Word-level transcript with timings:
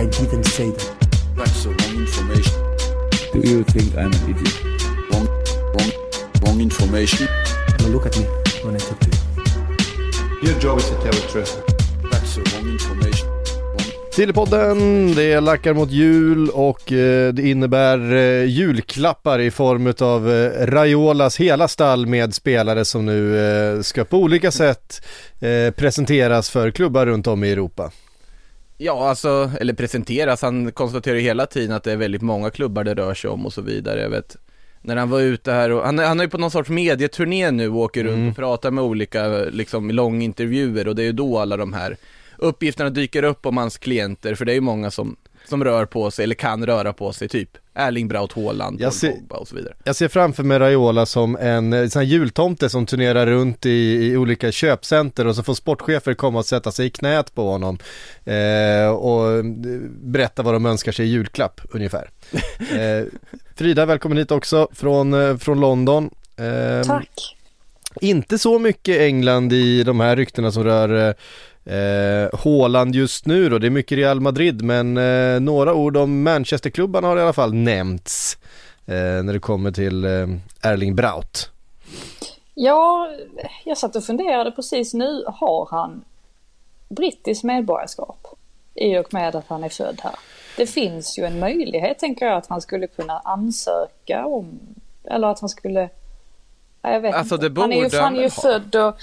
I 0.00 0.06
didn't 0.06 0.44
say 0.44 0.70
that. 0.70 1.10
That's 1.36 1.64
the 1.64 1.70
wrong 1.76 1.96
information. 2.06 2.56
Do 3.34 3.40
you 3.50 3.64
think 3.64 3.94
I'm 3.98 4.06
an 4.06 4.30
idiot? 4.30 4.64
Wrong, 5.10 5.26
wrong, 5.74 5.90
wrong 6.42 6.60
information. 6.60 7.26
Now 7.78 7.88
look 7.88 8.06
at 8.06 8.16
me 8.18 8.24
when 8.64 8.76
I 8.76 8.78
talk 8.78 8.98
to 9.00 9.10
you. 9.10 10.48
Your 10.48 10.58
job 10.60 10.78
is 10.78 10.88
to 10.88 10.94
tell 10.94 11.12
the 11.12 11.26
truth. 11.32 11.52
That's 12.10 12.34
the 12.34 12.42
wrong 12.50 12.72
information. 12.72 13.28
Sillypodden, 14.12 15.14
det 15.14 15.40
lackar 15.40 15.74
mot 15.74 15.90
jul 15.90 16.50
och 16.50 16.92
eh, 16.92 17.32
det 17.32 17.48
innebär 17.48 18.12
eh, 18.12 18.44
julklappar 18.44 19.38
i 19.38 19.50
form 19.50 19.94
av 20.00 20.30
eh, 20.30 20.66
Raiolas 20.66 21.40
hela 21.40 21.68
stall 21.68 22.06
med 22.06 22.34
spelare 22.34 22.84
som 22.84 23.06
nu 23.06 23.38
eh, 23.38 23.80
ska 23.82 24.04
på 24.04 24.18
olika 24.18 24.50
sätt 24.50 25.06
presenteras 25.76 26.50
för 26.50 26.70
klubbar 26.70 27.06
runt 27.06 27.26
om 27.26 27.44
i 27.44 27.52
Europa. 27.52 27.90
Ja, 28.82 29.08
alltså, 29.08 29.50
eller 29.60 29.74
presenteras. 29.74 30.42
Han 30.42 30.72
konstaterar 30.72 31.16
ju 31.16 31.22
hela 31.22 31.46
tiden 31.46 31.76
att 31.76 31.84
det 31.84 31.92
är 31.92 31.96
väldigt 31.96 32.22
många 32.22 32.50
klubbar 32.50 32.84
det 32.84 32.94
rör 32.94 33.14
sig 33.14 33.30
om 33.30 33.46
och 33.46 33.52
så 33.52 33.62
vidare. 33.62 34.00
Jag 34.00 34.10
vet, 34.10 34.36
när 34.80 34.96
han 34.96 35.10
var 35.10 35.20
ute 35.20 35.52
här 35.52 35.70
och 35.70 35.84
han, 35.84 35.98
han 35.98 36.20
är 36.20 36.24
ju 36.24 36.30
på 36.30 36.38
någon 36.38 36.50
sorts 36.50 36.70
medieturné 36.70 37.50
nu 37.50 37.68
och 37.68 37.76
åker 37.76 38.04
runt 38.04 38.30
och 38.30 38.36
pratar 38.36 38.70
med 38.70 38.84
olika, 38.84 39.28
liksom 39.28 39.90
långintervjuer 39.90 40.88
och 40.88 40.96
det 40.96 41.02
är 41.02 41.06
ju 41.06 41.12
då 41.12 41.38
alla 41.38 41.56
de 41.56 41.72
här 41.72 41.96
uppgifterna 42.36 42.90
dyker 42.90 43.22
upp 43.22 43.46
om 43.46 43.56
hans 43.56 43.78
klienter, 43.78 44.34
för 44.34 44.44
det 44.44 44.52
är 44.52 44.54
ju 44.54 44.60
många 44.60 44.90
som, 44.90 45.16
som 45.44 45.64
rör 45.64 45.86
på 45.86 46.10
sig, 46.10 46.22
eller 46.22 46.34
kan 46.34 46.66
röra 46.66 46.92
på 46.92 47.12
sig, 47.12 47.28
typ 47.28 47.58
Erling 47.74 48.08
Braut 48.08 48.32
Haaland, 48.32 48.80
Jag 48.80 48.86
Paul 48.90 48.92
ser- 48.98 49.12
Pogba 49.12 49.36
och 49.36 49.48
så 49.48 49.56
vidare. 49.56 49.74
Jag 49.84 49.96
ser 49.96 50.08
framför 50.08 50.42
mig 50.42 50.58
Raiola 50.58 51.06
som 51.06 51.36
en 51.36 51.72
eh, 51.72 51.88
sån 51.88 52.00
här 52.00 52.06
jultomte 52.06 52.68
som 52.68 52.86
turnerar 52.86 53.26
runt 53.26 53.66
i, 53.66 53.70
i 54.06 54.16
olika 54.16 54.52
köpcenter 54.52 55.26
och 55.26 55.36
så 55.36 55.42
får 55.42 55.54
sportchefer 55.54 56.14
komma 56.14 56.38
och 56.38 56.46
sätta 56.46 56.72
sig 56.72 56.86
i 56.86 56.90
knät 56.90 57.34
på 57.34 57.50
honom 57.50 57.78
eh, 58.24 58.88
och 58.90 59.32
eh, 59.32 59.42
berätta 60.02 60.42
vad 60.42 60.54
de 60.54 60.66
önskar 60.66 60.92
sig 60.92 61.06
i 61.06 61.08
julklapp 61.08 61.60
ungefär. 61.70 62.10
Eh, 62.78 63.04
Frida, 63.56 63.86
välkommen 63.86 64.18
hit 64.18 64.30
också 64.30 64.68
från, 64.72 65.14
eh, 65.14 65.36
från 65.36 65.60
London. 65.60 66.10
Eh, 66.36 66.86
Tack. 66.86 67.36
Inte 68.00 68.38
så 68.38 68.58
mycket 68.58 69.00
England 69.00 69.52
i 69.52 69.82
de 69.82 70.00
här 70.00 70.16
ryktena 70.16 70.52
som 70.52 70.64
rör 70.64 71.14
eh, 71.64 72.92
just 72.92 73.26
nu 73.26 73.48
då, 73.48 73.58
det 73.58 73.66
är 73.66 73.70
mycket 73.70 73.98
Real 73.98 74.20
Madrid 74.20 74.62
men 74.62 74.96
eh, 74.96 75.40
några 75.40 75.74
ord 75.74 75.96
om 75.96 76.22
Manchesterklubbarna 76.22 77.08
har 77.08 77.16
i 77.16 77.22
alla 77.22 77.32
fall 77.32 77.54
nämnts 77.54 78.38
eh, 78.86 78.94
när 78.94 79.32
det 79.32 79.38
kommer 79.40 79.70
till 79.70 80.04
eh, 80.04 80.28
Erling 80.62 80.94
Braut. 80.94 81.50
Ja, 82.54 83.10
jag 83.64 83.78
satt 83.78 83.96
och 83.96 84.04
funderade 84.04 84.50
precis 84.50 84.94
nu. 84.94 85.24
Har 85.26 85.68
han 85.70 86.04
brittiskt 86.88 87.44
medborgarskap? 87.44 88.26
I 88.74 88.98
och 88.98 89.14
med 89.14 89.36
att 89.36 89.44
han 89.48 89.64
är 89.64 89.68
född 89.68 90.00
här. 90.02 90.14
Det 90.56 90.66
finns 90.66 91.18
ju 91.18 91.24
en 91.24 91.38
möjlighet 91.38 91.98
tänker 91.98 92.26
jag 92.26 92.36
att 92.36 92.46
han 92.46 92.60
skulle 92.60 92.86
kunna 92.86 93.18
ansöka 93.18 94.26
om. 94.26 94.60
Eller 95.04 95.28
att 95.28 95.40
han 95.40 95.48
skulle... 95.48 95.88
Ja, 96.82 96.92
Jag 96.92 97.00
vet 97.00 97.14
Alltså, 97.14 97.34
inte. 97.46 97.60
han 97.60 97.72
är 97.72 97.90
ju, 97.90 97.98
han 97.98 98.16
är 98.16 98.22
ju 98.22 98.30
född 98.30 98.74
och, 98.74 98.94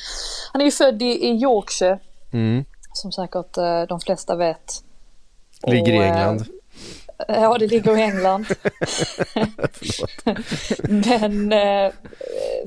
Han 0.54 0.62
är 0.62 0.66
ju 0.66 0.72
född 0.72 1.02
i, 1.02 1.06
i 1.06 1.30
Yorkshire. 1.42 2.00
Mm. 2.34 2.66
Som 2.94 3.12
säkert 3.12 3.58
eh, 3.58 3.82
de 3.82 4.00
flesta 4.00 4.36
vet. 4.36 4.84
Ligger 5.68 5.94
i 5.94 5.98
Och, 5.98 6.04
eh, 6.04 6.10
England. 6.10 6.46
Ja, 7.28 7.58
det 7.58 7.68
ligger 7.68 7.98
i 7.98 8.02
England. 8.02 8.46
Men 11.06 11.52
eh, 11.52 11.92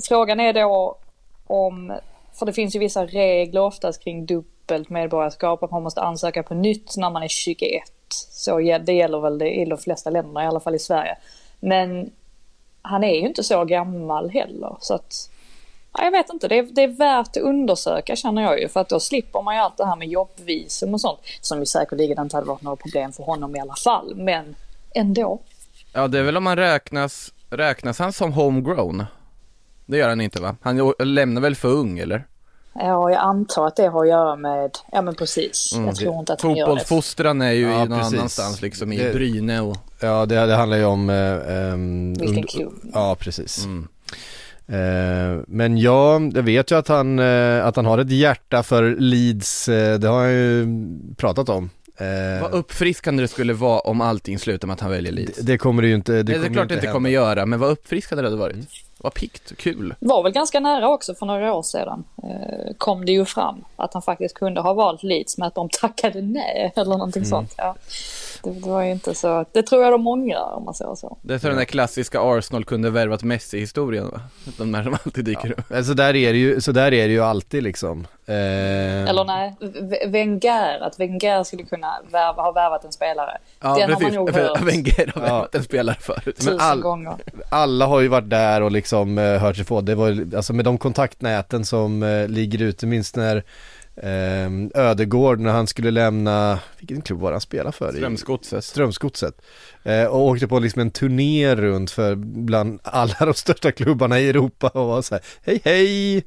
frågan 0.08 0.40
är 0.40 0.52
då 0.52 0.98
om, 1.46 1.98
för 2.32 2.46
det 2.46 2.52
finns 2.52 2.74
ju 2.74 2.78
vissa 2.78 3.06
regler 3.06 3.60
oftast 3.60 4.04
kring 4.04 4.26
dubbelt 4.26 4.90
medborgarskap, 4.90 5.62
att 5.62 5.70
man 5.70 5.82
måste 5.82 6.00
ansöka 6.00 6.42
på 6.42 6.54
nytt 6.54 6.96
när 6.96 7.10
man 7.10 7.22
är 7.22 7.28
21. 7.28 7.82
Så 8.30 8.58
det 8.58 8.92
gäller 8.92 9.20
väl 9.20 9.38
det 9.38 9.50
i 9.50 9.64
de 9.64 9.78
flesta 9.78 10.10
länderna, 10.10 10.44
i 10.44 10.46
alla 10.46 10.60
fall 10.60 10.74
i 10.74 10.78
Sverige. 10.78 11.16
Men 11.60 12.10
han 12.82 13.04
är 13.04 13.14
ju 13.14 13.26
inte 13.26 13.42
så 13.42 13.64
gammal 13.64 14.30
heller, 14.30 14.76
så 14.80 14.94
att 14.94 15.30
Ja, 15.98 16.04
jag 16.04 16.10
vet 16.10 16.30
inte, 16.32 16.48
det 16.48 16.58
är, 16.58 16.62
det 16.62 16.82
är 16.82 16.88
värt 16.88 17.28
att 17.28 17.36
undersöka 17.36 18.16
känner 18.16 18.42
jag 18.42 18.60
ju 18.60 18.68
för 18.68 18.80
att 18.80 18.88
då 18.88 19.00
slipper 19.00 19.42
man 19.42 19.54
ju 19.54 19.60
allt 19.60 19.76
det 19.76 19.86
här 19.86 19.96
med 19.96 20.08
jobbvisum 20.08 20.94
och 20.94 21.00
sånt 21.00 21.18
som 21.40 21.58
ju 21.58 21.66
säkerligen 21.66 22.22
inte 22.22 22.36
hade 22.36 22.46
varit 22.46 22.62
några 22.62 22.76
problem 22.76 23.12
för 23.12 23.22
honom 23.24 23.56
i 23.56 23.60
alla 23.60 23.74
fall, 23.74 24.14
men 24.16 24.54
ändå. 24.94 25.40
Ja, 25.92 26.08
det 26.08 26.18
är 26.18 26.22
väl 26.22 26.36
om 26.36 26.46
han 26.46 26.56
räknas, 26.56 27.32
räknas 27.50 27.98
han 27.98 28.12
som 28.12 28.32
homegrown? 28.32 29.04
Det 29.86 29.96
gör 29.96 30.08
han 30.08 30.20
inte 30.20 30.40
va? 30.40 30.56
Han 30.62 30.92
lämnar 30.98 31.40
väl 31.40 31.54
för 31.56 31.68
ung 31.68 31.98
eller? 31.98 32.26
Ja, 32.74 33.10
jag 33.10 33.20
antar 33.20 33.66
att 33.66 33.76
det 33.76 33.88
har 33.88 34.02
att 34.02 34.08
göra 34.08 34.36
med, 34.36 34.78
ja 34.92 35.02
men 35.02 35.14
precis. 35.14 35.72
Mm. 35.74 35.86
Jag 35.86 35.96
tror 35.96 36.18
inte 36.18 36.32
att 36.32 36.42
han 36.42 36.50
gör 36.56 36.56
det. 36.56 36.70
Fotbollsfostran 36.70 37.42
är 37.42 37.50
ju 37.52 37.70
Ja, 37.70 37.84
i 37.84 37.88
någon 37.88 37.98
precis. 37.98 38.18
annanstans 38.18 38.62
liksom, 38.62 38.92
i 38.92 38.96
Det- 38.98 39.12
Bryne 39.12 39.60
och 39.60 39.76
Ja 40.00 40.26
det, 40.26 40.46
det 40.46 40.54
handlar 40.54 40.76
ju 40.76 40.84
om 40.84 41.10
eh, 41.10 41.56
ehm, 41.72 42.14
Vilken 42.14 42.46
klubb. 42.46 42.74
Ja 42.94 43.16
precis. 43.18 43.64
Mm. 43.64 43.88
Eh, 44.70 45.42
men 45.46 45.78
ja, 45.78 46.20
jag 46.34 46.42
vet 46.42 46.70
ju 46.70 46.78
att 46.78 46.88
han, 46.88 47.18
eh, 47.18 47.66
att 47.66 47.76
han 47.76 47.86
har 47.86 47.98
ett 47.98 48.10
hjärta 48.10 48.62
för 48.62 48.96
Leeds, 48.98 49.68
eh, 49.68 49.98
det 49.98 50.08
har 50.08 50.20
han 50.20 50.32
ju 50.32 50.66
pratat 51.16 51.48
om. 51.48 51.70
Vad 52.42 52.52
uppfriskande 52.52 53.22
det 53.22 53.28
skulle 53.28 53.52
vara 53.52 53.80
om 53.80 54.00
allting 54.00 54.38
slutar 54.38 54.66
med 54.68 54.74
att 54.74 54.80
han 54.80 54.90
väljer 54.90 55.12
Leeds. 55.12 55.38
det, 55.38 55.52
det 55.52 55.58
kommer 55.58 55.82
det 55.82 55.88
ju 55.88 55.94
inte, 55.94 56.12
det, 56.12 56.22
Det, 56.22 56.38
det 56.38 56.46
är 56.46 56.52
klart 56.52 56.54
det 56.54 56.62
inte 56.62 56.74
hända. 56.74 56.92
kommer 56.92 57.10
göra, 57.10 57.46
men 57.46 57.58
vad 57.58 57.70
uppfriskande 57.70 58.22
det 58.22 58.28
hade 58.28 58.36
varit. 58.40 58.56
Vad 59.02 59.14
piggt, 59.14 59.52
kul. 59.56 59.94
Var 59.98 60.22
väl 60.22 60.32
ganska 60.32 60.60
nära 60.60 60.88
också 60.88 61.14
för 61.14 61.26
några 61.26 61.52
år 61.54 61.62
sedan. 61.62 62.04
Eh, 62.22 62.74
kom 62.78 63.04
det 63.04 63.12
ju 63.12 63.24
fram 63.24 63.64
att 63.76 63.92
han 63.94 64.02
faktiskt 64.02 64.34
kunde 64.34 64.60
ha 64.60 64.72
valt 64.72 65.02
Leeds 65.02 65.38
med 65.38 65.46
att 65.48 65.54
de 65.54 65.68
tackade 65.68 66.22
nej 66.22 66.72
eller 66.76 66.90
någonting 66.90 67.20
Mm. 67.22 67.30
sånt. 67.30 67.54
Ja. 67.56 67.74
Det, 68.42 68.50
det 68.50 68.68
var 68.70 68.82
ju 68.82 68.90
inte 68.90 69.14
så, 69.14 69.44
det 69.52 69.62
tror 69.62 69.82
jag 69.82 69.92
de 69.92 70.06
ångrar 70.06 70.52
om 70.54 70.64
man 70.64 70.74
säger 70.74 70.94
så. 70.94 71.16
Det 71.22 71.34
är 71.34 71.38
så 71.38 71.48
den 71.48 71.56
där 71.56 71.64
klassiska 71.64 72.20
Arsenal 72.22 72.64
kunde 72.64 72.90
värvat 72.90 73.22
Messi-historien 73.22 74.10
va? 74.10 74.20
De 74.58 74.72
där 74.72 74.82
som 74.82 74.94
alltid 75.04 75.24
dyker 75.24 75.52
upp. 75.52 75.70
Eh, 75.70 75.82
Så 75.82 75.92
där 75.94 76.16
är 76.16 76.32
det 76.32 76.38
ju, 76.38 76.60
så 76.60 76.72
där 76.72 76.92
är 76.94 77.08
det 77.08 77.12
ju 77.14 77.20
alltid 77.24 77.62
liksom. 77.62 78.06
Eh, 78.26 78.34
Eller 79.08 79.24
nej, 79.24 79.54
V- 79.60 80.06
Wenger, 80.06 80.80
att 80.82 81.00
Wenger 81.00 81.42
skulle 81.44 81.62
kunna 81.62 81.94
värva, 82.10 82.42
ha 82.42 82.52
värvat 82.52 82.84
en 82.84 82.92
spelare. 82.92 83.38
Ja, 83.60 83.68
Den 83.74 83.82
har 83.82 83.88
man 83.88 83.98
precis. 83.98 84.14
nog 84.14 84.30
hört 84.30 84.60
Wenger 84.62 85.12
har 85.14 85.22
Ja. 85.26 85.32
värvat 85.34 85.54
en 85.54 85.62
spelare 85.64 85.96
förut. 86.00 86.36
tusen 86.36 86.60
all- 86.60 86.80
gånger. 86.80 87.14
alla 87.50 87.86
har 87.86 88.00
ju 88.00 88.08
varit 88.08 88.30
där 88.30 88.60
och 88.62 88.70
liksom 88.70 88.89
eh, 88.96 89.40
hört 89.40 89.56
sig 89.56 89.64
få. 89.64 89.80
Det 89.80 89.94
var 89.94 90.34
alltså 90.36 90.52
med 90.52 90.64
de 90.64 90.78
kontaktnäten 90.78 91.64
som 91.64 92.02
eh, 92.02 92.28
ligger 92.28 92.62
ute, 92.62 92.86
minst 92.86 93.16
när 93.16 93.36
eh, 93.96 94.50
Ödegård 94.74 95.40
när 95.40 95.52
han 95.52 95.66
skulle 95.66 95.90
lämna, 95.90 96.58
vilken 96.78 97.00
klubb 97.02 97.20
var 97.20 97.32
han 97.32 97.40
spelade 97.40 97.72
för? 97.72 97.92
i- 97.92 97.96
Strömsgodset. 97.96 98.64
Strömsgodset. 98.64 99.34
Eh, 99.82 100.04
och 100.04 100.20
åkte 100.26 100.48
på 100.48 100.58
liksom 100.58 100.80
en 100.80 100.90
turné 100.90 101.56
runt 101.56 101.90
för 101.90 102.14
bland 102.16 102.80
alla 102.84 103.14
de 103.18 103.34
största 103.34 103.72
klubbarna 103.72 104.20
i 104.20 104.28
Europa 104.28 104.68
och 104.68 104.86
var 104.86 105.02
så 105.02 105.14
här, 105.14 105.22
hej 105.44 105.60
hej! 105.64 106.24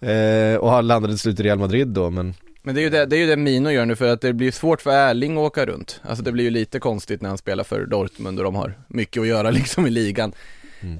Eh, 0.00 0.56
och 0.56 0.70
han 0.70 0.86
landade 0.86 1.12
till 1.12 1.18
slut 1.18 1.40
i 1.40 1.42
Real 1.42 1.58
Madrid 1.58 1.88
då 1.88 2.10
men 2.10 2.34
Men 2.62 2.74
det 2.74 2.80
är, 2.80 2.82
ju 2.82 2.90
det, 2.90 3.06
det 3.06 3.16
är 3.16 3.20
ju 3.20 3.26
det 3.26 3.36
Mino 3.36 3.70
gör 3.70 3.86
nu 3.86 3.96
för 3.96 4.06
att 4.08 4.20
det 4.20 4.32
blir 4.32 4.50
svårt 4.52 4.80
för 4.82 4.90
Erling 4.90 5.32
att 5.32 5.38
åka 5.42 5.66
runt. 5.66 6.00
Alltså 6.02 6.24
det 6.24 6.32
blir 6.32 6.44
ju 6.44 6.50
lite 6.50 6.78
konstigt 6.80 7.20
när 7.22 7.28
han 7.28 7.38
spelar 7.38 7.64
för 7.64 7.86
Dortmund 7.86 8.38
och 8.38 8.44
de 8.44 8.54
har 8.54 8.74
mycket 8.88 9.20
att 9.20 9.26
göra 9.28 9.50
liksom 9.60 9.86
i 9.86 9.90
ligan. 9.90 10.32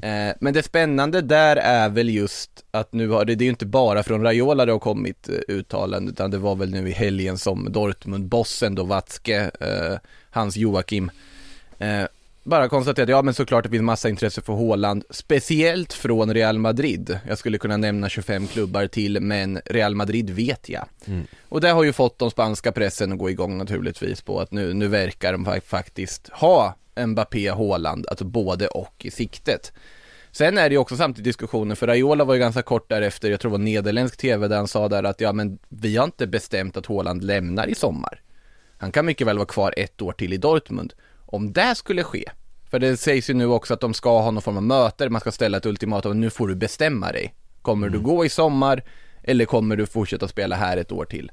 Eh, 0.03 0.35
men 0.41 0.55
det 0.55 0.63
spännande 0.63 1.21
där 1.21 1.57
är 1.57 1.89
väl 1.89 2.09
just 2.09 2.51
att 2.71 2.93
nu 2.93 3.09
har 3.09 3.25
det, 3.25 3.35
det 3.35 3.43
är 3.43 3.47
ju 3.47 3.51
inte 3.51 3.67
bara 3.67 4.03
från 4.03 4.23
Raiola 4.23 4.67
det 4.67 4.73
har 4.73 4.79
kommit 4.79 5.29
eh, 5.29 5.35
uttalande 5.49 6.11
utan 6.13 6.31
det 6.31 6.39
var 6.39 6.55
väl 6.57 6.71
nu 6.71 6.89
i 6.89 6.93
helgen 6.93 7.39
som 7.39 7.73
Dortmund-bossen 7.73 8.75
då 8.75 8.85
Watzke, 8.85 9.51
eh, 9.61 9.99
Hans 10.31 10.57
Joakim, 10.57 11.11
eh, 11.79 12.05
bara 12.45 12.69
konstaterat, 12.69 13.09
ja 13.09 13.23
men 13.23 13.35
såklart 13.35 13.65
det 13.65 13.71
finns 13.71 13.83
massa 13.83 14.09
intresse 14.09 14.41
för 14.43 14.53
Haaland, 14.53 15.05
speciellt 15.11 15.93
från 15.93 16.35
Real 16.35 16.59
Madrid. 16.59 17.19
Jag 17.29 17.39
skulle 17.39 17.59
kunna 17.59 17.77
nämna 17.77 18.09
25 18.09 18.47
klubbar 18.47 18.87
till, 18.87 19.21
men 19.21 19.61
Real 19.65 19.95
Madrid 19.95 20.31
vet 20.31 20.69
jag. 20.69 20.85
Och 21.49 21.61
det 21.61 21.69
har 21.71 21.83
ju 21.85 21.93
fått 21.93 22.19
de 22.19 22.31
spanska 22.31 22.73
pressen 22.73 23.13
att 23.13 23.19
gå 23.19 23.31
igång 23.31 23.59
naturligtvis 23.59 24.21
på 24.23 24.41
att 24.41 24.53
nu, 24.53 24.75
nu 24.75 24.89
verkar 24.89 25.33
de 25.33 25.47
fa- 25.47 25.61
faktiskt 25.67 26.29
ha 26.33 26.75
Mbappé, 26.97 27.49
Haaland, 27.49 28.07
alltså 28.09 28.25
både 28.25 28.69
och 28.69 28.95
i 29.05 29.11
siktet. 29.11 29.73
Sen 30.33 30.59
är 30.59 30.69
det 30.69 30.73
ju 30.73 30.79
också 30.79 30.97
samtidigt 30.97 31.25
diskussioner, 31.25 31.75
för 31.75 31.87
Raiola 31.87 32.25
var 32.25 32.35
ju 32.35 32.41
ganska 32.41 32.63
kort 32.63 32.89
därefter, 32.89 33.31
jag 33.31 33.41
tror 33.41 33.51
det 33.51 33.59
var 33.59 33.65
nederländsk 33.65 34.17
tv 34.17 34.49
där 34.49 34.57
han 34.57 34.69
sa 34.69 34.89
där 34.89 35.05
att 35.05 35.21
ja 35.21 35.33
men 35.33 35.59
vi 35.69 35.97
har 35.97 36.05
inte 36.05 36.27
bestämt 36.27 36.77
att 36.77 36.87
Haaland 36.87 37.25
lämnar 37.25 37.67
i 37.67 37.75
sommar. 37.75 38.21
Han 38.79 38.93
kan 38.93 39.07
mycket 39.07 39.27
väl 39.27 39.39
vara 39.39 39.47
kvar 39.47 39.75
ett 39.77 40.03
år 40.03 40.13
till 40.13 40.33
i 40.33 40.37
Dortmund. 40.37 40.95
Om 41.27 41.53
det 41.53 41.75
skulle 41.75 42.03
ske, 42.03 42.25
för 42.71 42.79
det 42.79 42.97
sägs 42.97 43.31
ju 43.31 43.35
nu 43.35 43.47
också 43.47 43.75
att 43.75 43.81
de 43.81 43.95
ska 43.95 44.21
ha 44.21 44.31
någon 44.31 44.43
form 44.43 44.57
av 44.57 44.63
möte, 44.63 45.09
man 45.09 45.21
ska 45.21 45.33
ställa 45.33 45.59
ett 45.59 45.67
ultimatum, 45.67 46.21
nu 46.21 46.31
får 46.31 46.49
du 46.49 46.55
bestämma 46.55 47.13
dig. 47.13 47.35
Kommer 47.63 47.89
du 47.89 48.01
gå 48.01 48.25
i 48.25 48.29
sommar 48.29 48.83
eller 49.23 49.45
kommer 49.45 49.77
du 49.77 49.87
fortsätta 49.87 50.29
spela 50.29 50.57
här 50.57 50.77
ett 50.77 50.93
år 50.93 51.05
till? 51.05 51.33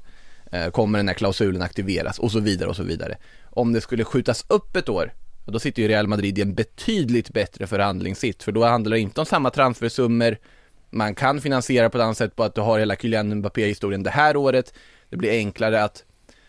Eh, 0.52 0.70
Kommer 0.70 0.98
den 0.98 1.08
här 1.08 1.14
klausulen 1.14 1.62
aktiveras 1.62 2.18
och 2.18 2.32
så 2.32 2.40
vidare 2.40 2.68
och 2.68 2.76
så 2.76 2.82
vidare. 2.82 3.16
Om 3.50 3.72
det 3.72 3.80
skulle 3.80 4.04
skjutas 4.04 4.44
upp 4.48 4.76
ett 4.76 4.88
år, 4.88 5.12
då 5.50 5.58
sitter 5.58 5.82
ju 5.82 5.88
Real 5.88 6.06
Madrid 6.06 6.38
i 6.38 6.42
en 6.42 6.54
betydligt 6.54 7.30
bättre 7.30 7.66
förhandlingssitt, 7.66 8.42
för 8.42 8.52
då 8.52 8.64
handlar 8.64 8.90
det 8.90 9.00
inte 9.00 9.20
om 9.20 9.26
samma 9.26 9.50
transfersummor, 9.50 10.36
man 10.90 11.14
kan 11.14 11.40
finansiera 11.40 11.90
på 11.90 11.98
ett 11.98 12.04
annat 12.04 12.16
sätt 12.16 12.36
på 12.36 12.42
att 12.44 12.54
du 12.54 12.60
har 12.60 12.78
hela 12.78 12.96
Kylian 12.96 13.34
Mbappé-historien 13.34 14.02
det 14.02 14.10
här 14.10 14.36
året, 14.36 14.74
det 15.08 15.16
blir 15.16 15.30
enklare 15.30 15.84
att, 15.84 16.04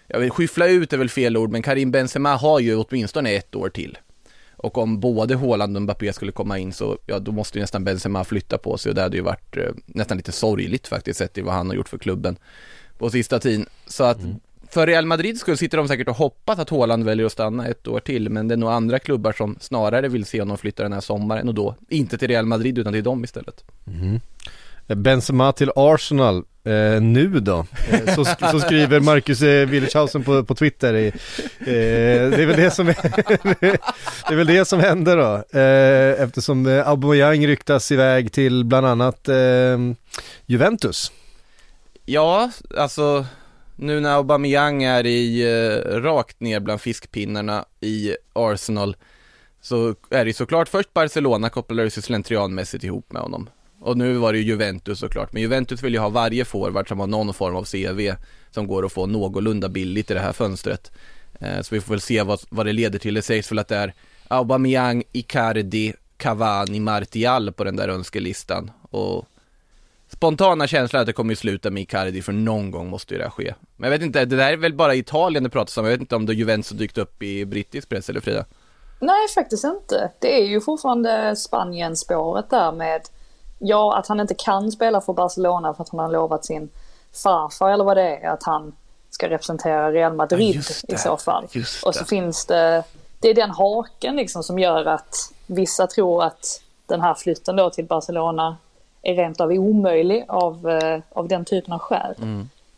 jag 0.08 0.20
vill 0.20 0.32
skyffla 0.32 0.68
ut 0.68 0.94
är 0.94 0.98
väl 0.98 1.10
fel 1.10 1.38
ord, 1.38 1.52
men 1.52 1.62
Karim 1.62 1.92
Benzema 1.92 2.36
har 2.36 2.60
ju 2.60 2.76
åtminstone 2.76 3.32
ett 3.32 3.56
år 3.56 3.70
till. 3.70 3.98
Och 4.64 4.78
om 4.78 5.00
både 5.00 5.36
Haaland 5.36 5.76
och 5.76 5.82
Mbappé 5.82 6.14
skulle 6.14 6.32
komma 6.32 6.58
in 6.58 6.74
så, 6.74 6.98
ja 7.06 7.20
då 7.20 7.32
måste 7.32 7.58
ju 7.58 7.62
nästan 7.62 7.84
Benzema 7.84 8.24
flytta 8.24 8.58
på 8.58 8.78
sig 8.78 8.90
och 8.90 8.96
det 8.96 9.02
hade 9.02 9.18
ju 9.18 9.24
varit 9.24 9.58
eh, 9.58 9.72
nästan 9.86 10.18
lite 10.18 10.32
sorgligt 10.32 10.88
faktiskt 10.88 11.20
sett 11.20 11.34
till 11.34 11.44
vad 11.44 11.54
han 11.54 11.68
har 11.68 11.76
gjort 11.76 11.90
för 11.90 11.98
klubben 11.98 12.38
på 12.98 13.10
sista 13.10 13.40
tiden. 13.40 13.66
Så 13.88 14.04
att 14.04 14.20
mm 14.20 14.40
för 14.74 14.88
Real 14.88 15.06
Madrid 15.06 15.40
skulle 15.40 15.58
sitter 15.58 15.78
de 15.78 15.88
säkert 15.88 16.08
och 16.08 16.16
hoppas 16.16 16.60
att 16.60 16.70
Haaland 16.70 17.04
väljer 17.04 17.26
att 17.26 17.32
stanna 17.32 17.68
ett 17.68 17.88
år 17.88 18.00
till, 18.00 18.30
men 18.30 18.48
det 18.48 18.56
är 18.56 18.58
nog 18.58 18.70
andra 18.72 19.00
klubbar 19.00 19.32
som 19.38 19.58
snarare 19.60 20.08
vill 20.08 20.26
se 20.26 20.40
honom 20.40 20.58
flytta 20.58 20.84
den 20.84 20.94
här 20.94 21.02
sommaren 21.02 21.48
och 21.48 21.54
då 21.54 21.76
inte 21.90 22.18
till 22.18 22.28
Real 22.28 22.46
Madrid 22.46 22.78
utan 22.80 22.94
till 22.94 23.04
dem 23.04 23.24
istället. 23.24 23.64
Benzema 24.88 25.52
till 25.52 25.72
Arsenal, 25.76 26.38
eh, 26.64 27.02
nu 27.02 27.28
då? 27.40 27.66
Eh, 27.92 28.16
så, 28.16 28.24
sk- 28.24 28.52
så 28.52 28.60
skriver 28.60 29.00
Marcus 29.00 29.42
eh, 29.42 30.24
på, 30.24 30.44
på 30.44 30.56
Twitter. 30.56 30.94
Eh, 30.94 31.14
det 31.66 32.42
är 32.42 32.46
väl 32.46 32.58
det 32.58 32.72
som 32.72 32.86
det 33.68 34.32
är 34.32 34.36
väl 34.36 34.48
det 34.48 34.66
som 34.66 34.80
händer 34.80 35.18
då. 35.18 35.60
Eh, 35.60 36.22
eftersom 36.24 36.66
eh, 36.68 36.88
Aubameyang 36.90 37.48
ryktas 37.48 37.92
iväg 37.92 38.32
till 38.32 38.66
bland 38.66 38.86
annat 38.88 39.28
eh, 39.30 39.36
Juventus. 40.46 41.12
Ja, 42.06 42.52
alltså 42.78 43.26
nu 43.76 44.00
när 44.00 44.16
Aubameyang 44.16 44.84
är 44.84 45.06
i 45.06 45.42
eh, 45.42 46.02
rakt 46.02 46.40
ner 46.40 46.60
bland 46.60 46.82
fiskpinnarna 46.82 47.66
i 47.82 48.16
Arsenal 48.34 48.96
så 49.62 49.96
är 50.10 50.26
det 50.26 50.34
såklart 50.34 50.70
först 50.70 50.94
Barcelona 50.94 51.50
kopplar 51.50 51.84
ju 51.84 51.90
slentrianmässigt 51.90 52.84
ihop 52.84 53.12
med 53.12 53.22
honom. 53.22 53.50
Och 53.80 53.98
nu 53.98 54.14
var 54.14 54.34
det 54.34 54.40
ju 54.40 54.46
Juventus 54.46 55.00
såklart, 55.00 55.34
men 55.34 55.42
Juventus 55.42 55.84
vill 55.84 55.94
ju 55.94 56.00
ha 56.00 56.10
varje 56.10 56.46
forward 56.46 56.88
som 56.88 57.00
har 57.00 57.08
någon 57.08 57.34
form 57.34 57.56
av 57.56 57.64
CV 57.64 58.16
som 58.52 58.68
går 58.68 58.86
att 58.86 58.92
få 58.92 59.06
någorlunda 59.06 59.70
billigt 59.70 60.12
i 60.12 60.14
det 60.14 60.20
här 60.20 60.34
fönstret. 60.34 60.92
Eh, 61.40 61.62
så 61.62 61.76
vi 61.76 61.82
får 61.82 61.94
väl 61.94 62.02
se 62.02 62.24
vad, 62.24 62.40
vad 62.50 62.66
det 62.66 62.74
leder 62.74 63.00
till. 63.00 63.14
Det 63.14 63.22
sägs 63.22 63.52
väl 63.52 63.60
att 63.60 63.68
det 63.68 63.76
är 63.76 63.94
Aubameyang, 64.28 65.04
Icardi, 65.12 65.94
Cavani, 66.18 66.80
Martial 66.80 67.52
på 67.52 67.64
den 67.64 67.76
där 67.76 67.90
önskelistan. 67.90 68.72
Och 68.82 69.26
spontana 70.22 70.68
känslan 70.68 71.00
är 71.00 71.02
att 71.02 71.08
det 71.08 71.14
kommer 71.14 71.36
sluta 71.36 71.70
med 71.70 71.84
Icardi 71.84 72.22
för 72.22 72.34
någon 72.34 72.72
gång 72.72 72.90
måste 72.90 73.14
ju 73.14 73.18
det 73.18 73.24
här 73.24 73.32
ske. 73.32 73.54
Men 73.78 73.92
jag 73.92 73.98
vet 73.98 74.06
inte, 74.06 74.26
det 74.26 74.36
där 74.36 74.54
är 74.54 74.58
väl 74.58 74.74
bara 74.74 74.96
Italien 74.96 75.44
det 75.44 75.50
pratas 75.50 75.78
om, 75.78 75.86
jag 75.86 75.92
vet 75.92 76.02
inte 76.02 76.16
om 76.16 76.26
det 76.26 76.34
Juventus 76.34 76.72
har 76.72 76.78
dykt 76.78 76.98
upp 76.98 77.24
i 77.24 77.46
brittisk 77.46 77.90
press 77.90 78.10
eller 78.10 78.20
Frida? 78.20 78.46
Nej, 79.00 79.28
faktiskt 79.36 79.64
inte. 79.64 80.12
Det 80.20 80.42
är 80.42 80.46
ju 80.46 80.62
fortfarande 80.62 81.36
Spanien-spåret 81.36 82.50
där 82.50 82.72
med, 82.72 83.02
ja, 83.60 83.98
att 83.98 84.08
han 84.08 84.20
inte 84.20 84.34
kan 84.34 84.72
spela 84.72 85.02
för 85.02 85.14
Barcelona 85.14 85.74
för 85.74 85.84
att 85.84 85.90
han 85.90 86.00
har 86.00 86.12
lovat 86.12 86.46
sin 86.46 86.70
farfar 87.24 87.70
eller 87.70 87.84
vad 87.84 87.98
det 87.98 88.18
är, 88.18 88.30
att 88.30 88.44
han 88.44 88.76
ska 89.10 89.30
representera 89.30 89.92
Real 89.92 90.14
Madrid 90.14 90.64
det. 90.88 90.94
i 90.94 90.98
så 90.98 91.18
fall. 91.18 91.48
Och 91.86 91.96
så 91.96 92.06
finns 92.06 92.46
det, 92.46 92.84
det 93.20 93.30
är 93.30 93.34
den 93.34 93.52
haken 93.52 94.16
liksom 94.16 94.44
som 94.44 94.60
gör 94.60 94.86
att 94.86 95.16
vissa 95.48 95.88
tror 95.88 96.24
att 96.24 96.62
den 96.86 97.02
här 97.02 97.14
flytten 97.14 97.56
då 97.56 97.70
till 97.70 97.86
Barcelona 97.86 98.58
är 99.02 99.16
rent 99.16 99.42
av 99.42 99.52
omöjlig 99.52 100.26
av, 100.28 100.70
eh, 100.70 101.00
av 101.10 101.28
den 101.28 101.46
typen 101.46 101.74
av 101.74 101.80
skäl. 101.80 102.16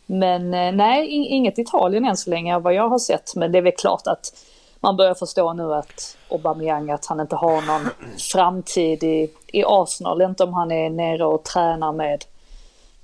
Men 0.06 0.54
eh, 0.54 0.72
nej, 0.72 1.06
in- 1.06 1.24
inget 1.24 1.58
Italien 1.58 2.04
än 2.04 2.16
så 2.16 2.30
länge 2.30 2.58
vad 2.58 2.74
jag 2.74 2.88
har 2.88 2.98
sett. 2.98 3.34
Men 3.36 3.52
det 3.52 3.58
är 3.58 3.62
väl 3.62 3.72
klart 3.72 4.06
att 4.06 4.32
man 4.80 4.96
börjar 4.96 5.14
förstå 5.14 5.52
nu 5.52 5.74
att 5.74 6.16
Aubameyang, 6.30 6.90
att 6.90 7.06
han 7.06 7.20
inte 7.20 7.36
har 7.36 7.62
någon 7.62 7.90
framtid 8.32 9.04
i, 9.04 9.30
i 9.46 9.64
Arsenal. 9.66 10.22
Inte 10.22 10.44
om 10.44 10.54
han 10.54 10.72
är 10.72 10.90
nere 10.90 11.26
och 11.26 11.44
tränar 11.44 11.92
med, 11.92 12.24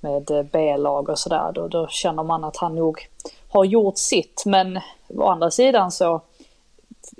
med 0.01 0.31
eh, 0.31 0.43
B-lag 0.43 1.09
och 1.09 1.19
sådär. 1.19 1.53
Då, 1.55 1.69
då 1.69 1.87
känner 1.87 2.23
man 2.23 2.45
att 2.45 2.57
han 2.57 2.75
nog 2.75 3.09
har 3.49 3.65
gjort 3.65 3.99
sitt. 3.99 4.43
Men 4.47 4.81
å 5.09 5.29
andra 5.29 5.51
sidan 5.51 5.91
så 5.91 6.21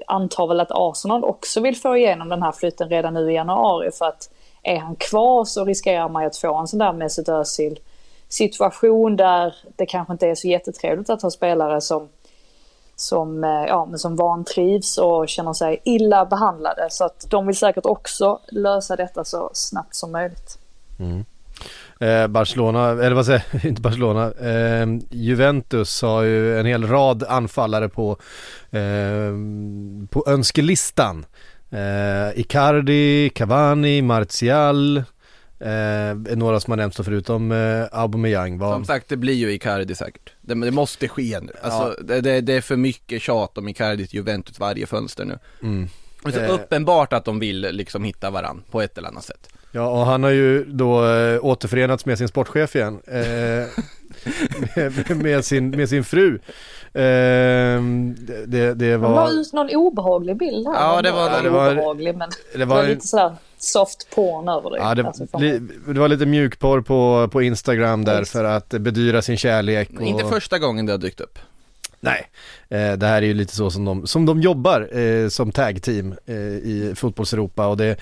antar 0.07 0.47
väl 0.47 0.61
att 0.61 0.71
Arsenal 0.71 1.25
också 1.25 1.61
vill 1.61 1.77
få 1.77 1.97
igenom 1.97 2.29
den 2.29 2.43
här 2.43 2.53
flytten 2.53 2.89
redan 2.89 3.15
nu 3.15 3.31
i 3.31 3.35
januari. 3.35 3.91
För 3.91 4.05
att 4.05 4.31
är 4.63 4.79
han 4.79 4.97
kvar 4.97 5.45
så 5.45 5.65
riskerar 5.65 6.09
man 6.09 6.23
ju 6.23 6.27
att 6.27 6.37
få 6.37 6.57
en 6.57 6.69
sån 6.69 6.79
där 6.79 6.93
Mesut 6.93 7.29
Özil 7.29 7.81
situation 8.29 9.17
där 9.17 9.55
det 9.77 9.87
kanske 9.87 10.13
inte 10.13 10.27
är 10.27 10.35
så 10.35 10.49
jättetrevligt 10.49 11.11
att 11.11 11.23
ha 11.23 11.31
spelare 11.31 11.81
som 11.81 12.09
som, 13.01 13.45
eh, 13.45 13.51
ja, 13.51 13.87
men 13.91 13.99
som 13.99 14.17
vantrivs 14.17 14.99
och 14.99 15.29
känner 15.29 15.53
sig 15.53 15.81
illa 15.85 16.27
behandlade. 16.27 16.87
Så 16.91 17.05
att 17.05 17.27
de 17.31 17.47
vill 17.47 17.57
säkert 17.57 17.87
också 17.87 18.41
lösa 18.49 18.97
detta 18.97 19.25
så 19.25 19.51
snabbt 19.53 19.95
som 19.95 20.13
möjligt. 20.13 20.59
Mm. 20.99 21.25
Eh, 22.01 22.27
Barcelona, 22.27 22.91
eller 22.91 23.13
vad 23.13 23.27
säger 23.27 23.45
jag, 23.51 23.65
inte 23.69 23.83
Barcelona, 23.83 24.33
eh, 24.33 24.87
Juventus 25.11 26.03
har 26.03 26.23
ju 26.23 26.59
en 26.59 26.67
hel 26.67 26.87
rad 26.87 27.25
anfallare 27.29 27.89
på, 27.89 28.17
eh, 28.71 29.35
på 30.11 30.25
önskelistan. 30.27 31.27
Eh, 31.71 32.41
Icardi, 32.41 33.31
Cavani, 33.35 34.03
Martial, 34.03 34.97
eh, 34.97 35.05
är 35.69 36.37
några 36.37 36.61
som 36.61 36.71
har 36.71 36.77
nämnts 36.77 36.97
förutom 37.05 37.53
eh, 37.53 37.85
Aubameyang. 37.93 38.59
Vad- 38.59 38.75
Som 38.75 38.85
sagt, 38.85 39.09
det 39.09 39.17
blir 39.17 39.35
ju 39.35 39.53
Icardi 39.53 39.95
säkert. 39.95 40.33
Det, 40.41 40.55
det 40.55 40.71
måste 40.71 41.09
ske 41.09 41.41
nu. 41.41 41.53
Alltså, 41.63 42.03
det, 42.03 42.21
det, 42.21 42.41
det 42.41 42.53
är 42.53 42.61
för 42.61 42.77
mycket 42.77 43.23
tjat 43.23 43.59
om 43.59 43.69
Icardi 43.69 44.07
till 44.07 44.17
Juventus 44.17 44.59
varje 44.61 44.87
fönster 44.87 45.25
nu. 45.25 45.39
Mm. 45.63 45.89
Och 46.23 46.33
så 46.33 46.41
Eh. 46.41 46.51
uppenbart 46.51 47.13
att 47.13 47.25
de 47.25 47.39
vill 47.39 47.61
liksom 47.71 48.05
hitta 48.05 48.31
varann 48.31 48.63
på 48.71 48.81
ett 48.83 48.99
eller 48.99 49.09
annat 49.09 49.25
sätt. 49.25 49.49
Ja, 49.73 49.89
och 49.89 50.07
han 50.07 50.23
har 50.23 50.31
ju 50.31 50.65
då 50.65 51.07
eh, 51.09 51.45
återförenats 51.45 52.07
med 52.07 52.19
sin 52.19 52.29
sportchef 52.29 52.77
igen. 52.77 53.01
Eh, 53.07 53.67
med, 54.77 55.17
med, 55.23 55.45
sin, 55.45 55.71
med 55.71 55.89
sin 55.89 56.05
fru. 56.05 56.39
Eh, 56.95 57.83
det, 58.17 58.47
det, 58.47 58.75
det 58.75 58.93
De 58.93 59.03
la 59.03 59.09
var... 59.09 59.31
ut 59.41 59.53
någon 59.53 59.71
obehaglig 59.77 60.37
bild 60.37 60.67
här. 60.67 60.75
Ja, 60.75 61.03
det 61.03 61.11
var- 61.11 61.43
det 61.43 61.51
var- 61.51 61.73
obehaglig, 61.73 62.17
men 62.17 62.31
Det 62.53 62.59
det 62.59 62.65
var, 62.65 62.77
var 62.77 62.83
en- 62.85 62.91
lite 62.91 63.07
sådär 63.07 63.35
soft 63.59 64.11
porn 64.15 64.49
över 64.49 64.71
det. 64.71 64.77
Ja, 64.77 64.95
det, 64.95 65.07
Alltså, 65.07 65.39
li, 65.39 65.61
man- 65.61 65.95
det 65.95 66.01
var 66.01 66.09
lite 66.09 66.27
mjukporr 66.27 66.81
på, 66.81 67.29
på 67.33 67.43
Instagram 67.43 68.05
där 68.05 68.19
Just. 68.19 68.33
för 68.33 68.45
att 68.45 68.69
bedyra 68.69 69.23
sin 69.23 69.37
kärlek. 69.37 69.91
Och, 69.97 70.03
Inte 70.03 70.25
första 70.25 70.59
gången 70.59 70.87
det 70.87 70.93
har 70.93 70.99
dykt 70.99 71.21
upp. 71.21 71.39
Nej, 72.01 72.31
eh, 72.69 72.93
det 72.93 73.07
här 73.07 73.23
är 73.23 73.27
ju 73.27 73.35
lite 73.35 73.57
så 73.57 73.71
som 73.71 73.85
de, 73.85 74.07
som 74.07 74.27
de 74.27 74.41
jobbar 74.41 74.99
eh, 74.99 75.29
som 75.29 75.53
tag 75.53 75.83
team 75.83 76.15
eh, 76.27 76.35
i 76.37 76.93
fotbolls-Europa 76.97 77.67
och 77.67 77.77
det 77.77 77.97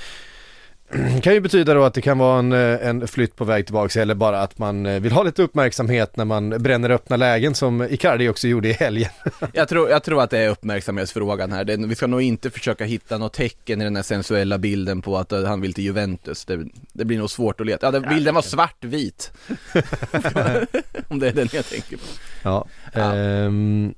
kan 1.22 1.34
ju 1.34 1.40
betyda 1.40 1.74
då 1.74 1.84
att 1.84 1.94
det 1.94 2.00
kan 2.00 2.18
vara 2.18 2.38
en, 2.38 2.52
eh, 2.52 2.86
en 2.88 3.08
flytt 3.08 3.36
på 3.36 3.44
väg 3.44 3.66
tillbaka 3.66 4.02
eller 4.02 4.14
bara 4.14 4.40
att 4.42 4.58
man 4.58 4.86
eh, 4.86 5.00
vill 5.00 5.12
ha 5.12 5.22
lite 5.22 5.42
uppmärksamhet 5.42 6.16
när 6.16 6.24
man 6.24 6.50
bränner 6.50 6.90
öppna 6.90 7.16
lägen 7.16 7.54
som 7.54 7.82
Icardi 7.82 8.28
också 8.28 8.48
gjorde 8.48 8.68
i 8.68 8.72
helgen. 8.72 9.10
Jag 9.52 9.68
tror, 9.68 9.90
jag 9.90 10.02
tror 10.04 10.22
att 10.22 10.30
det 10.30 10.38
är 10.38 10.48
uppmärksamhetsfrågan 10.48 11.52
här. 11.52 11.64
Det, 11.64 11.76
vi 11.76 11.94
ska 11.94 12.06
nog 12.06 12.22
inte 12.22 12.50
försöka 12.50 12.84
hitta 12.84 13.18
något 13.18 13.32
tecken 13.32 13.80
i 13.80 13.84
den 13.84 13.96
här 13.96 14.02
sensuella 14.02 14.58
bilden 14.58 15.02
på 15.02 15.16
att 15.18 15.32
eh, 15.32 15.44
han 15.44 15.60
vill 15.60 15.74
till 15.74 15.84
Juventus. 15.84 16.44
Det, 16.44 16.64
det 16.92 17.04
blir 17.04 17.18
nog 17.18 17.30
svårt 17.30 17.60
att 17.60 17.66
leta. 17.66 17.86
Ja, 17.86 17.90
den, 17.90 18.02
bilden 18.08 18.34
var 18.34 18.42
svartvit. 18.42 19.32
Om 21.08 21.18
det 21.18 21.28
är 21.28 21.32
den 21.32 21.48
jag 21.52 21.66
tänker 21.66 21.96
på. 21.96 22.02
Ja, 22.42 22.66
Ja. 22.92 23.14
ehm, 23.14 23.94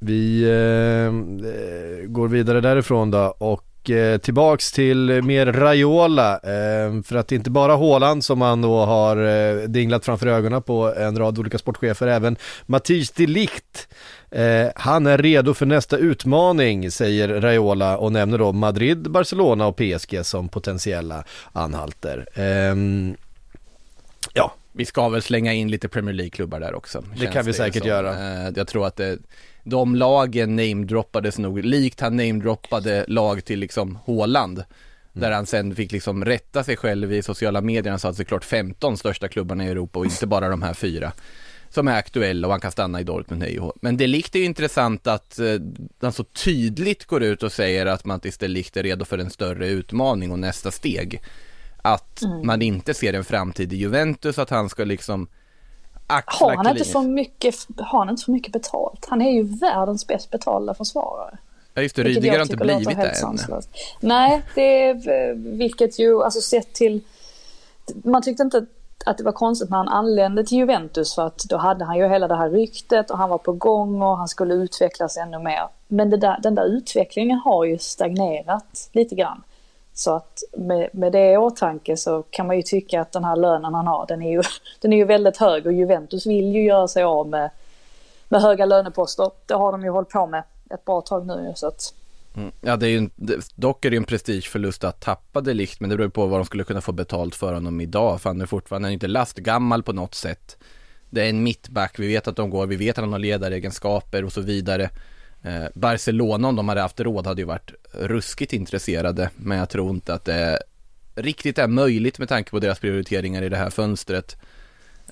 vi 0.00 0.42
eh, 0.42 1.12
går 2.08 2.28
vidare 2.28 2.60
därifrån 2.60 3.10
då 3.10 3.34
och 3.38 3.64
eh, 3.90 4.18
tillbaks 4.18 4.72
till 4.72 5.22
mer 5.22 5.46
Raiola 5.46 6.38
ehm, 6.38 7.02
för 7.02 7.16
att 7.16 7.28
det 7.28 7.34
är 7.34 7.36
inte 7.36 7.50
bara 7.50 7.76
Haaland 7.76 8.24
som 8.24 8.40
han 8.40 8.62
då 8.62 8.84
har 8.84 9.16
eh, 9.16 9.62
dinglat 9.68 10.04
framför 10.04 10.26
ögonen 10.26 10.62
på 10.62 10.94
en 10.94 11.18
rad 11.18 11.38
olika 11.38 11.58
sportchefer, 11.58 12.06
även 12.06 12.36
Matthijs 12.66 13.10
de 13.10 13.26
Ligt 13.26 13.88
eh, 14.30 14.66
han 14.74 15.06
är 15.06 15.18
redo 15.18 15.54
för 15.54 15.66
nästa 15.66 15.96
utmaning 15.96 16.90
säger 16.90 17.40
Raiola 17.40 17.96
och 17.98 18.12
nämner 18.12 18.38
då 18.38 18.52
Madrid, 18.52 19.10
Barcelona 19.10 19.66
och 19.66 19.76
PSG 19.76 20.26
som 20.26 20.48
potentiella 20.48 21.24
anhalter. 21.52 22.26
Ehm, 22.34 23.16
ja, 24.34 24.54
Vi 24.72 24.84
ska 24.84 25.08
väl 25.08 25.22
slänga 25.22 25.52
in 25.52 25.70
lite 25.70 25.88
Premier 25.88 26.14
League-klubbar 26.14 26.60
där 26.60 26.74
också. 26.74 27.04
Det 27.20 27.26
kan 27.26 27.44
vi 27.44 27.52
säkert 27.52 27.82
som. 27.82 27.88
göra. 27.88 28.44
Eh, 28.46 28.52
Jag 28.56 28.68
tror 28.68 28.86
att 28.86 28.96
det, 28.96 29.18
de 29.70 29.96
lagen 29.96 30.56
namedroppades 30.56 31.38
nog, 31.38 31.64
likt 31.64 32.00
han 32.00 32.16
namedroppade 32.16 33.04
lag 33.08 33.44
till 33.44 33.58
liksom 33.58 33.98
Haaland. 34.06 34.64
Där 35.12 35.30
han 35.30 35.46
sen 35.46 35.74
fick 35.74 35.92
liksom 35.92 36.24
rätta 36.24 36.64
sig 36.64 36.76
själv 36.76 37.12
i 37.12 37.22
sociala 37.22 37.60
medier. 37.60 37.90
Han 37.90 37.98
sa 38.00 38.08
att 38.08 38.16
det 38.16 38.22
är 38.22 38.24
klart 38.24 38.44
15 38.44 38.96
största 38.98 39.28
klubbarna 39.28 39.64
i 39.66 39.68
Europa 39.68 39.98
och 39.98 40.04
inte 40.04 40.26
bara 40.26 40.48
de 40.48 40.62
här 40.62 40.74
fyra. 40.74 41.12
som 41.70 41.88
är 41.88 41.96
aktuella 41.98 42.46
och 42.46 42.52
han 42.52 42.60
kan 42.60 42.72
stanna 42.72 43.00
i 43.00 43.04
Dortmund 43.04 43.42
hej. 43.42 43.58
Men 43.82 43.96
Delict 43.96 44.34
är 44.34 44.38
ju 44.38 44.44
intressant 44.44 45.06
att 45.06 45.38
eh, 45.38 45.46
han 46.00 46.12
så 46.12 46.24
tydligt 46.24 47.04
går 47.04 47.22
ut 47.22 47.42
och 47.42 47.52
säger 47.52 47.86
att 47.86 48.04
Mattis 48.04 48.38
Delict 48.38 48.76
är 48.76 48.82
redo 48.82 49.04
för 49.04 49.18
en 49.18 49.30
större 49.30 49.68
utmaning 49.68 50.30
och 50.30 50.38
nästa 50.38 50.70
steg. 50.70 51.22
Att 51.82 52.22
Mm. 52.22 52.46
man 52.46 52.62
inte 52.62 52.94
ser 52.94 53.12
en 53.12 53.24
framtid 53.24 53.72
i 53.72 53.76
Juventus, 53.76 54.38
att 54.38 54.50
han 54.50 54.68
ska 54.68 54.84
liksom 54.84 55.28
axla 56.08 56.46
Har 56.46 56.56
han, 56.56 56.66
inte 56.66 56.84
för 56.84 57.00
mycket, 57.00 57.54
har 57.78 57.98
han 57.98 58.10
inte 58.10 58.24
för 58.24 58.32
mycket 58.32 58.52
betalt? 58.52 59.06
Han 59.08 59.22
är 59.22 59.30
ju 59.30 59.42
världens 59.42 60.06
bäst 60.06 60.30
betalda 60.30 60.74
försvarare. 60.74 61.38
Ja 61.74 61.82
just 61.82 61.96
det, 61.96 62.02
Rydiger 62.02 62.32
har 62.32 62.42
inte 62.42 62.56
blivit 62.56 62.88
det 62.88 63.08
än. 63.08 63.14
sanslöst. 63.14 63.70
Nej, 64.00 64.42
det 64.54 64.88
är 64.88 65.34
vilket 65.34 65.98
ju, 65.98 66.22
alltså 66.22 66.40
sett 66.40 66.72
till, 66.72 67.00
man 68.04 68.22
tyckte 68.22 68.42
inte 68.42 68.66
att 69.06 69.18
det 69.18 69.24
var 69.24 69.32
konstigt 69.32 69.70
när 69.70 69.76
han 69.76 69.88
anlände 69.88 70.44
till 70.44 70.58
Juventus 70.58 71.14
för 71.14 71.26
att 71.26 71.38
då 71.38 71.56
hade 71.56 71.84
han 71.84 71.96
ju 71.98 72.08
hela 72.08 72.28
det 72.28 72.36
här 72.36 72.50
ryktet 72.50 73.10
och 73.10 73.18
han 73.18 73.30
var 73.30 73.38
på 73.38 73.52
gång 73.52 74.02
och 74.02 74.18
han 74.18 74.28
skulle 74.28 74.54
utvecklas 74.54 75.16
ännu 75.16 75.38
mer. 75.38 75.68
Men 75.88 76.10
där, 76.10 76.38
den 76.42 76.54
där 76.54 76.64
utvecklingen 76.64 77.38
har 77.38 77.64
ju 77.64 77.78
stagnerat 77.78 78.90
lite 78.92 79.14
grann. 79.14 79.42
Så 79.98 80.16
att 80.16 80.42
med, 80.56 80.88
med 80.92 81.12
det 81.12 81.32
i 81.32 81.36
åtanke 81.36 81.96
så 81.96 82.22
kan 82.30 82.46
man 82.46 82.56
ju 82.56 82.62
tycka 82.62 83.00
att 83.00 83.12
den 83.12 83.24
här 83.24 83.36
lönen 83.36 83.74
han 83.74 83.86
har, 83.86 84.06
den 84.06 84.22
är 84.22 84.30
ju, 84.30 84.42
den 84.80 84.92
är 84.92 84.96
ju 84.96 85.04
väldigt 85.04 85.36
hög 85.36 85.66
och 85.66 85.72
Juventus 85.72 86.26
vill 86.26 86.54
ju 86.54 86.64
göra 86.64 86.88
sig 86.88 87.02
av 87.02 87.28
med, 87.28 87.50
med 88.28 88.42
höga 88.42 88.66
löneposter. 88.66 89.30
Det 89.46 89.54
har 89.54 89.72
de 89.72 89.82
ju 89.82 89.90
hållit 89.90 90.08
på 90.08 90.26
med 90.26 90.42
ett 90.70 90.84
bra 90.84 91.00
tag 91.00 91.26
nu 91.26 91.52
så 91.56 91.66
att 91.66 91.94
Mm. 92.36 92.52
Ja, 92.60 92.76
det 92.76 92.86
är 92.86 92.90
ju 92.90 92.98
en, 92.98 93.10
dock 93.54 93.84
är 93.84 93.90
det 93.90 93.94
ju 93.94 93.98
en 93.98 94.04
prestigeförlust 94.04 94.84
att 94.84 95.00
tappa 95.00 95.40
Delict, 95.40 95.80
men 95.80 95.90
det 95.90 95.96
beror 95.96 96.08
på 96.08 96.26
vad 96.26 96.40
de 96.40 96.44
skulle 96.44 96.64
kunna 96.64 96.80
få 96.80 96.92
betalt 96.92 97.34
för 97.34 97.54
honom 97.54 97.80
idag, 97.80 98.20
för 98.20 98.30
han 98.30 98.40
är 98.40 98.46
fortfarande 98.46 98.92
inte 98.92 99.06
lastgammal 99.06 99.82
på 99.82 99.92
något 99.92 100.14
sätt. 100.14 100.56
Det 101.10 101.24
är 101.24 101.30
en 101.30 101.42
mittback, 101.42 101.98
vi 101.98 102.08
vet 102.08 102.28
att 102.28 102.36
de 102.36 102.50
går, 102.50 102.66
vi 102.66 102.76
vet 102.76 102.98
att 102.98 103.04
han 103.04 103.12
har 103.12 103.18
ledaregenskaper 103.18 104.24
och 104.24 104.32
så 104.32 104.40
vidare. 104.40 104.90
Eh, 105.42 105.64
Barcelona, 105.74 106.48
om 106.48 106.56
de 106.56 106.68
hade 106.68 106.80
haft 106.80 107.00
råd, 107.00 107.26
hade 107.26 107.40
ju 107.40 107.46
varit 107.46 107.72
ruskigt 107.92 108.52
intresserade, 108.52 109.30
men 109.36 109.58
jag 109.58 109.68
tror 109.68 109.90
inte 109.90 110.14
att 110.14 110.24
det 110.24 110.62
riktigt 111.14 111.58
är 111.58 111.68
möjligt 111.68 112.18
med 112.18 112.28
tanke 112.28 112.50
på 112.50 112.58
deras 112.58 112.78
prioriteringar 112.78 113.42
i 113.42 113.48
det 113.48 113.56
här 113.56 113.70
fönstret. 113.70 114.36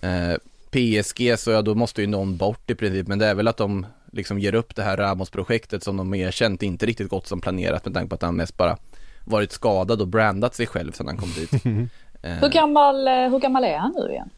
Eh, 0.03 0.35
PSG, 0.71 1.39
så 1.39 1.51
ja, 1.51 1.63
då 1.63 1.75
måste 1.75 2.01
ju 2.01 2.07
någon 2.07 2.37
bort 2.37 2.71
i 2.71 2.75
princip, 2.75 3.07
men 3.07 3.19
det 3.19 3.27
är 3.27 3.35
väl 3.35 3.49
att 3.49 3.57
de 3.57 3.87
liksom 4.13 4.39
ger 4.39 4.55
upp 4.55 4.77
det 4.77 4.83
här 4.83 4.97
Ramos-projektet 4.97 5.83
som 5.83 5.97
de 5.97 6.15
erkänt 6.15 6.63
inte 6.63 6.87
riktigt 6.87 7.09
gått 7.09 7.27
som 7.27 7.41
planerat 7.41 7.85
med 7.85 7.95
tanke 7.95 8.09
på 8.09 8.15
att 8.15 8.23
han 8.23 8.37
mest 8.37 8.57
bara 8.57 8.77
varit 9.25 9.53
skadad 9.53 10.01
och 10.01 10.09
brandat 10.09 10.55
sig 10.55 10.67
själv 10.67 10.93
sedan 10.93 11.07
han 11.07 11.17
kom 11.17 11.33
dit. 11.33 11.53
eh, 12.23 12.33
Hur 12.33 12.49
gammal, 12.49 13.09
hur 13.09 13.39
gammal 13.39 13.65
är 13.65 13.79
han 13.79 13.95
nu 13.97 14.13
igen? 14.13 14.31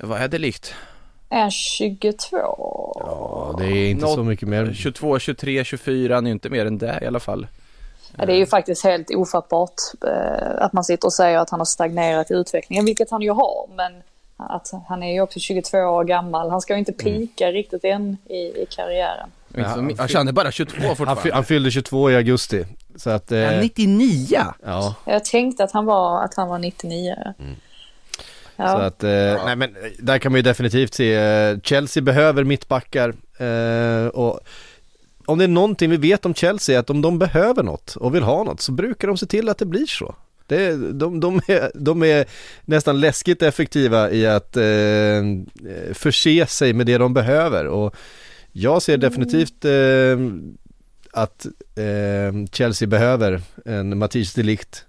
vad 0.00 0.20
är 0.20 0.28
det 0.28 0.38
likt? 0.38 0.74
Är 1.30 1.40
han 1.40 1.50
22? 1.50 2.36
Ja, 3.00 3.54
det 3.58 3.64
är 3.66 3.90
inte 3.90 4.06
så 4.06 4.16
Något- 4.16 4.26
mycket 4.26 4.48
mer. 4.48 4.72
22, 4.74 5.18
23, 5.18 5.64
24, 5.64 6.14
han 6.14 6.26
är 6.26 6.30
ju 6.30 6.32
inte 6.32 6.48
mer 6.50 6.66
än 6.66 6.78
det 6.78 6.98
i 7.02 7.06
alla 7.06 7.20
fall. 7.20 7.46
Ja, 8.16 8.26
det 8.26 8.32
är 8.32 8.36
ju 8.36 8.46
faktiskt 8.46 8.84
helt 8.84 9.10
ofattbart 9.10 9.74
eh, 10.06 10.64
att 10.64 10.72
man 10.72 10.84
sitter 10.84 11.06
och 11.08 11.12
säger 11.12 11.38
att 11.38 11.50
han 11.50 11.60
har 11.60 11.64
stagnerat 11.64 12.30
i 12.30 12.34
utvecklingen, 12.34 12.84
vilket 12.84 13.10
han 13.10 13.22
ju 13.22 13.30
har. 13.30 13.68
Men 13.76 13.92
att 14.36 14.70
han 14.88 15.02
är 15.02 15.12
ju 15.12 15.20
också 15.20 15.40
22 15.40 15.78
år 15.78 16.04
gammal. 16.04 16.50
Han 16.50 16.60
ska 16.60 16.72
ju 16.72 16.78
inte 16.78 16.92
pika 16.92 17.52
riktigt 17.52 17.84
än 17.84 18.16
i, 18.28 18.36
i 18.36 18.66
karriären. 18.70 19.30
Ja, 19.54 19.64
han, 19.64 20.28
är 20.28 20.32
bara 20.32 20.50
22 20.52 20.72
Han, 20.76 20.82
fy- 20.82 20.94
fortfarande. 20.96 21.34
han 21.34 21.44
fyllde 21.44 21.70
22 21.70 22.10
i 22.10 22.16
augusti. 22.16 22.64
Så 22.96 23.10
att, 23.10 23.32
eh, 23.32 23.50
99? 23.60 24.38
ja. 24.64 24.94
Jag 25.04 25.24
tänkte 25.24 25.64
att 25.64 25.72
han 25.72 25.86
var, 25.86 26.24
att 26.24 26.34
han 26.34 26.48
var 26.48 26.58
99. 26.58 27.16
Ja. 28.56 28.72
Så 28.72 28.78
att, 28.78 29.04
eh, 29.04 29.44
nej 29.44 29.56
men 29.56 29.76
eh, 29.76 29.90
där 29.98 30.18
kan 30.18 30.32
man 30.32 30.38
ju 30.38 30.42
definitivt 30.42 30.94
se, 30.94 31.14
eh, 31.14 31.58
Chelsea 31.62 32.02
behöver 32.02 32.44
mittbackar 32.44 33.14
eh, 33.38 34.08
och 34.08 34.40
om 35.26 35.38
det 35.38 35.44
är 35.44 35.48
någonting 35.48 35.90
vi 35.90 35.96
vet 35.96 36.26
om 36.26 36.34
Chelsea 36.34 36.76
är 36.76 36.80
att 36.80 36.90
om 36.90 37.02
de 37.02 37.18
behöver 37.18 37.62
något 37.62 37.96
och 37.96 38.14
vill 38.14 38.22
ha 38.22 38.44
något 38.44 38.60
så 38.60 38.72
brukar 38.72 39.08
de 39.08 39.16
se 39.16 39.26
till 39.26 39.48
att 39.48 39.58
det 39.58 39.66
blir 39.66 39.86
så. 39.86 40.14
Det, 40.46 40.92
de, 40.92 41.20
de, 41.20 41.36
är, 41.36 41.70
de 41.74 42.02
är 42.02 42.24
nästan 42.64 43.00
läskigt 43.00 43.42
effektiva 43.42 44.10
i 44.10 44.26
att 44.26 44.56
eh, 44.56 44.64
eh 44.64 45.22
förse 45.92 46.46
sig 46.46 46.72
med 46.72 46.86
det 46.86 46.98
de 46.98 47.14
behöver 47.14 47.66
och 47.66 47.96
jag 48.52 48.82
ser 48.82 48.96
definitivt 48.96 49.64
eh, 49.64 50.18
att 51.12 51.46
eh, 51.76 52.46
Chelsea 52.52 52.88
behöver 52.88 53.40
en 53.64 53.98
Matisse 53.98 54.40
Delict 54.40 54.84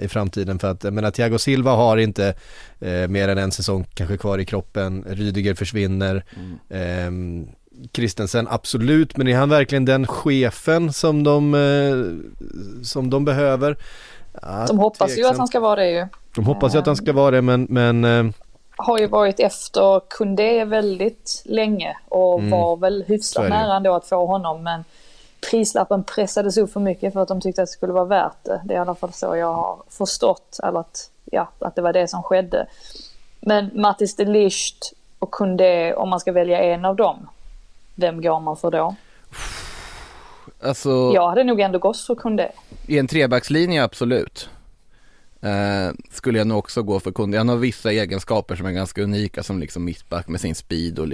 i 0.00 0.08
framtiden 0.08 0.58
för 0.58 0.70
att 0.70 0.84
jag 0.84 0.92
menar 0.92 1.10
Thiago 1.10 1.38
Silva 1.38 1.70
har 1.70 1.96
inte 1.96 2.34
eh, 2.80 3.08
mer 3.08 3.28
än 3.28 3.38
en 3.38 3.52
säsong 3.52 3.86
kanske 3.94 4.16
kvar 4.16 4.38
i 4.38 4.44
kroppen, 4.44 5.04
Rydiger 5.08 5.54
försvinner, 5.54 6.24
Mm. 6.70 7.46
eh, 7.48 7.54
Christensen 7.92 8.48
absolut, 8.50 9.16
men 9.16 9.28
är 9.28 9.36
han 9.36 9.48
verkligen 9.48 9.84
den 9.84 10.06
chefen 10.06 10.92
som 10.92 11.24
de, 11.24 11.54
eh, 11.54 12.82
som 12.84 13.10
de 13.10 13.24
behöver? 13.24 13.76
Ja, 14.42 14.64
De 14.68 14.78
hoppas 14.78 15.18
ju 15.18 15.26
att 15.26 15.38
han 15.38 15.46
ska 15.48 15.60
vara 15.60 15.76
det 15.76 15.90
ju. 15.90 16.06
De 16.34 16.44
hoppas 16.46 16.74
ju 16.74 16.78
att 16.78 16.86
han 16.86 16.96
ska 16.96 17.12
vara 17.12 17.30
det 17.30 17.42
men, 17.42 17.66
men 17.70 18.04
eh, 18.04 18.32
Har 18.76 18.98
ju 18.98 19.06
varit 19.06 19.40
efter 19.40 20.00
Kunde 20.10 20.64
väldigt 20.64 21.42
länge 21.44 21.96
och 22.08 22.38
Mm. 22.38 22.50
var 22.50 22.76
väl 22.76 23.04
hyfsat 23.06 23.48
nära 23.48 23.76
ändå 23.76 23.94
att 23.94 24.06
få 24.06 24.26
honom. 24.26 24.62
Men 24.62 24.84
prislappen 25.50 26.04
pressades 26.04 26.56
upp 26.56 26.72
för 26.72 26.80
mycket 26.80 27.12
för 27.12 27.20
att 27.20 27.28
de 27.28 27.40
tyckte 27.40 27.62
att 27.62 27.68
det 27.68 27.72
skulle 27.72 27.92
vara 27.92 28.04
värt 28.04 28.44
det. 28.44 28.60
Det 28.64 28.74
är 28.74 28.78
i 28.78 28.80
alla 28.80 28.94
fall 28.94 29.12
så 29.12 29.36
jag 29.36 29.54
har 29.54 29.82
förstått. 29.88 30.60
Eller 30.62 30.80
att, 30.80 31.10
ja, 31.24 31.48
att 31.58 31.76
det 31.76 31.82
var 31.82 31.92
det 31.92 32.08
som 32.08 32.22
skedde. 32.22 32.66
Men 33.40 33.70
Mattis 33.74 34.16
de 34.16 34.24
Ligt 34.24 34.92
och 35.18 35.30
Kunde, 35.30 35.94
om 35.94 36.08
man 36.08 36.20
ska 36.20 36.32
välja 36.32 36.62
en 36.62 36.84
av 36.84 36.96
dem. 36.96 37.28
Vem 37.94 38.22
går 38.22 38.40
man 38.40 38.56
för 38.56 38.70
då? 38.70 38.94
Alltså, 40.62 41.10
Jag 41.14 41.28
hade 41.28 41.44
nog 41.44 41.60
ändå 41.60 41.78
gått 41.78 42.00
för 42.00 42.14
Kunde. 42.14 42.52
i 42.86 42.98
en 42.98 43.06
trebackslinje 43.06 43.84
absolut. 43.84 44.48
Eh, 45.42 45.94
skulle 46.10 46.38
jag 46.38 46.46
nog 46.46 46.58
också 46.58 46.82
gå 46.82 47.00
för 47.00 47.12
Kunde. 47.12 47.38
Han 47.38 47.48
har 47.48 47.56
vissa 47.56 47.92
egenskaper 47.92 48.56
som 48.56 48.66
är 48.66 48.70
ganska 48.72 49.02
unika 49.02 49.42
som 49.42 49.58
liksom 49.60 49.84
mittback 49.84 50.28
med 50.28 50.40
sin 50.40 50.54
speed 50.54 50.98
och 50.98 51.08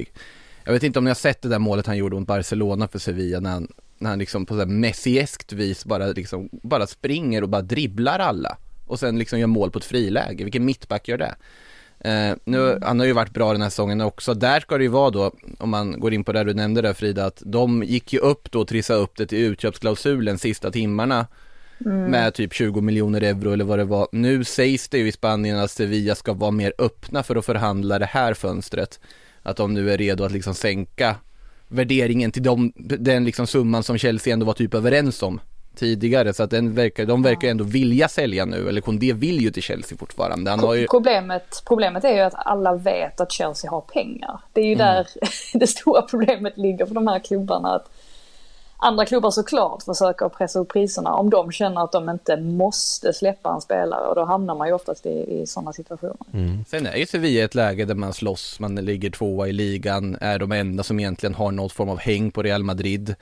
Jag 0.64 0.72
vet 0.72 0.82
inte 0.82 0.98
om 0.98 1.04
ni 1.04 1.10
har 1.10 1.14
sett 1.14 1.42
det 1.42 1.48
där 1.48 1.58
målet 1.58 1.86
han 1.86 1.96
gjorde 1.96 2.16
mot 2.16 2.26
Barcelona 2.26 2.88
för 2.88 2.98
Sevilla 2.98 3.40
när 3.40 3.50
han, 3.50 3.68
när 3.98 4.10
han 4.10 4.18
liksom 4.18 4.46
på 4.46 4.54
så 4.54 4.58
här 4.58 4.66
messieskt 4.66 5.52
vis 5.52 5.84
bara 5.84 6.06
liksom, 6.06 6.48
bara 6.62 6.86
springer 6.86 7.42
och 7.42 7.48
bara 7.48 7.62
dribblar 7.62 8.18
alla. 8.18 8.58
Och 8.86 8.98
sen 8.98 9.18
liksom 9.18 9.38
gör 9.38 9.46
mål 9.46 9.70
på 9.70 9.78
ett 9.78 9.84
friläge. 9.84 10.44
Vilken 10.44 10.64
mittback 10.64 11.08
gör 11.08 11.18
det? 11.18 11.36
Eh, 11.98 12.36
nu, 12.44 12.78
han 12.82 12.98
har 12.98 13.06
ju 13.06 13.12
varit 13.12 13.32
bra 13.32 13.52
den 13.52 13.62
här 13.62 13.70
säsongen 13.70 14.00
också. 14.00 14.34
Där 14.34 14.60
ska 14.60 14.78
det 14.78 14.84
ju 14.84 14.90
vara 14.90 15.10
då, 15.10 15.32
om 15.58 15.70
man 15.70 16.00
går 16.00 16.14
in 16.14 16.24
på 16.24 16.32
det 16.32 16.44
du 16.44 16.54
nämnde 16.54 16.82
där 16.82 16.94
Frida, 16.94 17.26
att 17.26 17.42
de 17.46 17.82
gick 17.82 18.12
ju 18.12 18.18
upp 18.18 18.50
då 18.50 18.60
och 18.60 18.68
trissade 18.68 19.00
upp 19.00 19.16
det 19.16 19.26
till 19.26 19.38
utköpsklausulen 19.38 20.38
sista 20.38 20.70
timmarna 20.70 21.26
med 21.78 22.34
typ 22.34 22.54
20 22.54 22.80
miljoner 22.80 23.20
euro 23.20 23.52
eller 23.52 23.64
vad 23.64 23.78
det 23.78 23.84
var. 23.84 24.08
Nu 24.12 24.44
sägs 24.44 24.88
det 24.88 24.98
ju 24.98 25.08
i 25.08 25.12
Spanien 25.12 25.58
att 25.58 25.70
Sevilla 25.70 26.14
ska 26.14 26.32
vara 26.32 26.50
mer 26.50 26.72
öppna 26.78 27.22
för 27.22 27.36
att 27.36 27.46
förhandla 27.46 27.98
det 27.98 28.06
här 28.06 28.34
fönstret. 28.34 29.00
Att 29.42 29.56
de 29.56 29.74
nu 29.74 29.92
är 29.92 29.98
redo 29.98 30.24
att 30.24 30.32
liksom 30.32 30.54
sänka 30.54 31.16
värderingen 31.68 32.32
till 32.32 32.42
de, 32.42 32.72
den 32.76 33.24
liksom 33.24 33.46
summan 33.46 33.82
som 33.82 33.98
Chelsea 33.98 34.32
ändå 34.32 34.46
var 34.46 34.52
typ 34.52 34.74
överens 34.74 35.22
om 35.22 35.40
tidigare. 35.76 36.32
Så 36.32 36.42
att 36.42 36.50
den 36.50 36.74
verkar, 36.74 37.04
de 37.04 37.22
verkar 37.22 37.48
ändå 37.48 37.64
vilja 37.64 38.08
sälja 38.08 38.44
nu, 38.44 38.68
eller 38.68 38.80
Kondé 38.80 39.12
vill 39.12 39.40
ju 39.40 39.50
till 39.50 39.62
Chelsea 39.62 39.98
fortfarande. 39.98 40.50
Han 40.50 40.78
ju, 40.78 40.86
Problemet, 40.86 41.62
problemet 41.66 42.04
är 42.04 42.14
ju 42.14 42.20
att 42.20 42.34
alla 42.36 42.74
vet 42.74 43.20
att 43.20 43.32
Chelsea 43.32 43.70
har 43.70 43.80
pengar. 43.80 44.40
Det 44.52 44.60
är 44.60 44.64
ju 44.64 44.72
Mm. 44.72 44.86
där 44.86 45.06
det 45.58 45.66
stora 45.66 46.02
problemet 46.02 46.56
ligger 46.56 46.86
för 46.86 46.94
de 46.94 47.06
här 47.06 47.18
klubbarna. 47.18 47.74
Att 47.74 47.90
andra 48.78 49.06
klubbar 49.06 49.30
såklart 49.30 49.82
försöker 49.82 50.28
pressa 50.28 50.58
upp 50.58 50.72
priserna 50.72 51.14
om 51.14 51.30
de 51.30 51.52
känner 51.52 51.84
att 51.84 51.92
de 51.92 52.10
inte 52.10 52.36
måste 52.36 53.12
släppa 53.12 53.54
en 53.54 53.60
spelare 53.60 54.08
och 54.08 54.14
då 54.14 54.24
hamnar 54.24 54.54
man 54.54 54.68
ju 54.68 54.74
oftast 54.74 55.06
i, 55.06 55.40
i 55.40 55.46
sådana 55.46 55.72
situationer. 55.72 56.64
Sen 56.68 56.86
är 56.86 56.96
ju 56.96 57.06
Sevilla 57.06 57.44
ett 57.44 57.54
läge 57.54 57.84
där 57.84 57.94
man 57.94 58.12
slåss, 58.12 58.60
man 58.60 58.74
ligger 58.74 59.10
tvåa 59.10 59.48
i 59.48 59.52
ligan, 59.52 60.16
är 60.20 60.38
de 60.38 60.52
enda 60.52 60.82
som 60.82 61.00
egentligen 61.00 61.34
har 61.34 61.52
något 61.52 61.72
form 61.72 61.88
av 61.88 61.98
häng 61.98 62.30
på 62.30 62.42
Real 62.42 62.62
Madrid. 62.62 63.14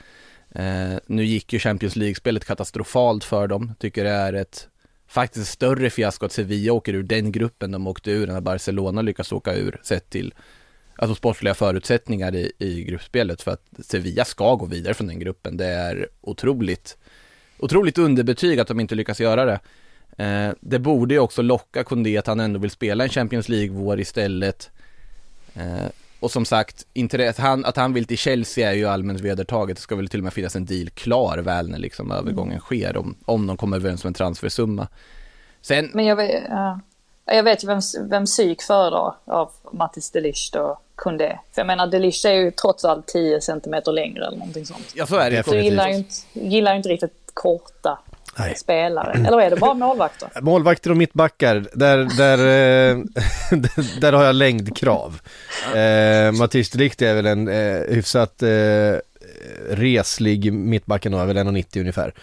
Eh, 0.50 0.98
nu 1.06 1.24
gick 1.24 1.52
ju 1.52 1.58
Champions 1.58 1.96
League-spelet 1.96 2.44
katastrofalt 2.44 3.24
för 3.24 3.46
dem, 3.46 3.74
tycker 3.78 4.04
det 4.04 4.10
är 4.10 4.32
ett 4.32 4.68
faktiskt 5.08 5.50
större 5.50 5.90
fiasko 5.90 6.26
att 6.26 6.32
Sevilla 6.32 6.72
åker 6.72 6.94
ur 6.94 7.02
den 7.02 7.32
gruppen 7.32 7.72
de 7.72 7.86
åkte 7.86 8.10
ur 8.10 8.30
än 8.30 8.36
att 8.36 8.42
Barcelona 8.42 9.02
lyckas 9.02 9.32
åka 9.32 9.54
ur 9.54 9.80
sett 9.82 10.10
till 10.10 10.34
alltså 10.96 11.14
sportsliga 11.14 11.54
förutsättningar 11.54 12.34
i, 12.34 12.52
i 12.58 12.84
gruppspelet 12.84 13.42
för 13.42 13.50
att 13.50 13.66
Sevilla 13.78 14.24
ska 14.24 14.54
gå 14.54 14.66
vidare 14.66 14.94
från 14.94 15.06
den 15.06 15.18
gruppen. 15.18 15.56
Det 15.56 15.66
är 15.66 16.08
otroligt, 16.20 16.96
otroligt 17.58 17.98
underbetyg 17.98 18.60
att 18.60 18.68
de 18.68 18.80
inte 18.80 18.94
lyckas 18.94 19.20
göra 19.20 19.44
det. 19.44 19.60
Eh, 20.24 20.52
det 20.60 20.78
borde 20.78 21.14
ju 21.14 21.20
också 21.20 21.42
locka 21.42 21.84
Kondé 21.84 22.18
att 22.18 22.26
han 22.26 22.40
ändå 22.40 22.58
vill 22.58 22.70
spela 22.70 23.04
en 23.04 23.10
Champions 23.10 23.48
League-vår 23.48 24.00
istället. 24.00 24.70
Eh, 25.54 25.88
och 26.20 26.30
som 26.30 26.44
sagt, 26.44 26.86
att, 27.28 27.38
han, 27.38 27.64
att 27.64 27.76
han 27.76 27.92
vill 27.92 28.04
till 28.04 28.18
Chelsea 28.18 28.70
är 28.70 28.74
ju 28.74 28.86
allmänt 28.86 29.20
vedertaget. 29.20 29.76
Det 29.76 29.82
ska 29.82 29.96
väl 29.96 30.08
till 30.08 30.20
och 30.20 30.24
med 30.24 30.32
finnas 30.32 30.56
en 30.56 30.64
deal 30.64 30.90
klar 30.90 31.38
väl 31.38 31.70
när 31.70 31.78
liksom 31.78 32.10
övergången 32.10 32.60
sker, 32.60 32.96
om, 32.96 33.16
om 33.24 33.46
de 33.46 33.56
kommer 33.56 33.76
överens 33.76 34.04
om 34.04 34.08
en 34.08 34.14
transfersumma. 34.14 34.88
Sen, 35.60 35.90
Men 35.94 36.04
jag 36.04 36.16
vet, 36.16 36.42
ja. 36.48 36.80
jag 37.24 37.42
vet 37.42 37.64
ju 37.64 37.68
vem, 37.68 37.80
vem 38.08 38.24
psyk 38.24 38.62
föredrar 38.62 39.14
av 39.24 39.52
Mattis 39.72 40.10
de 40.10 40.20
Ligt 40.20 40.56
och 40.56 40.83
Kunde. 40.96 41.38
För 41.52 41.60
jag 41.60 41.66
menar, 41.66 41.86
Delish 41.86 42.26
är 42.26 42.32
ju 42.32 42.50
trots 42.50 42.84
allt 42.84 43.06
10 43.06 43.40
centimeter 43.40 43.92
längre 43.92 44.26
eller 44.26 44.38
någonting 44.38 44.66
sånt. 44.66 44.92
Ja, 44.94 45.06
så 45.06 45.16
är 45.16 45.30
det. 45.30 45.42
Så 45.42 45.50
du 45.50 45.60
gillar 45.60 45.88
ju 45.88 45.94
inte, 45.94 46.14
gillar 46.32 46.72
ju 46.72 46.76
inte 46.76 46.88
riktigt 46.88 47.30
korta 47.34 47.98
Nej. 48.38 48.54
spelare. 48.56 49.12
Eller 49.26 49.40
är 49.40 49.50
det 49.50 49.56
bara 49.56 49.74
målvakter? 49.74 50.28
Målvakter 50.42 50.90
och 50.90 50.96
mittbackar, 50.96 51.66
där, 51.72 51.98
där, 52.16 52.38
eh, 52.38 52.98
där 54.00 54.12
har 54.12 54.24
jag 54.24 54.34
längdkrav. 54.34 55.20
Eh, 55.74 56.32
Mattias 56.32 56.70
de 56.70 56.78
Ligt 56.78 57.02
är 57.02 57.14
väl 57.14 57.26
en 57.26 57.48
eh, 57.48 57.80
hyfsat 57.94 58.42
eh, 58.42 58.48
reslig 59.70 60.52
mittback 60.52 61.06
ändå, 61.06 61.18
är 61.18 61.26
väl 61.26 61.36
1,90 61.36 61.80
ungefär. 61.80 62.14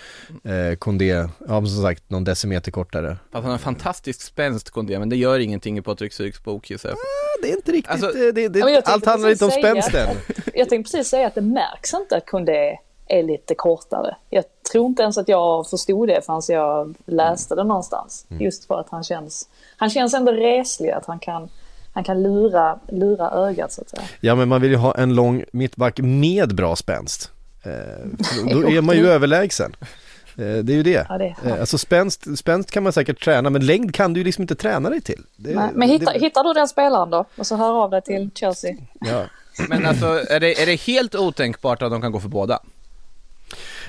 Eh, 0.44 0.75
Kondé, 0.75 1.10
ja 1.48 1.65
som 1.65 1.82
sagt 1.84 2.10
någon 2.10 2.24
decimeter 2.24 2.72
kortare. 2.72 3.12
Att 3.12 3.18
han 3.34 3.44
har 3.44 3.51
en 3.53 3.60
fantastisk 3.60 4.22
spänst 4.22 4.70
Kondé, 4.70 5.00
men 5.00 5.10
det 5.10 5.15
gör 5.15 5.39
ingenting 5.39 5.77
i 5.77 5.82
Patrik 5.82 6.13
Syks 6.13 6.44
bok 6.44 6.70
gissar 6.70 6.89
jag. 6.89 6.98
Det 7.41 7.51
är 7.51 7.56
inte 7.56 7.72
riktigt, 7.72 7.91
Alltså- 7.91 8.12
det, 8.12 8.32
det, 8.32 8.60
jag 8.60 8.70
det, 8.70 8.82
allt 8.86 9.06
handlar 9.06 9.30
inte 9.30 9.46
om 9.46 9.51
spänsten. 9.51 10.10
att- 10.10 10.18
Jag 10.53 10.70
tänkte 10.70 10.91
precis 10.91 11.08
säga 11.08 11.27
att 11.27 11.36
det 11.36 11.41
märks 11.41 11.94
inte 11.94 12.18
att 12.18 12.25
Kunde 12.25 12.77
är 13.08 13.24
lite 13.24 13.56
kortare. 13.56 14.15
Jag 14.30 14.44
tror 14.72 14.86
inte 14.86 15.03
ens 15.03 15.18
att 15.18 15.27
jag 15.27 15.70
förstod 15.70 16.08
det 16.08 16.25
förrän 16.25 16.41
jag 16.48 16.96
läste 17.06 17.56
det 17.56 17.63
någonstans. 17.63 18.25
Mm. 18.30 18.44
Just 18.44 18.65
för 18.65 18.80
att 18.80 18.89
han 18.89 19.03
känns, 19.03 19.50
han 19.77 19.89
känns 19.89 20.13
ändå 20.13 20.32
reslig, 20.32 20.89
att 20.89 21.06
han 21.06 21.20
kan, 21.20 21.50
han 21.94 22.04
kan 22.04 22.24
lura, 22.24 22.80
lura 22.92 23.30
ögat 23.32 23.72
så 23.72 23.82
att 23.82 23.90
säga. 23.90 24.04
Ja 24.20 24.36
men 24.36 24.50
man 24.50 24.62
vill 24.62 24.72
ju 24.72 24.78
ha 24.78 24.96
en 24.96 25.16
lång 25.16 25.44
mittback 25.54 26.00
med 26.00 26.56
bra 26.56 26.76
spänst. 26.76 27.32
Eh, 27.64 27.72
då 28.52 28.70
är 28.70 28.82
man 28.82 28.98
ju 28.98 29.08
överlägsen. 29.08 29.76
Eh, 30.38 30.56
det 30.64 30.74
är 30.74 30.76
ju 30.76 30.84
det. 30.84 31.06
Ja, 31.10 31.18
det 31.18 31.26
är 31.26 31.36
Eh, 31.46 31.60
alltså 31.60 31.78
spänst, 31.78 32.38
spänst 32.38 32.72
kan 32.72 32.84
man 32.84 32.94
säkert 32.94 33.24
träna 33.24 33.50
men 33.50 33.66
längd 33.66 33.96
kan 33.96 34.14
du 34.14 34.20
ju 34.20 34.24
liksom 34.24 34.42
inte 34.42 34.56
träna 34.56 34.90
dig 34.90 35.02
till. 35.02 35.24
Det, 35.36 35.56
Nej, 35.56 35.70
men 35.74 35.90
hitta, 35.90 36.14
det, 36.14 36.20
hittar 36.20 36.44
du 36.44 36.54
den 36.54 36.68
spelaren 36.68 37.10
då? 37.10 37.26
Och 37.38 37.48
så 37.48 37.56
hör 37.56 37.84
av 37.84 37.90
dig 37.90 38.02
till 38.02 38.30
Chelsea. 38.36 38.76
ja. 39.00 39.24
Men 39.70 39.86
alltså, 39.86 40.06
är 40.30 40.40
det, 40.40 40.62
är 40.62 40.66
det 40.66 40.76
helt 40.76 41.16
otänkbart 41.16 41.82
att 41.82 41.92
de 41.92 42.02
kan 42.02 42.12
gå 42.12 42.20
för 42.20 42.30
båda? 42.30 42.60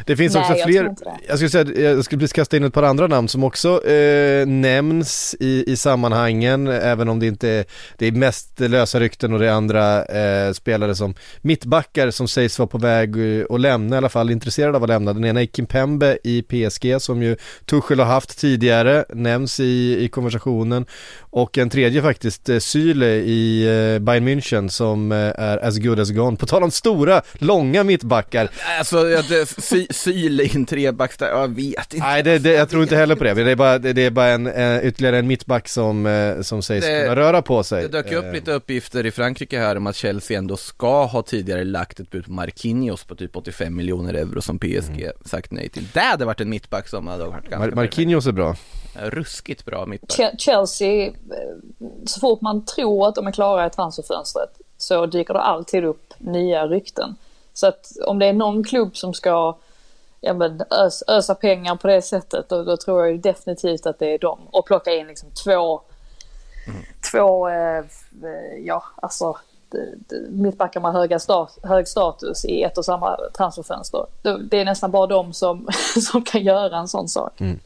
Det 0.06 0.16
finns 0.16 0.34
Nej, 0.34 0.40
också 0.42 0.56
jag 0.56 0.66
fler, 0.68 0.94
jag 1.28 1.38
skulle 1.38 1.50
säga, 1.50 1.90
jag 1.90 2.04
skulle 2.04 2.28
kasta 2.28 2.56
in 2.56 2.64
ett 2.64 2.74
par 2.74 2.82
andra 2.82 3.06
namn 3.06 3.28
som 3.28 3.44
också 3.44 3.86
eh, 3.88 4.46
nämns 4.46 5.34
i, 5.40 5.64
i 5.72 5.76
sammanhangen, 5.76 6.66
även 6.66 7.08
om 7.08 7.18
det 7.20 7.26
inte 7.26 7.48
är, 7.48 7.64
det 7.98 8.06
är 8.06 8.12
mest 8.12 8.60
lösa 8.60 9.00
rykten 9.00 9.32
och 9.32 9.38
det 9.38 9.46
är 9.48 9.52
andra 9.52 10.04
eh, 10.04 10.52
spelare 10.52 10.94
som 10.94 11.14
mittbackar 11.40 12.10
som 12.10 12.28
sägs 12.28 12.58
vara 12.58 12.66
på 12.66 12.78
väg 12.78 13.38
eh, 13.40 13.44
att 13.50 13.60
lämna, 13.60 13.96
i 13.96 13.98
alla 13.98 14.08
fall 14.08 14.30
intresserade 14.30 14.76
av 14.76 14.82
att 14.82 14.88
lämna. 14.88 15.12
Den 15.12 15.24
ena 15.24 15.42
är 15.42 15.46
Kimpembe 15.46 16.18
i 16.24 16.42
PSG 16.42 17.02
som 17.02 17.22
ju 17.22 17.36
Tuchel 17.66 17.98
har 18.00 18.06
haft 18.06 18.38
tidigare, 18.38 19.04
nämns 19.08 19.60
i, 19.60 19.96
i 20.04 20.08
konversationen. 20.08 20.86
Och 21.20 21.58
en 21.58 21.70
tredje 21.70 22.02
faktiskt, 22.02 22.48
eh, 22.48 22.58
Syle 22.58 23.02
i 23.06 23.62
eh, 23.94 23.98
Bayern 24.02 24.28
München 24.28 24.68
som 24.68 25.12
eh, 25.12 25.18
är 25.18 25.64
as 25.64 25.78
good 25.78 26.00
as 26.00 26.10
gone. 26.10 26.36
På 26.36 26.46
tal 26.46 26.62
om 26.62 26.70
stora, 26.70 27.22
långa 27.32 27.84
mittbackar. 27.84 28.48
Alltså, 28.78 29.08
jag- 29.08 29.24
det- 29.28 29.62
sy, 29.62 29.86
syl 29.92 30.40
i 30.40 30.50
en 30.54 30.66
trebacks 30.66 31.16
där, 31.16 31.28
jag 31.28 31.48
vet 31.48 31.94
inte. 31.94 32.06
Nej, 32.06 32.22
det, 32.22 32.38
det, 32.38 32.52
jag 32.52 32.68
tror 32.68 32.82
inte 32.82 32.96
heller 32.96 33.14
på 33.16 33.24
det. 33.24 33.34
Det 33.34 33.50
är 33.50 33.56
bara, 33.56 33.78
det, 33.78 33.92
det 33.92 34.02
är 34.06 34.10
bara 34.10 34.28
en, 34.28 34.46
eh, 34.46 34.86
ytterligare 34.86 35.18
en 35.18 35.26
mittback 35.26 35.68
som, 35.68 36.06
eh, 36.06 36.40
som 36.40 36.62
sägs 36.62 36.86
Det- 36.86 37.02
kunna 37.02 37.16
röra 37.16 37.42
på 37.42 37.62
sig. 37.62 37.82
Det 37.82 37.88
dök 37.88 38.12
upp 38.12 38.24
Eh, 38.24 38.32
lite 38.32 38.52
uppgifter 38.52 39.06
i 39.06 39.10
Frankrike 39.10 39.58
här 39.58 39.76
om 39.76 39.86
att 39.86 39.96
Chelsea 39.96 40.38
ändå 40.38 40.56
ska 40.56 41.04
ha 41.04 41.22
tidigare 41.22 41.64
lagt 41.64 42.00
ett 42.00 42.10
bud 42.10 42.24
på 42.24 42.32
Marquinhos 42.32 43.04
på 43.04 43.14
typ 43.14 43.36
85 43.36 43.76
miljoner 43.76 44.14
euro 44.14 44.40
som 44.42 44.58
PSG 44.58 45.10
sagt 45.24 45.50
nej 45.52 45.68
till. 45.68 45.84
Det 45.92 46.00
hade 46.00 46.24
varit 46.24 46.40
en 46.40 46.50
mittback 46.50 46.88
som 46.88 47.06
hade 47.06 47.24
varit 47.24 47.48
ganska 47.48 47.70
Mar- 47.70 47.74
Marquinhos 47.74 48.26
är 48.26 48.32
bra. 48.32 48.56
Ruskigt 49.02 49.64
bra 49.64 49.86
mittback. 49.86 50.18
Che- 50.18 50.36
Chelsea, 50.38 51.06
eh, 51.06 51.12
så 52.06 52.20
fort 52.20 52.40
man 52.40 52.64
tror 52.64 53.08
att 53.08 53.14
de 53.14 53.26
är 53.26 53.32
klara 53.32 53.66
i 53.66 53.70
transferfönstret 53.70 54.50
så 54.78 55.06
dyker 55.06 55.34
det 55.34 55.40
alltid 55.40 55.84
upp 55.84 56.14
nya 56.18 56.66
rykten. 56.66 57.14
Så 57.54 57.66
att 57.66 57.92
om 58.06 58.18
det 58.18 58.26
är 58.26 58.32
någon 58.32 58.64
klubb 58.64 58.96
som 58.96 59.14
ska 59.14 59.58
ja, 60.24 60.34
men, 60.34 60.62
ös, 60.70 61.02
ösa 61.08 61.34
pengar 61.34 61.76
på 61.76 61.88
det 61.88 62.02
sättet 62.02 62.48
då, 62.48 62.62
då 62.62 62.76
tror 62.76 63.00
jag 63.00 63.12
ju 63.12 63.18
definitivt 63.18 63.86
att 63.86 63.98
det 63.98 64.14
är 64.14 64.18
dem. 64.18 64.38
Och 64.50 64.66
plocka 64.66 64.94
in 64.94 65.06
liksom 65.06 65.28
två, 65.44 65.80
två 67.12 67.48
eh, 67.48 67.78
eh 67.78 67.84
ja 68.64 68.84
alltså 68.96 69.36
mittbackar 70.28 70.80
med 70.80 70.92
höga 70.92 71.18
stat, 71.18 71.58
hög 71.62 71.88
status 71.88 72.44
i 72.44 72.62
ett 72.62 72.78
och 72.78 72.84
samma 72.84 73.18
transferfönster. 73.36 74.06
Det, 74.50 74.56
är 74.56 74.64
nästan 74.64 74.90
bara 74.90 75.06
de 75.06 75.32
som, 75.32 75.68
som 76.10 76.22
kan 76.22 76.42
göra 76.42 76.76
en 76.78 76.88
sån 76.88 77.08
sak. 77.08 77.40
Mm. 77.40 77.58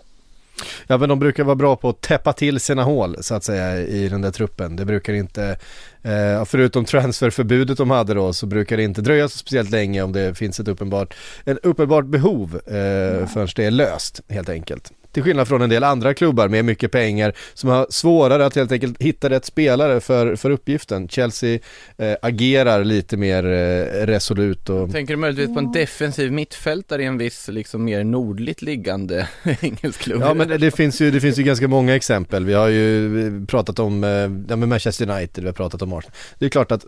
Ja 0.87 0.99
men 0.99 1.09
de 1.09 1.19
brukar 1.19 1.45
vara 1.45 1.57
bra 1.57 1.77
på 1.77 1.89
att 1.89 2.01
täppa 2.01 2.33
till 2.33 2.61
sina 2.61 2.83
hål 2.83 3.17
så 3.21 3.35
att 3.35 3.45
säga 3.45 3.79
i 3.79 4.09
den 4.09 4.23
där 4.23 4.31
truppen. 4.31 4.77
Det 4.77 4.85
brukar 4.85 5.13
inte, 5.13 5.59
eh, 6.03 6.45
förutom 6.45 6.85
transferförbudet 6.85 7.79
de 7.79 7.91
hade 7.91 8.15
då, 8.15 8.33
så 8.33 8.47
brukar 8.47 8.77
det 8.77 8.83
inte 8.83 9.01
dröja 9.01 9.29
så 9.29 9.39
speciellt 9.39 9.71
länge 9.71 10.03
om 10.03 10.13
det 10.13 10.35
finns 10.35 10.61
ett 10.61 10.69
uppenbart, 10.69 11.15
en 11.45 11.59
uppenbart 11.63 12.07
behov 12.07 12.61
eh, 12.67 13.27
förrän 13.27 13.49
det 13.57 13.65
är 13.65 13.71
löst 13.71 14.21
helt 14.29 14.49
enkelt. 14.49 14.93
Till 15.17 15.23
skillnad 15.25 15.49
från 15.49 15.63
en 15.63 15.71
del 15.71 15.85
andra 15.85 16.15
klubbar 16.15 16.49
med 16.49 16.65
mycket 16.65 16.93
pengar 16.93 17.33
som 17.55 17.71
har 17.71 17.87
svårare 17.91 18.47
att 18.47 18.55
helt 18.57 18.73
enkelt 18.73 19.03
hitta 19.03 19.31
rätt 19.31 19.45
spelare 19.45 20.01
för, 20.01 20.37
för 20.37 20.51
uppgiften. 20.51 21.09
Chelsea 21.09 21.59
eh, 21.99 22.15
agerar 22.23 22.85
lite 22.85 23.17
mer 23.17 23.45
eh, 23.45 24.07
resolut 24.07 24.69
och 24.71 24.93
Tänker 24.93 25.15
du 25.15 25.21
möjligtvis 25.21 25.55
på 25.55 25.61
en 25.61 25.73
defensiv 25.73 26.33
mittfältare 26.33 27.03
i 27.03 27.07
en 27.07 27.19
viss 27.19 27.49
liksom 27.49 27.85
mer 27.85 28.05
nordligt 28.05 28.63
liggande 28.63 29.29
engelsk 29.61 30.01
klubb? 30.01 30.23
Ja 30.23 30.35
men 30.35 30.49
det- 30.49 30.59
det 30.59 30.71
finns 30.71 31.01
ju, 31.01 31.11
det 31.11 31.21
finns 31.21 31.39
ju 31.39 31.43
ganska 31.43 31.69
många 31.69 31.95
exempel. 31.97 32.45
Vi 32.45 32.53
har 32.55 32.69
ju 32.69 33.47
pratat 33.47 33.79
om, 33.79 34.05
eh, 34.05 34.11
ja 34.49 34.57
med 34.57 34.69
Manchester 34.69 35.11
United, 35.11 35.45
vi 35.45 35.49
har 35.49 35.55
pratat 35.55 35.83
om 35.83 35.93
Arsenal. 35.93 36.13
Det 36.39 36.45
är 36.47 36.51
klart 36.51 36.73
att 36.73 36.85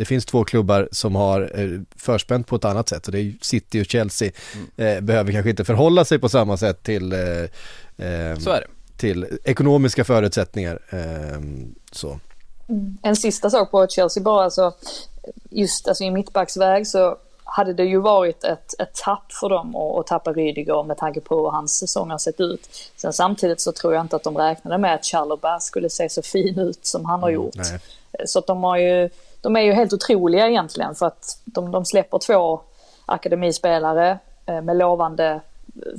det 0.00 0.06
finns 0.06 0.24
två 0.24 0.44
klubbar 0.44 0.88
som 0.92 1.14
har 1.16 1.50
eh, 1.54 1.80
förspänt 1.96 2.46
på 2.46 2.56
ett 2.56 2.64
annat 2.64 2.88
sätt 2.88 3.06
och 3.06 3.12
det 3.12 3.18
är 3.18 3.22
ju 3.22 3.34
City 3.40 3.82
och 3.82 3.86
Chelsea. 3.86 4.30
Eh, 4.76 5.00
behöver 5.00 5.32
kanske 5.32 5.50
inte 5.50 5.64
förhålla 5.64 6.04
sig 6.04 6.18
på 6.18 6.28
samma 6.28 6.56
sätt 6.56 6.82
till, 6.82 7.12
eh, 7.12 7.18
eh, 7.18 8.38
Så 8.38 8.50
är 8.50 8.60
det. 8.60 8.66
till 8.96 9.38
ekonomiska 9.44 10.04
förutsättningar. 10.04 10.80
Eh, 10.90 11.40
så. 11.92 12.20
En 13.02 13.16
sista 13.16 13.50
sak 13.50 13.70
på 13.70 13.86
Chelsea 13.86 14.22
bara 14.22 14.44
alltså, 14.44 14.72
just 15.50 15.88
alltså 15.88 16.04
i 16.04 16.10
mittbacksväg 16.10 16.86
så 16.86 17.16
hade 17.44 17.72
det 17.72 17.84
ju 17.84 18.00
varit 18.00 18.44
ett, 18.44 18.80
ett 18.80 18.94
tapp 18.94 19.32
för 19.32 19.48
dem 19.48 19.76
att, 19.76 19.98
att 19.98 20.06
tappa 20.06 20.32
Rydiger 20.32 20.82
med 20.82 20.96
tanke 20.96 21.20
på 21.20 21.36
hur 21.36 21.50
hans 21.50 21.78
säsong 21.78 22.10
har 22.10 22.18
sett 22.18 22.40
ut. 22.40 22.68
Sen 22.96 23.12
samtidigt 23.12 23.60
så 23.60 23.72
tror 23.72 23.94
jag 23.94 24.00
inte 24.04 24.16
att 24.16 24.24
de 24.24 24.36
räknade 24.38 24.78
med 24.78 24.94
att 24.94 25.04
Chalobah 25.04 25.58
skulle 25.58 25.90
se 25.90 26.08
så 26.08 26.22
fin 26.22 26.58
ut 26.58 26.86
som 26.86 27.04
han 27.04 27.22
har 27.22 27.30
gjort. 27.30 27.54
nej. 27.54 27.80
Så 28.24 28.38
att 28.38 28.46
de 28.46 28.64
har 28.64 28.76
ju, 28.76 29.10
de 29.40 29.56
är 29.56 29.60
ju 29.60 29.72
helt 29.72 29.92
otroliga 29.92 30.48
egentligen 30.48 30.94
för 30.94 31.06
att 31.06 31.40
de, 31.44 31.70
de 31.70 31.84
släpper 31.84 32.18
två 32.18 32.60
akademispelare 33.06 34.18
eh, 34.46 34.62
med 34.62 34.76
lovande 34.76 35.40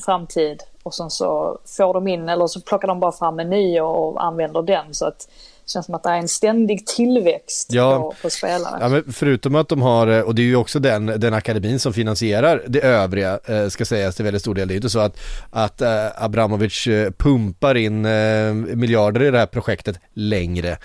framtid 0.05 0.63
och 0.83 0.93
sen 0.93 1.09
så 1.09 1.59
får 1.77 1.93
de 1.93 2.07
in 2.07 2.29
eller 2.29 2.47
så 2.47 2.61
plockar 2.61 2.87
de 2.87 2.99
bara 2.99 3.11
fram 3.11 3.39
en 3.39 3.49
ny 3.49 3.79
och, 3.79 4.23
använder 4.25 4.61
den 4.61 4.93
så 4.93 5.05
att 5.05 5.19
det 5.65 5.71
känns 5.71 5.85
som 5.85 5.95
att 5.95 6.03
det 6.03 6.09
är 6.09 6.17
en 6.17 6.27
ständig 6.27 6.87
tillväxt 6.87 7.67
Ja. 7.71 7.99
på, 7.99 8.15
på 8.21 8.29
spelare. 8.29 8.77
Ja 8.81 8.89
men 8.89 9.13
förutom 9.13 9.55
att 9.55 9.69
de 9.69 9.81
har, 9.81 10.07
eh, 10.07 10.21
och 10.21 10.35
det 10.35 10.41
är 10.41 10.43
ju 10.43 10.55
också 10.55 10.79
den, 10.79 11.05
den 11.05 11.33
akademin 11.33 11.79
som 11.79 11.93
finansierar 11.93 12.63
det 12.67 12.81
övriga, 12.81 13.39
eh, 13.45 13.67
ska 13.67 13.85
sägas 13.85 14.15
till 14.15 14.25
väldigt 14.25 14.41
stor 14.41 14.55
del. 14.55 14.67
Det 14.67 14.71
är 14.71 14.75
ju 14.75 14.77
inte 14.77 14.89
så 14.89 14.99
att, 14.99 15.17
att 15.49 15.81
eh, 15.81 16.23
Abramovic 16.23 16.87
eh, 16.87 17.11
pumpar 17.11 17.75
in 17.75 18.05
eh, 18.05 18.53
miljarder 18.53 19.23
i 19.23 19.31
det 19.31 19.39
här 19.39 19.45
projektet 19.45 19.99
längre, 20.13 20.77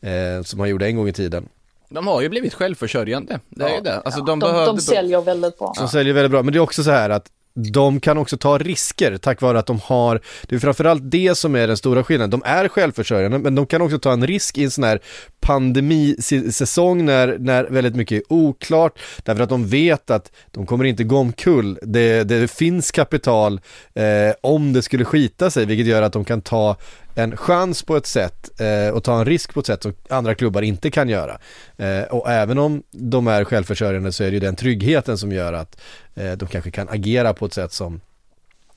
eh, 0.00 0.42
som 0.44 0.60
han 0.60 0.68
gjorde 0.68 0.86
en 0.86 0.96
gång 0.96 1.08
i 1.08 1.12
tiden. 1.12 1.48
De 1.88 2.06
har 2.06 2.20
ju 2.20 2.28
blivit 2.28 2.54
självförsörjande, 2.54 3.40
det 3.48 3.64
är 3.64 3.74
ju 3.74 3.80
det. 3.80 4.00
Alltså 4.00 4.20
de, 4.20 4.38
de, 4.38 4.52
behövde... 4.52 4.72
de 4.72 4.80
säljer 4.80 5.20
väldigt 5.20 5.58
bra. 5.58 5.72
Som 5.76 5.88
säljer 5.88 6.14
väldigt 6.14 6.30
bra, 6.30 6.42
men 6.42 6.52
det 6.52 6.58
är 6.58 6.60
också 6.60 6.82
så 6.82 6.90
här 6.90 7.10
att 7.10 7.30
de 7.54 8.00
kan 8.00 8.18
också 8.18 8.36
ta 8.36 8.58
risker 8.58 9.16
tack 9.16 9.40
vare 9.40 9.58
att 9.58 9.66
de 9.66 9.80
har, 9.80 10.20
det 10.48 10.54
är 10.54 10.58
framförallt 10.58 11.02
det 11.04 11.34
som 11.34 11.54
är 11.54 11.66
den 11.66 11.76
stora 11.76 12.04
skillnaden. 12.04 12.30
De 12.30 12.42
är 12.44 12.68
självförsörjande 12.68 13.38
men 13.38 13.54
de 13.54 13.66
kan 13.66 13.82
också 13.82 13.98
ta 13.98 14.12
en 14.12 14.26
risk 14.26 14.58
i 14.58 14.64
en 14.64 14.70
sån 14.70 14.84
här 14.84 15.00
pandemisäsong 15.40 17.04
när, 17.04 17.38
när 17.38 17.64
väldigt 17.64 17.96
mycket 17.96 18.18
är 18.18 18.32
oklart 18.32 18.98
därför 19.22 19.42
att 19.42 19.48
de 19.48 19.66
vet 19.66 20.10
att 20.10 20.32
de 20.50 20.66
kommer 20.66 20.84
inte 20.84 21.04
gå 21.04 21.18
omkull. 21.18 21.78
Det, 21.82 22.24
det 22.24 22.50
finns 22.50 22.90
kapital 22.90 23.60
eh, 23.94 24.34
om 24.40 24.72
det 24.72 24.82
skulle 24.82 25.04
skita 25.04 25.50
sig 25.50 25.66
vilket 25.66 25.86
gör 25.86 26.02
att 26.02 26.12
de 26.12 26.24
kan 26.24 26.40
ta 26.40 26.76
en 27.14 27.36
chans 27.36 27.82
på 27.82 27.96
ett 27.96 28.06
sätt 28.06 28.60
eh, 28.60 28.94
och 28.94 29.04
ta 29.04 29.18
en 29.18 29.24
risk 29.24 29.54
på 29.54 29.60
ett 29.60 29.66
sätt 29.66 29.82
som 29.82 29.94
andra 30.08 30.34
klubbar 30.34 30.62
inte 30.62 30.90
kan 30.90 31.08
göra. 31.08 31.38
Eh, 31.76 32.02
och 32.02 32.30
även 32.30 32.58
om 32.58 32.82
de 32.90 33.26
är 33.26 33.44
självförsörjande 33.44 34.12
så 34.12 34.24
är 34.24 34.26
det 34.26 34.34
ju 34.34 34.40
den 34.40 34.56
tryggheten 34.56 35.18
som 35.18 35.32
gör 35.32 35.52
att 35.52 35.80
Eh, 36.14 36.32
de 36.32 36.48
kanske 36.48 36.70
kan 36.70 36.88
agera 36.88 37.34
på 37.34 37.46
ett 37.46 37.52
sätt 37.52 37.72
som 37.72 38.00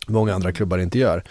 många 0.07 0.33
andra 0.33 0.51
klubbar 0.51 0.77
inte 0.77 0.99
gör. 0.99 1.23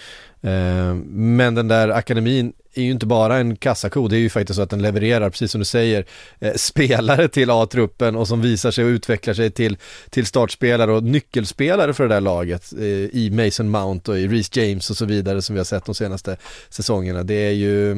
Eh, 0.42 0.94
Men 1.10 1.54
den 1.54 1.68
där 1.68 1.88
akademin 1.88 2.52
är 2.74 2.82
ju 2.82 2.90
inte 2.90 3.06
bara 3.06 3.36
en 3.36 3.56
kassako, 3.56 4.08
det 4.08 4.16
är 4.16 4.20
ju 4.20 4.30
faktiskt 4.30 4.56
så 4.56 4.62
att 4.62 4.70
den 4.70 4.82
levererar, 4.82 5.30
precis 5.30 5.50
som 5.52 5.58
du 5.58 5.64
säger, 5.64 6.04
eh, 6.38 6.52
spelare 6.56 7.28
till 7.28 7.50
A-truppen 7.50 8.16
och 8.16 8.28
som 8.28 8.40
visar 8.40 8.70
sig 8.70 8.84
och 8.84 8.88
utvecklar 8.88 9.34
sig 9.34 9.50
till, 9.50 9.76
till 10.10 10.26
startspelare 10.26 10.92
och 10.92 11.02
nyckelspelare 11.02 11.94
för 11.94 12.08
det 12.08 12.14
där 12.14 12.20
laget 12.20 12.72
eh, 12.72 12.84
i 12.86 13.30
Mason 13.32 13.68
Mount 13.70 14.10
och 14.10 14.18
i 14.18 14.28
Reece 14.28 14.56
James 14.56 14.90
och 14.90 14.96
så 14.96 15.04
vidare 15.04 15.42
som 15.42 15.54
vi 15.54 15.60
har 15.60 15.64
sett 15.64 15.84
de 15.84 15.94
senaste 15.94 16.36
säsongerna. 16.68 17.22
Det 17.22 17.34
är 17.34 17.52
ju 17.52 17.94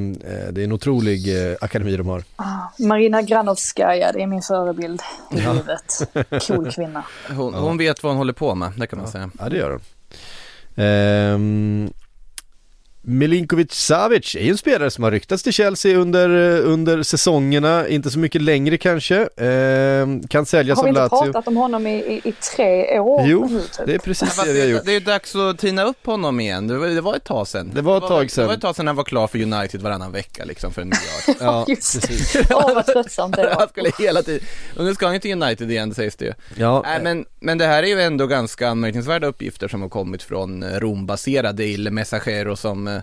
det 0.51 0.61
är 0.61 0.65
en 0.65 0.73
otrolig 0.73 1.27
akademi 1.61 1.97
de 1.97 2.07
har. 2.09 2.23
Marina 2.79 3.23
Granovskaja, 3.23 4.13
det 4.13 4.23
är 4.23 4.27
min 4.27 4.43
förebild 4.43 5.01
i 5.33 5.37
livet. 5.37 6.09
Cool 6.47 6.71
kvinna. 6.75 7.05
Hon, 7.31 7.55
hon 7.55 7.79
vet 7.79 8.03
vad 8.03 8.11
hon 8.11 8.19
håller 8.19 8.33
på 8.33 8.55
med, 8.55 8.73
det 8.77 8.87
kan 8.87 8.99
man 8.99 9.09
säga. 9.09 9.31
Ja 9.39 9.49
det 9.49 9.57
gör 9.57 9.71
de. 9.71 9.81
Ehm, 10.83 11.93
Milinkovic 13.09 13.73
Savic 13.73 14.35
är 14.35 14.41
ju 14.41 14.51
en 14.51 14.57
spelare 14.59 14.91
som 14.91 15.05
har 15.05 15.11
ryktats 15.11 15.43
till 15.43 15.53
Chelsea 15.53 15.97
under, 15.99 16.57
eh, 16.59 16.71
under 16.73 17.03
säsongerna, 17.03 17.89
inte 17.89 18.11
så 18.11 18.19
mycket 18.19 18.43
längre 18.43 18.77
kanske. 18.77 19.29
Ehm, 19.37 20.23
kan 20.29 20.47
säljas 20.47 20.77
Har 20.79 20.85
vi 20.85 20.89
inte 20.89 21.01
Lazio. 21.01 21.09
pratat 21.33 21.49
om 21.49 21.57
honom 21.57 21.87
i, 21.87 21.95
i, 21.97 22.21
i 22.29 22.33
tre 22.57 22.99
år 23.01 23.23
Jo, 23.27 23.49
nu 23.51 23.61
typ? 23.61 23.87
det 23.87 23.95
är 23.95 23.99
precis 23.99 24.37
det 24.45 24.53
vi 24.53 24.61
har 24.61 24.67
gjort. 24.69 24.83
det 24.85 24.97
är 24.97 25.01
dags 25.01 25.37
att 25.37 25.59
tina 25.59 25.85
upp 25.85 26.07
honom 26.07 26.41
igen, 26.41 26.69
det 26.69 26.79
var, 26.79 26.87
det 26.87 27.01
var 27.01 27.15
ett 27.17 27.25
tag 27.25 27.49
sedan. 27.49 27.71
Det 27.75 27.83
var 27.83 27.97
ett 27.99 28.09
tag 28.09 28.31
sedan. 28.31 28.43
Det 28.43 28.49
var 28.49 28.55
ett 28.55 28.61
tag 28.61 28.77
sedan 28.77 28.87
han 28.87 28.97
var 28.97 29.05
klar 29.05 29.27
för 29.27 29.39
United 29.43 29.83
varannan 29.83 30.13
vecka 30.13 30.45
liksom 30.45 30.73
för 30.73 30.83
en 30.83 30.89
miljard. 30.89 31.37
Ja, 31.41 31.65
Just 31.69 32.01
precis. 32.01 32.33
det. 32.33 32.55
Åh 32.55 32.75
vad 32.75 32.87
tröttsamt 32.87 33.37
det 33.37 33.43
han 33.49 33.57
var. 33.59 33.67
skulle 33.67 33.91
hela 33.99 34.23
tiden, 34.23 34.47
och 34.77 34.85
nu 34.85 34.95
ska 34.95 35.07
han 35.07 35.15
ju 35.15 35.21
till 35.21 35.43
United 35.43 35.71
igen 35.71 35.95
sägs 35.95 36.17
det 36.17 36.25
ju. 36.25 36.33
Ja, 36.57 36.83
Nej 36.87 37.01
men, 37.03 37.25
men 37.41 37.59
det 37.59 37.67
här 37.67 37.83
är 37.83 37.87
ju 37.87 38.01
ändå 38.01 38.27
ganska 38.27 38.69
anmärkningsvärda 38.69 39.27
uppgifter 39.27 39.69
som 39.69 39.83
har 39.83 39.89
kommit 39.89 40.23
från 40.23 40.63
eh, 40.63 40.81
Rom-baserade 40.81 41.65
Il 41.65 41.91
Messaggero 41.91 42.57
som 42.57 42.89
eh, 42.89 42.98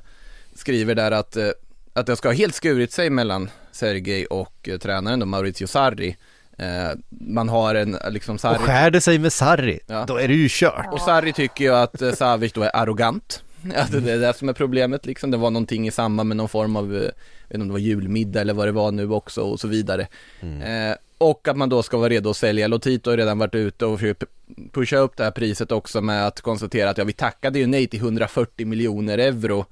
skriver 0.55 0.95
där 0.95 1.11
att, 1.11 1.37
eh, 1.37 1.47
att 1.93 2.05
det 2.05 2.15
ska 2.15 2.27
ha 2.29 2.33
helt 2.33 2.55
skurit 2.55 2.91
sig 2.91 3.09
mellan 3.09 3.49
Sergej 3.71 4.25
och 4.25 4.69
eh, 4.69 4.77
tränaren 4.77 5.19
då, 5.19 5.25
Maurizio 5.25 5.67
Sarri. 5.67 6.17
Eh, 6.57 6.89
man 7.09 7.49
har 7.49 7.75
en, 7.75 7.95
eh, 7.95 8.11
liksom 8.11 8.35
och 8.35 8.41
Sarri, 8.41 8.57
skär 8.57 8.91
det 8.91 9.01
sig 9.01 9.19
med 9.19 9.33
Sarri, 9.33 9.79
Ja. 9.87 10.05
då 10.07 10.17
är 10.17 10.27
det 10.27 10.33
ju 10.33 10.47
kört. 10.49 10.93
och 10.93 11.01
Sarri 11.01 11.33
tycker 11.33 11.65
ju 11.65 11.75
att 11.75 12.01
eh, 12.01 12.11
Savic 12.11 12.53
då 12.53 12.61
är 12.63 12.75
arrogant. 12.75 13.43
Att 13.75 13.91
det 14.05 14.11
är 14.11 14.17
det 14.19 14.33
som 14.37 14.49
är 14.49 14.53
problemet 14.53 15.05
liksom. 15.05 15.31
Det 15.31 15.37
var 15.37 15.49
någonting 15.51 15.87
i 15.87 15.91
samband 15.91 16.27
med 16.27 16.37
någon 16.37 16.49
form 16.49 16.75
av, 16.75 16.95
eh, 16.95 17.01
jag 17.01 17.03
vet 17.47 17.53
inte 17.53 17.61
om 17.61 17.67
det 17.67 17.71
var 17.73 17.79
julmiddag 17.79 18.41
eller 18.41 18.53
vad 18.53 18.67
det 18.67 18.71
var 18.71 18.91
nu 18.91 19.09
också 19.11 19.41
och 19.41 19.59
så 19.59 19.67
vidare. 19.67 20.07
Eh, 20.41 20.95
och 21.17 21.47
att 21.47 21.57
man 21.57 21.69
då 21.69 21.83
ska 21.83 21.97
vara 21.97 22.09
redo 22.09 22.29
att 22.29 22.37
sälja. 22.37 22.67
Lotito 22.67 23.09
har 23.09 23.17
redan 23.17 23.37
varit 23.37 23.55
ute 23.55 23.85
och 23.85 23.99
försökt 23.99 24.23
pusha 24.71 24.97
upp 24.97 25.17
det 25.17 25.23
här 25.23 25.31
priset 25.31 25.71
också 25.71 26.01
med 26.01 26.27
att 26.27 26.41
konstatera 26.41 26.89
att 26.89 26.97
ja, 26.97 27.03
vi 27.03 27.13
tackade 27.13 27.59
ju 27.59 27.67
nej 27.67 27.87
till 27.87 27.99
140 27.99 28.67
miljoner 28.67 29.17
euro 29.17 29.65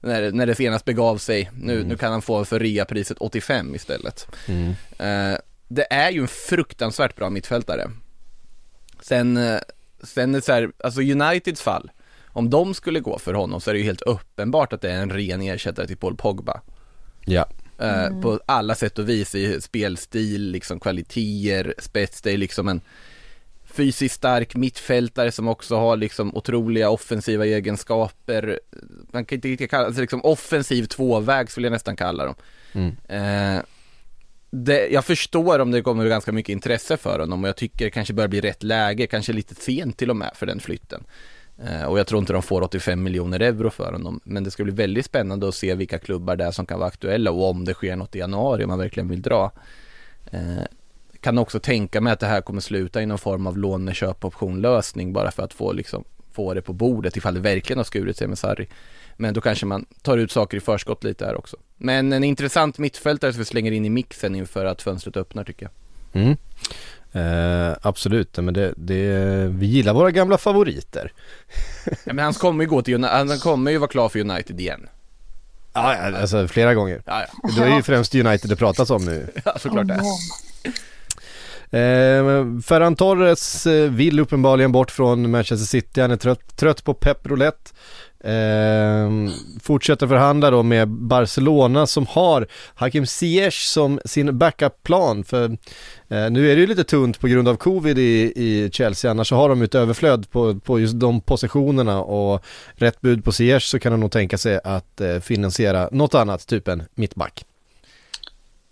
när, 0.00 0.32
när 0.32 0.46
det 0.46 0.54
senast 0.54 0.84
begav 0.84 1.18
sig. 1.18 1.50
Nu, 1.54 1.84
nu 1.84 1.96
kan 1.96 2.12
han 2.12 2.22
få 2.22 2.44
för 2.44 2.60
rea-priset 2.60 3.18
85 3.18 3.74
istället. 3.74 4.26
Eh, 4.98 5.38
det 5.68 5.92
är 5.92 6.10
ju 6.10 6.20
en 6.20 6.28
fruktansvärt 6.28 7.16
bra 7.16 7.30
mittfältare. 7.30 7.90
Sen, 9.02 9.36
eh, 9.36 9.58
sen 10.02 10.34
är 10.34 10.40
så 10.40 10.52
här, 10.52 10.72
alltså 10.84 11.00
Uniteds 11.00 11.62
fall, 11.62 11.90
om 12.26 12.50
de 12.50 12.74
skulle 12.74 13.00
gå 13.00 13.18
för 13.18 13.34
honom 13.34 13.60
så 13.60 13.70
är 13.70 13.74
det 13.74 13.80
ju 13.80 13.86
helt 13.86 14.02
uppenbart 14.02 14.72
att 14.72 14.80
det 14.80 14.90
är 14.90 15.02
en 15.02 15.10
ren 15.10 15.42
ersättare 15.42 15.86
till 15.86 15.96
Paul 15.96 16.16
Pogba. 16.16 16.60
Ja. 17.24 17.46
Eh, 17.80 18.20
På 18.20 18.40
alla 18.46 18.74
sätt 18.74 18.98
och 18.98 19.08
vis 19.08 19.34
i 19.34 19.60
spelstil, 19.60 20.50
liksom 20.50 20.80
kvaliteter, 20.80 21.74
spets, 21.78 22.22
det 22.22 22.32
är 22.32 22.36
liksom 22.38 22.68
en 22.68 22.80
fysiskt 23.64 24.14
stark 24.14 24.54
mittfältare 24.56 25.32
som 25.32 25.48
också 25.48 25.76
har 25.76 25.96
liksom 25.96 26.36
otroliga 26.36 26.90
offensiva 26.90 27.46
egenskaper. 27.46 28.60
Man 29.12 29.24
kan 29.24 29.36
inte 29.36 29.48
riktigt 29.48 29.70
kalla 29.70 29.90
det 29.90 30.00
liksom 30.00 30.24
offensiv 30.24 30.84
tvåväg 30.84 31.50
skulle 31.50 31.66
jag 31.66 31.72
nästan 31.72 31.96
kalla 31.96 32.24
dem. 32.24 32.34
Eh, 33.08 33.62
det, 34.50 34.88
jag 34.88 35.04
förstår 35.04 35.58
om 35.58 35.70
det 35.70 35.82
kommer 35.82 36.06
ganska 36.06 36.32
mycket 36.32 36.52
intresse 36.52 36.96
för 36.96 37.18
honom 37.18 37.42
och 37.42 37.48
jag 37.48 37.56
tycker 37.56 37.84
det 37.84 37.90
kanske 37.90 38.14
börjar 38.14 38.28
bli 38.28 38.40
rätt 38.40 38.62
läge, 38.62 39.06
kanske 39.06 39.32
lite 39.32 39.54
sent 39.54 39.96
till 39.96 40.10
och 40.10 40.16
med 40.16 40.30
för 40.34 40.46
den 40.46 40.60
flytten. 40.60 41.04
Eh, 41.64 41.84
och 41.84 41.98
jag 41.98 42.06
tror 42.06 42.18
inte 42.18 42.32
de 42.32 42.42
får 42.42 42.62
85 42.62 43.02
miljoner 43.02 43.40
euro 43.40 43.70
för 43.70 43.92
honom, 43.92 44.20
men 44.24 44.44
det 44.44 44.50
ska 44.50 44.64
bli 44.64 44.72
väldigt 44.72 45.06
spännande 45.06 45.48
att 45.48 45.54
se 45.54 45.74
vilka 45.74 45.98
klubbar 45.98 46.36
det 46.36 46.44
är 46.44 46.50
som 46.50 46.66
kan 46.66 46.78
vara 46.78 46.88
aktuella 46.88 47.30
och 47.30 47.50
om 47.50 47.64
det 47.64 47.74
sker 47.74 47.96
något 47.96 48.16
i 48.16 48.18
januari 48.18 48.64
om 48.64 48.68
man 48.68 48.78
verkligen 48.78 49.08
vill 49.08 49.22
dra. 49.22 49.52
Eh, 50.30 50.64
kan 51.20 51.38
också 51.38 51.60
tänka 51.60 52.00
mig 52.00 52.12
att 52.12 52.20
det 52.20 52.26
här 52.26 52.40
kommer 52.40 52.60
sluta 52.60 53.02
i 53.02 53.06
någon 53.06 53.18
form 53.18 53.46
av 53.46 53.58
låneköpoptionlösning 53.58 55.12
bara 55.12 55.30
för 55.30 55.42
att 55.42 55.52
få, 55.52 55.72
liksom, 55.72 56.04
få 56.32 56.54
det 56.54 56.62
på 56.62 56.72
bordet 56.72 57.16
ifall 57.16 57.34
det 57.34 57.40
verkligen 57.40 57.78
har 57.78 57.84
skurit 57.84 58.16
sig 58.16 58.28
med 58.28 58.38
Sarri. 58.38 58.68
Men 59.16 59.34
då 59.34 59.40
kanske 59.40 59.66
man 59.66 59.86
tar 60.02 60.18
ut 60.18 60.30
saker 60.30 60.56
i 60.56 60.60
förskott 60.60 61.04
lite 61.04 61.26
här 61.26 61.34
också. 61.34 61.56
Men 61.76 62.12
en 62.12 62.24
intressant 62.24 62.78
mittfältare 62.78 63.32
som 63.32 63.38
vi 63.38 63.44
slänger 63.44 63.72
in 63.72 63.84
i 63.84 63.90
mixen 63.90 64.34
inför 64.34 64.64
att 64.64 64.82
fönstret 64.82 65.16
öppnar 65.16 65.44
tycker 65.44 65.66
jag. 65.66 65.72
Mm. 66.22 66.36
Eh, 67.12 67.76
absolut, 67.82 68.38
men 68.38 68.54
det, 68.54 68.74
det, 68.76 69.48
vi 69.48 69.66
gillar 69.66 69.94
våra 69.94 70.10
gamla 70.10 70.38
favoriter. 70.38 71.12
Ja, 72.04 72.12
men 72.12 72.18
han 72.18 72.34
kommer 72.34 72.64
ju 72.64 72.70
gå 72.70 72.82
till 72.82 72.94
United, 72.94 73.28
han 73.28 73.38
kommer 73.38 73.70
ju 73.70 73.78
vara 73.78 73.90
klar 73.90 74.08
för 74.08 74.18
United 74.18 74.60
igen. 74.60 74.88
Ja, 75.72 75.96
ja, 75.96 76.18
alltså 76.18 76.48
flera 76.48 76.74
gånger. 76.74 77.02
Ja, 77.06 77.24
ja. 77.42 77.48
Det 77.56 77.70
är 77.70 77.76
ju 77.76 77.82
främst 77.82 78.14
United 78.14 78.50
det 78.50 78.56
pratas 78.56 78.90
om 78.90 79.04
nu. 79.04 79.26
ja 79.44 79.58
såklart 79.58 79.86
det. 79.86 80.00
Eh, 81.78 82.60
Ferran 82.64 82.96
Torres 82.96 83.66
eh, 83.66 83.90
vill 83.90 84.20
uppenbarligen 84.20 84.72
bort 84.72 84.90
från 84.90 85.30
Manchester 85.30 85.66
City, 85.66 86.00
han 86.00 86.10
är 86.10 86.16
trött, 86.16 86.56
trött 86.56 86.84
på 86.84 86.94
Pep 86.94 87.26
Roulette. 87.26 87.70
Eh, 88.24 89.10
fortsätter 89.62 90.06
förhandla 90.06 90.50
då 90.50 90.62
med 90.62 90.88
Barcelona 90.88 91.86
som 91.86 92.06
har 92.06 92.46
Hakim 92.74 93.06
Ziyech 93.06 93.66
som 93.66 94.00
sin 94.04 94.38
backup-plan 94.38 95.24
för 95.24 95.44
eh, 96.08 96.30
nu 96.30 96.50
är 96.50 96.54
det 96.54 96.60
ju 96.60 96.66
lite 96.66 96.84
tunt 96.84 97.20
på 97.20 97.28
grund 97.28 97.48
av 97.48 97.56
covid 97.56 97.98
i, 97.98 98.32
i 98.36 98.70
Chelsea 98.72 99.10
annars 99.10 99.28
så 99.28 99.36
har 99.36 99.48
de 99.48 99.62
ett 99.62 99.74
överflöd 99.74 100.30
på, 100.30 100.60
på 100.60 100.80
just 100.80 101.00
de 101.00 101.20
positionerna 101.20 102.02
och 102.02 102.44
rätt 102.72 103.00
bud 103.00 103.24
på 103.24 103.32
Ziyech 103.32 103.62
så 103.62 103.78
kan 103.78 103.92
de 103.92 104.00
nog 104.00 104.12
tänka 104.12 104.38
sig 104.38 104.60
att 104.64 105.00
eh, 105.00 105.18
finansiera 105.18 105.88
något 105.92 106.14
annat, 106.14 106.46
typ 106.46 106.68
en 106.68 106.82
mittback. 106.94 107.44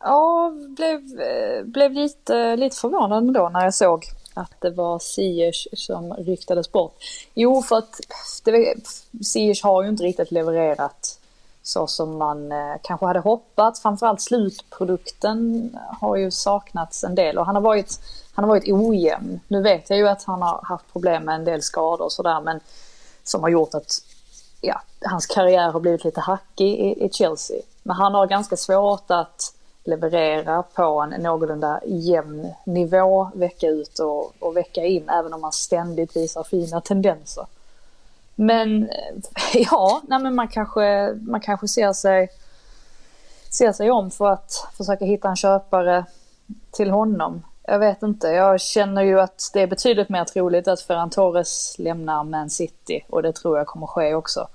Ja, 0.01 0.53
blev, 0.77 0.97
eh, 0.99 1.65
blev 1.65 1.93
lite, 1.93 2.57
lite 2.57 2.77
förvånad 2.77 3.23
ändå 3.23 3.49
när 3.49 3.65
jag 3.65 3.75
såg 3.75 4.05
att 4.39 4.61
det 4.61 4.71
var 4.71 4.99
Ziyech 4.99 5.69
som 5.73 6.13
ryktades 6.13 6.73
bort. 6.73 6.95
Jo, 7.35 7.63
för 7.63 7.77
att 7.77 8.01
det, 8.45 8.75
Ziyech 9.25 9.65
har 9.65 9.83
ju 9.83 9.89
inte 9.89 10.03
riktigt 10.03 10.31
levererat 10.31 11.19
så 11.63 11.87
som 11.87 12.19
man 12.19 12.53
eh, 12.53 12.75
kanske 12.83 13.07
hade 13.07 13.21
hoppats. 13.21 13.83
Framförallt 13.83 14.21
slutprodukten 14.21 15.71
har 16.01 16.17
ju 16.17 16.31
saknats 16.31 17.05
en 17.05 17.15
del 17.15 17.39
och 17.39 17.47
han 17.47 17.55
har 17.55 17.63
varit, 17.63 18.01
han 18.35 18.45
har 18.45 18.49
varit 18.49 18.73
ojämn. 18.73 19.41
Nu 19.49 19.63
vet 19.63 19.91
jag 19.91 19.99
ju 19.99 20.09
att 20.09 20.25
han 20.25 20.43
har 20.43 20.61
haft 20.63 20.93
problem 20.93 21.25
med 21.25 21.35
en 21.35 21.45
del 21.45 21.63
skador 21.63 22.05
och 22.05 22.13
sådär 22.13 22.41
men 22.41 22.61
som 23.25 23.43
har 23.43 23.49
gjort 23.49 23.75
att 23.75 24.03
ja, 24.61 24.83
hans 25.05 25.27
karriär 25.27 25.71
har 25.71 25.81
blivit 25.81 26.05
lite 26.05 26.21
hackig 26.21 26.69
i, 26.69 27.05
i 27.05 27.11
Chelsea. 27.13 27.61
Men 27.83 27.97
han 27.97 28.15
har 28.15 28.27
ganska 28.27 28.57
svårt 28.57 29.11
att 29.11 29.55
leverera 29.85 30.63
på 30.63 30.83
en 30.83 31.23
någorlunda 31.23 31.81
jämn 31.87 32.53
nivå 32.65 33.31
vecka 33.35 33.67
ut 33.67 33.99
och, 33.99 34.33
och 34.39 34.57
vecka 34.57 34.85
in 34.85 35.09
även 35.09 35.35
om 35.35 35.41
man 35.41 35.53
ständigt 35.53 36.17
visar 36.17 36.43
fina 36.43 36.81
tendenser. 36.81 37.47
Men 38.35 38.83
eh, 38.83 39.15
ja, 39.71 40.01
nej 40.09 40.19
men 40.19 40.35
man 40.35 40.49
kanske, 40.49 41.15
man 41.21 41.41
kanske 41.41 41.69
ser 41.69 41.93
sig 41.93 42.29
ser 43.51 43.73
sig 43.73 43.91
om 43.91 44.11
för 44.11 44.31
att 44.31 44.53
försöka 44.77 45.05
hitta 45.05 45.29
en 45.29 45.37
köpare 45.37 46.05
till 46.71 46.91
honom. 46.91 47.43
Jag 47.63 47.79
vet 47.79 48.03
inte, 48.03 48.29
jag 48.29 48.61
känner 48.61 49.03
ju 49.03 49.21
att 49.21 49.51
det 49.53 49.63
är 49.63 49.67
betydligt 49.67 50.09
mer 50.09 50.25
troligt 50.25 50.69
att 50.69 50.81
Ferran 50.81 51.11
Torres 51.11 51.77
lämnar 51.79 52.25
Man 52.25 52.51
City 52.51 53.05
och 53.09 53.23
det 53.23 53.33
tror 53.33 53.59
jag 53.59 53.67
kommer 53.67 53.87
ske 53.87 54.15
också. 54.15 54.49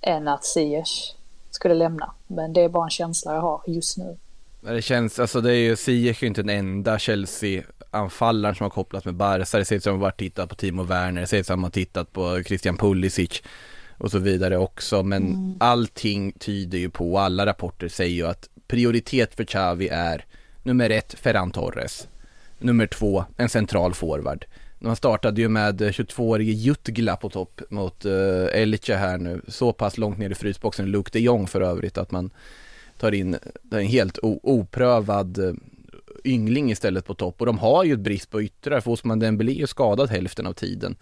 Än 0.00 0.28
att 0.28 0.44
Ziyech 0.44 1.14
skulle 1.50 1.74
lämna. 1.74 2.12
Men 2.26 2.52
det 2.52 2.60
är 2.60 2.68
bara 2.68 2.84
en 2.84 2.90
känsla 2.90 3.34
jag 3.34 3.40
har 3.40 3.62
just 3.66 3.96
nu. 3.96 4.16
Det 4.64 4.82
känns, 4.82 5.18
alltså 5.18 5.40
det 5.40 5.50
är 5.50 5.58
ju, 5.58 5.76
Ziyech 5.76 6.22
är 6.22 6.24
ju 6.24 6.28
inte 6.28 6.42
den 6.42 6.58
enda 6.58 6.98
Chelsea-anfallaren 6.98 8.54
som 8.54 8.64
har 8.64 8.70
kopplats 8.70 9.06
med 9.06 9.14
Barca. 9.14 9.58
Det 9.58 9.64
som 9.64 9.76
att 9.76 9.84
de 9.84 10.02
har 10.02 10.10
tittat 10.10 10.48
på 10.48 10.54
Timo 10.54 10.82
Werner, 10.82 11.20
det 11.20 11.26
som 11.26 11.40
att 11.40 11.46
de 11.46 11.64
har 11.64 11.70
tittat 11.70 12.12
på 12.12 12.42
Christian 12.42 12.76
Pulisic 12.76 13.42
och 13.98 14.10
så 14.10 14.18
vidare 14.18 14.56
också. 14.56 15.02
Men 15.02 15.56
allting 15.60 16.32
tyder 16.32 16.78
ju 16.78 16.90
på, 16.90 17.18
alla 17.18 17.46
rapporter 17.46 17.88
säger 17.88 18.14
ju 18.14 18.26
att 18.26 18.48
prioritet 18.66 19.34
för 19.34 19.44
Xavi 19.44 19.88
är 19.88 20.24
nummer 20.62 20.90
ett, 20.90 21.14
Ferran 21.14 21.50
Torres. 21.50 22.08
Nummer 22.58 22.86
två, 22.86 23.24
en 23.36 23.48
central 23.48 23.94
forward. 23.94 24.44
Man 24.78 24.96
startade 24.96 25.40
ju 25.40 25.48
med 25.48 25.82
22-årige 25.82 26.52
Jutgla 26.52 27.16
på 27.16 27.30
topp 27.30 27.60
mot 27.70 28.06
uh, 28.06 28.46
Elche 28.52 28.94
här 28.94 29.18
nu. 29.18 29.42
Så 29.48 29.72
pass 29.72 29.98
långt 29.98 30.18
ner 30.18 30.30
i 30.30 30.34
frysboxen, 30.34 30.86
Luke 30.86 31.10
de 31.12 31.20
Jong 31.20 31.46
för 31.46 31.60
övrigt, 31.60 31.98
att 31.98 32.10
man 32.10 32.30
tar 33.02 33.12
in 33.12 33.36
en 33.70 33.86
helt 33.86 34.18
oprövad 34.22 35.38
eh, 35.38 35.52
yngling 36.24 36.70
istället 36.70 37.06
på 37.06 37.14
topp. 37.14 37.40
Och 37.40 37.46
de 37.46 37.58
har 37.58 37.84
ju 37.84 37.92
ett 37.92 38.00
brist 38.00 38.30
på 38.30 38.42
yttrar, 38.42 38.80
för 38.80 38.90
Osman 38.90 39.18
Dembélé 39.18 39.62
är 39.62 39.66
skadad 39.66 40.10
hälften 40.10 40.46
av 40.46 40.52
tiden. 40.52 40.96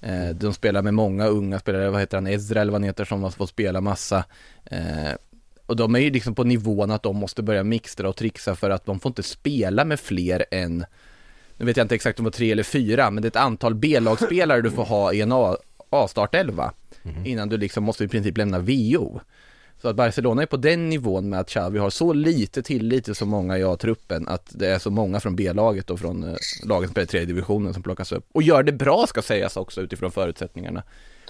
Eh, 0.00 0.28
de 0.28 0.54
spelar 0.54 0.82
med 0.82 0.94
många 0.94 1.26
unga 1.26 1.58
spelare, 1.58 1.90
vad 1.90 2.00
heter 2.00 2.16
han, 2.16 2.26
Ezra 2.26 2.60
eller 2.60 2.72
vad 2.72 2.80
han 2.80 2.86
heter, 2.86 3.04
som 3.04 3.22
har 3.22 3.30
fått 3.30 3.48
spela 3.48 3.80
massa. 3.80 4.24
Eh, 4.64 5.12
och 5.66 5.76
de 5.76 5.94
är 5.94 5.98
ju 5.98 6.10
liksom 6.10 6.34
på 6.34 6.44
nivån 6.44 6.90
att 6.90 7.02
de 7.02 7.16
måste 7.16 7.42
börja 7.42 7.64
mixtra 7.64 8.08
och 8.08 8.16
trixa 8.16 8.54
för 8.54 8.70
att 8.70 8.86
de 8.86 9.00
får 9.00 9.10
inte 9.10 9.22
spela 9.22 9.84
med 9.84 10.00
fler 10.00 10.44
än, 10.50 10.84
nu 11.56 11.66
vet 11.66 11.76
jag 11.76 11.84
inte 11.84 11.94
exakt 11.94 12.18
om 12.18 12.24
det 12.24 12.26
var 12.26 12.32
tre 12.32 12.52
eller 12.52 12.62
fyra, 12.62 13.10
men 13.10 13.22
det 13.22 13.26
är 13.26 13.30
ett 13.30 13.36
antal 13.36 13.74
B-lagsspelare 13.74 14.62
du 14.62 14.70
får 14.70 14.84
ha 14.84 15.12
i 15.12 15.20
en 15.20 15.32
A-startelva 15.90 16.72
innan 17.24 17.48
du 17.48 17.56
liksom 17.56 17.84
måste 17.84 18.04
i 18.04 18.08
princip 18.08 18.38
lämna 18.38 18.58
VO. 18.58 19.20
Så 19.82 19.88
att 19.88 19.96
Barcelona 19.96 20.42
är 20.42 20.46
på 20.46 20.56
den 20.56 20.88
nivån 20.88 21.28
med 21.28 21.40
att 21.40 21.48
Xavi 21.48 21.78
har 21.78 21.90
så 21.90 22.12
lite 22.12 22.62
tillit 22.62 23.04
till 23.04 23.14
så 23.14 23.26
många 23.26 23.58
i 23.58 23.64
A-truppen 23.64 24.28
att 24.28 24.46
det 24.50 24.68
är 24.68 24.78
så 24.78 24.90
många 24.90 25.20
från 25.20 25.36
B-laget 25.36 25.90
och 25.90 25.98
från 25.98 26.22
eh, 26.22 26.36
lagen 26.64 26.88
som 26.88 26.92
spelar 26.92 27.04
i 27.04 27.06
tredje 27.06 27.26
divisionen 27.26 27.74
som 27.74 27.82
plockas 27.82 28.12
upp. 28.12 28.24
Och 28.32 28.42
gör 28.42 28.62
det 28.62 28.72
bra 28.72 29.06
ska 29.06 29.22
sägas 29.22 29.56
också 29.56 29.80
utifrån 29.80 30.10
förutsättningarna. 30.10 30.82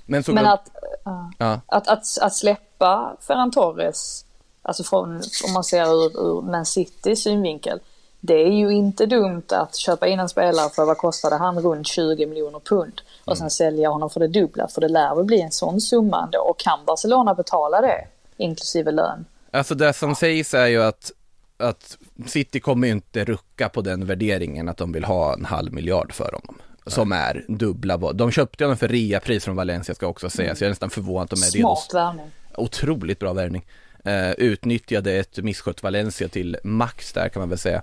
Men 0.06 0.24
Men 0.26 0.46
att, 0.46 0.70
ja. 1.04 1.30
Ja. 1.38 1.60
att, 1.66 1.88
att, 1.88 2.02
att 2.20 2.34
släppa 2.34 3.16
Ferran 3.20 3.50
Torres, 3.50 4.24
alltså 4.62 4.84
från, 4.84 5.10
om 5.46 5.52
man 5.54 5.64
ser 5.64 5.86
ur, 5.86 6.20
ur 6.20 6.42
Man 6.42 6.66
Citys 6.66 7.22
synvinkel, 7.22 7.80
det 8.20 8.42
är 8.42 8.52
ju 8.52 8.72
inte 8.72 9.06
dumt 9.06 9.46
att 9.48 9.76
köpa 9.76 10.06
in 10.06 10.20
en 10.20 10.28
spelare 10.28 10.70
för 10.70 10.84
vad 10.84 10.98
kostade 10.98 11.36
han? 11.36 11.60
Runt 11.60 11.86
20 11.86 12.26
miljoner 12.26 12.60
pund. 12.60 13.00
Och 13.24 13.38
sen 13.38 13.50
sälja 13.50 13.88
honom 13.88 14.10
för 14.10 14.20
det 14.20 14.28
dubbla, 14.28 14.68
för 14.68 14.80
det 14.80 14.88
lär 14.88 15.14
väl 15.14 15.24
bli 15.24 15.40
en 15.40 15.50
sån 15.50 15.80
summa 15.80 16.22
ändå. 16.22 16.38
Och 16.38 16.58
kan 16.58 16.78
Barcelona 16.86 17.34
betala 17.34 17.80
det, 17.80 18.06
inklusive 18.42 18.90
lön? 18.90 19.24
Alltså 19.50 19.74
det 19.74 19.92
som 19.92 20.14
sägs 20.14 20.55
är 20.55 20.66
ju 20.66 20.83
att, 20.83 21.12
att 21.57 21.98
City 22.26 22.61
kommer 22.61 22.87
ju 22.87 22.92
inte 22.92 23.24
rucka 23.24 23.68
på 23.68 23.81
den 23.81 24.07
värderingen 24.07 24.68
att 24.68 24.76
de 24.76 24.92
vill 24.92 25.05
ha 25.05 25.35
en 25.35 25.44
halv 25.44 25.72
miljard 25.72 26.12
för 26.12 26.33
honom. 26.33 26.59
Som 26.87 27.12
är 27.12 27.44
dubbla 27.48 27.96
vad, 27.96 28.16
de 28.16 28.31
köpte 28.31 28.64
honom 28.64 28.76
för 28.76 28.88
reapris 28.88 29.44
från 29.44 29.57
Valencia 29.57 29.94
ska 29.94 30.07
också 30.07 30.31
sägas, 30.31 30.61
jag 30.61 30.66
är 30.66 30.70
nästan 30.70 30.90
förvånad 30.90 31.24
att 31.24 31.31
de 31.31 31.42
är 31.42 31.50
redo. 31.50 31.76
Smart 31.76 31.94
värvning. 31.94 32.31
Otroligt 32.55 33.18
bra 33.18 33.33
värvning. 33.33 33.66
Eh, 34.05 34.31
utnyttjade 34.31 35.12
ett 35.12 35.38
misskött 35.38 35.83
Valencia 35.83 36.28
till 36.28 36.57
max 36.64 37.12
där 37.12 37.28
kan 37.28 37.40
man 37.40 37.48
väl 37.48 37.59
säga. 37.59 37.83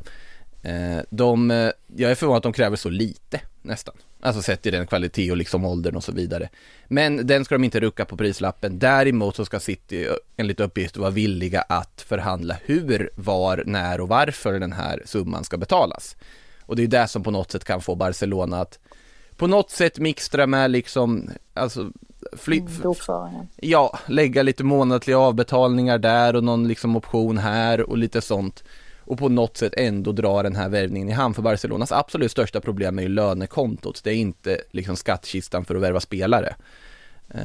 Eh, 0.64 1.04
de, 1.10 1.52
eh, 1.52 1.72
jag 1.96 2.12
är 2.12 2.16
förvånad 2.16 2.38
att 2.38 2.44
de 2.44 2.54
kräver 2.54 2.76
så 2.76 2.90
lite 2.90 3.42
nästan. 3.62 3.96
Alltså 4.22 4.42
sett 4.42 4.66
i 4.66 4.72
den 4.72 4.88
kvalitet 4.88 5.32
och 5.32 5.38
liksom 5.38 5.66
åldern 5.66 5.96
och 5.96 6.04
så 6.04 6.12
vidare. 6.12 6.50
Men 6.88 7.28
den 7.28 7.46
ska 7.46 7.56
de 7.56 7.64
inte 7.64 7.80
rucka 7.80 8.06
på 8.06 8.18
prislappen. 8.18 8.80
Däremot 8.80 9.36
så 9.36 9.46
ska 9.46 9.60
City 9.60 10.08
enligt 10.38 10.60
uppgift 10.60 10.98
vara 10.98 11.10
villiga 11.10 11.62
att 11.62 12.02
förhandla 12.02 12.58
hur, 12.64 13.10
var, 13.16 13.64
när 13.66 14.02
och 14.02 14.08
varför 14.08 14.60
den 14.60 14.74
här 14.74 15.02
summan 15.06 15.44
ska 15.44 15.58
betalas. 15.58 16.16
Och 16.62 16.76
det 16.76 16.84
är 16.84 16.88
det 16.88 17.08
som 17.08 17.24
på 17.24 17.32
något 17.32 17.52
sätt 17.52 17.64
kan 17.64 17.82
få 17.82 17.96
Barcelona 17.96 18.62
att 18.62 18.80
på 19.38 19.48
något 19.48 19.72
sätt 19.72 20.00
mixtra 20.00 20.48
med 20.48 20.72
liksom, 20.72 21.30
alltså 21.54 21.92
fly, 22.38 22.64
Mm. 23.36 23.48
Ja, 23.56 24.00
lägga 24.08 24.44
lite 24.44 24.64
månatliga 24.64 25.18
avbetalningar 25.18 25.98
där 25.98 26.36
och 26.36 26.44
någon 26.44 26.68
liksom 26.68 26.96
option 26.96 27.38
här 27.38 27.82
och 27.82 27.98
lite 27.98 28.22
sånt. 28.22 28.64
Och 29.10 29.18
på 29.18 29.30
något 29.30 29.58
sätt 29.58 29.74
ändå 29.78 30.12
dra 30.12 30.44
den 30.44 30.56
här 30.56 30.70
värvningen 30.70 31.10
i 31.10 31.12
hamn. 31.12 31.34
För 31.34 31.42
Barcelonas 31.42 31.92
absolut 31.92 32.32
största 32.32 32.62
problem 32.62 33.00
är 33.00 33.04
ju 33.04 33.10
lönekontot. 33.10 34.02
Det 34.04 34.10
är 34.10 34.16
inte 34.16 34.62
liksom 34.72 34.96
skattkistan 34.96 35.66
för 35.66 35.76
att 35.76 35.82
värva 35.82 36.00
spelare. 36.00 36.56
Eh, 37.34 37.40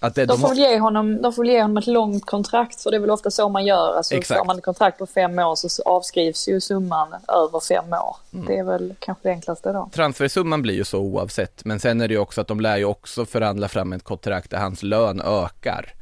att 0.00 0.14
det, 0.14 0.26
De 0.26 0.38
får, 0.38 0.48
väl 0.48 0.58
ge 0.58 0.78
honom, 0.78 1.22
de 1.22 1.32
får 1.32 1.46
ge 1.46 1.62
honom 1.62 1.76
ett 1.76 1.86
långt 1.86 2.26
kontrakt, 2.26 2.82
för 2.82 2.90
det 2.90 2.96
är 2.96 3.00
väl 3.00 3.10
ofta 3.10 3.30
så 3.30 3.48
man 3.48 3.66
gör. 3.66 3.96
Alltså, 3.96 4.14
Exakt. 4.14 4.38
Har 4.38 4.46
man 4.46 4.58
ett 4.58 4.64
kontrakt 4.64 4.98
på 4.98 5.06
fem 5.06 5.38
år 5.38 5.54
så 5.54 5.82
avskrivs 5.82 6.48
ju 6.48 6.60
summan 6.60 7.08
över 7.28 7.60
fem 7.60 7.92
år. 7.92 8.16
Mm. 8.32 8.46
Det 8.46 8.58
är 8.58 8.64
väl 8.64 8.94
kanske 8.98 9.28
det 9.28 9.32
enklaste 9.32 9.72
då. 9.72 9.88
Transfersumman 9.92 10.62
blir 10.62 10.74
ju 10.74 10.84
så 10.84 10.98
oavsett, 10.98 11.64
men 11.64 11.80
sen 11.80 12.00
är 12.00 12.08
det 12.08 12.14
ju 12.14 12.20
också 12.20 12.40
att 12.40 12.48
de 12.48 12.60
lär 12.60 12.76
ju 12.76 12.84
också 12.84 13.24
förhandla 13.24 13.68
fram 13.68 13.92
ett 13.92 14.04
kontrakt 14.04 14.50
där 14.50 14.58
hans 14.58 14.82
lön 14.82 15.20
ökar 15.20 15.94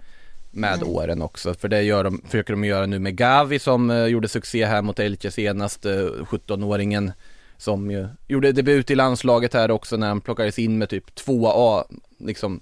med 0.59 0.83
åren 0.83 1.23
också, 1.23 1.55
för 1.55 1.69
det 1.69 1.83
gör 1.83 2.05
de, 2.05 2.23
försöker 2.25 2.53
de 2.53 2.65
göra 2.65 2.87
nu 2.87 2.99
med 2.99 3.17
Gavi 3.17 3.59
som 3.59 3.91
eh, 3.91 4.07
gjorde 4.07 4.29
succé 4.29 4.67
här 4.67 4.83
mot 4.83 4.99
Elche 4.99 5.31
senast, 5.31 5.87
eh, 5.87 5.93
17-åringen 6.31 7.13
som 7.57 7.91
ju 7.91 8.09
gjorde 8.29 8.53
debut 8.53 8.91
i 8.91 8.95
landslaget 8.95 9.55
här 9.55 9.71
också 9.71 9.97
när 9.97 10.09
han 10.09 10.21
plockades 10.21 10.59
in 10.59 10.79
med 10.79 10.89
typ 10.89 11.15
två 11.15 11.49
A, 11.55 11.85
liksom 12.19 12.61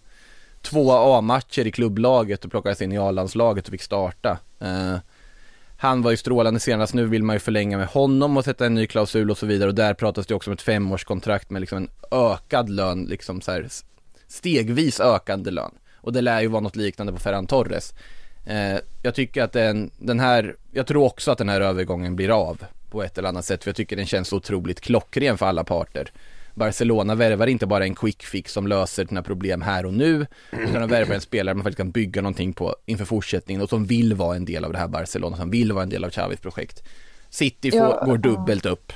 två 0.62 0.92
A-matcher 0.92 1.66
i 1.66 1.72
klubblaget 1.72 2.44
och 2.44 2.50
plockades 2.50 2.82
in 2.82 2.92
i 2.92 2.98
A-landslaget 2.98 3.64
och 3.64 3.70
fick 3.70 3.82
starta. 3.82 4.38
Eh, 4.60 4.96
han 5.78 6.02
var 6.02 6.10
ju 6.10 6.16
strålande 6.16 6.60
senast, 6.60 6.94
nu 6.94 7.06
vill 7.06 7.22
man 7.22 7.36
ju 7.36 7.40
förlänga 7.40 7.78
med 7.78 7.86
honom 7.86 8.36
och 8.36 8.44
sätta 8.44 8.66
en 8.66 8.74
ny 8.74 8.86
klausul 8.86 9.30
och 9.30 9.38
så 9.38 9.46
vidare 9.46 9.68
och 9.68 9.74
där 9.74 9.94
pratas 9.94 10.26
det 10.26 10.34
också 10.34 10.50
om 10.50 10.54
ett 10.54 10.62
femårskontrakt 10.62 11.50
med 11.50 11.60
liksom 11.60 11.78
en 11.78 11.88
ökad 12.10 12.68
lön, 12.68 13.04
liksom 13.04 13.40
så 13.40 13.50
här 13.52 13.68
stegvis 14.26 15.00
ökande 15.00 15.50
lön. 15.50 15.72
Och 16.06 16.12
det 16.12 16.20
lär 16.20 16.40
ju 16.40 16.48
vara 16.48 16.60
något 16.60 16.76
liknande 16.76 17.12
på 17.12 17.18
Ferran 17.18 17.46
Torres. 17.46 17.94
Eh, 18.44 18.78
jag 19.02 19.14
tycker 19.14 19.42
att 19.42 19.52
den, 19.52 19.90
den 19.98 20.20
här, 20.20 20.56
jag 20.72 20.86
tror 20.86 21.04
också 21.04 21.30
att 21.30 21.38
den 21.38 21.48
här 21.48 21.60
övergången 21.60 22.16
blir 22.16 22.30
av 22.30 22.64
på 22.90 23.02
ett 23.02 23.18
eller 23.18 23.28
annat 23.28 23.44
sätt 23.44 23.64
för 23.64 23.68
jag 23.68 23.76
tycker 23.76 23.96
den 23.96 24.06
känns 24.06 24.32
otroligt 24.32 24.80
klockren 24.80 25.38
för 25.38 25.46
alla 25.46 25.64
parter. 25.64 26.10
Barcelona 26.54 27.14
värvar 27.14 27.46
inte 27.46 27.66
bara 27.66 27.84
en 27.84 27.94
quick 27.94 28.22
fix 28.22 28.52
som 28.52 28.66
löser 28.66 29.04
dina 29.04 29.22
problem 29.22 29.62
här 29.62 29.86
och 29.86 29.94
nu, 29.94 30.26
utan 30.50 30.80
de 30.80 30.90
värvar 30.90 31.14
en 31.14 31.20
spelare 31.20 31.54
man 31.54 31.64
faktiskt 31.64 31.76
kan 31.76 31.90
bygga 31.90 32.22
någonting 32.22 32.52
på 32.52 32.76
inför 32.86 33.04
fortsättningen 33.04 33.62
och 33.62 33.68
som 33.68 33.86
vill 33.86 34.14
vara 34.14 34.36
en 34.36 34.44
del 34.44 34.64
av 34.64 34.72
det 34.72 34.78
här 34.78 34.88
Barcelona, 34.88 35.36
som 35.36 35.50
vill 35.50 35.72
vara 35.72 35.82
en 35.82 35.90
del 35.90 36.04
av 36.04 36.10
Xavis 36.10 36.40
projekt. 36.40 36.82
City 37.30 37.70
får, 37.70 37.80
Ja, 37.80 38.04
går 38.04 38.18
dubbelt 38.18 38.66
upp 38.66 38.92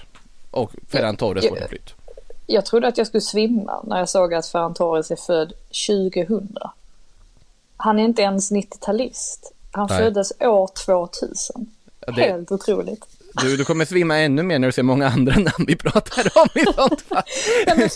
och 0.50 0.72
Ferran 0.88 1.16
Torres 1.16 1.48
får 1.48 1.62
en 1.62 1.68
flytt. 1.68 1.94
Jag 2.46 2.66
trodde 2.66 2.88
att 2.88 2.98
jag 2.98 3.06
skulle 3.06 3.20
svimma 3.20 3.82
när 3.86 3.98
jag 3.98 4.08
såg 4.08 4.34
att 4.34 4.46
Ferran 4.46 4.74
Torres 4.74 5.10
är 5.10 5.16
född 5.16 5.52
2000. 5.88 6.56
Han 7.80 7.98
är 7.98 8.04
inte 8.04 8.22
ens 8.22 8.52
90-talist. 8.52 9.52
Han 9.72 9.86
Nej. 9.90 9.98
föddes 9.98 10.32
år 10.40 10.70
2000. 10.86 11.66
Ja, 12.06 12.12
det- 12.12 12.22
Helt 12.22 12.52
otroligt. 12.52 13.04
Du, 13.42 13.56
du 13.56 13.64
kommer 13.64 13.84
svimma 13.84 14.18
ännu 14.18 14.42
mer 14.42 14.58
när 14.58 14.68
du 14.68 14.72
ser 14.72 14.82
många 14.82 15.08
andra 15.08 15.34
namn 15.38 15.64
vi 15.66 15.76
pratar 15.76 16.32
om 16.34 16.48
i 16.54 16.64
sånt 16.64 17.00
fall. 17.00 17.22
Ja, 17.66 17.74
men 17.76 17.88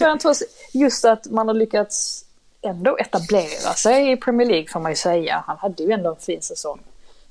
just 0.73 1.05
att 1.05 1.27
man 1.31 1.49
har 1.49 1.55
lyckats 1.55 2.25
ändå 2.63 2.97
etablera 2.99 3.73
sig 3.75 4.13
i 4.13 4.17
Premier 4.17 4.49
League 4.49 4.69
får 4.69 4.81
man 4.81 4.93
ju 4.93 4.97
säga. 4.97 5.45
Han 5.47 5.57
hade 5.57 5.83
ju 5.83 5.91
ändå 5.93 6.11
en 6.11 6.17
fin 6.21 6.43
säsong 6.43 6.81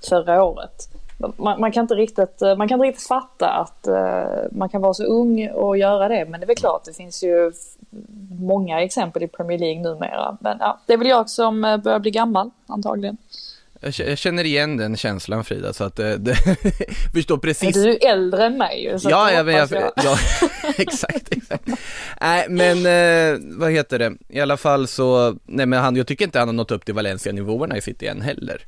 förra 0.10 0.44
året. 0.44 0.88
Man, 1.38 1.60
man, 1.60 1.72
kan, 1.72 1.82
inte 1.82 1.96
riktigt, 1.96 2.42
eh, 2.42 2.56
man 2.56 2.68
kan 2.68 2.76
inte 2.80 2.88
riktigt 2.88 3.08
fatta 3.08 3.50
att 3.50 3.88
eh, 3.88 4.52
man 4.52 4.70
kan 4.70 4.82
vara 4.82 4.94
så 4.94 5.04
ung 5.04 5.50
och 5.50 5.78
göra 5.78 6.08
det. 6.08 6.26
Men 6.26 6.40
det 6.40 6.46
är 6.46 6.48
väl 6.48 6.56
klart, 6.56 6.86
det 6.86 6.94
finns 6.94 7.24
ju 7.24 7.52
många 8.40 8.82
exempel 8.82 9.24
i 9.24 9.28
Premier 9.28 9.60
League 9.60 9.82
numera. 9.82 10.38
Men 10.40 10.58
ja, 10.60 10.80
det 10.86 10.94
är 10.94 10.98
väl 10.98 11.08
jag 11.08 11.30
som 11.30 11.66
eh, 11.66 11.78
börjar 11.78 12.00
bli 12.00 12.12
gammal 12.12 12.52
antagligen. 12.68 13.18
Jag 13.84 14.08
jag 14.08 14.18
känner 14.18 14.44
igen 14.44 14.78
den 14.78 14.98
känslan 14.98 15.44
Frida, 15.44 15.74
så 15.74 15.84
att 15.84 15.96
det, 15.96 16.18
det 16.18 16.36
förstår 17.14 17.36
Men 17.36 17.42
precis. 17.42 17.74
du 17.74 17.90
är 17.90 18.12
äldre 18.12 18.46
än 18.46 18.58
mig 18.58 18.84
ju. 18.84 19.00
så 19.00 19.10
Ja, 19.10 19.32
jag, 19.32 19.52
jag, 19.52 19.68
hoppas 19.68 19.94
ja, 20.04 20.18
exakt, 20.78 21.32
exakt. 21.32 21.70
Nej, 22.22 22.46
men 22.50 22.78
eh, 22.78 23.40
vad 23.58 23.72
heter 23.72 24.00
det? 24.00 24.14
I 24.30 24.40
alla 24.40 24.58
fall 24.58 24.88
så, 24.88 25.36
nej 25.46 25.66
men 25.66 25.80
han, 25.80 25.96
jag 25.96 26.08
tycker 26.08 26.26
inte 26.26 26.40
han 26.40 26.48
har 26.48 26.54
nått 26.54 26.72
upp 26.72 26.86
till 26.86 26.94
Valencia-nivåerna 26.94 27.78
i 27.78 27.82
City 27.82 28.08
än 28.08 28.22
heller. 28.22 28.62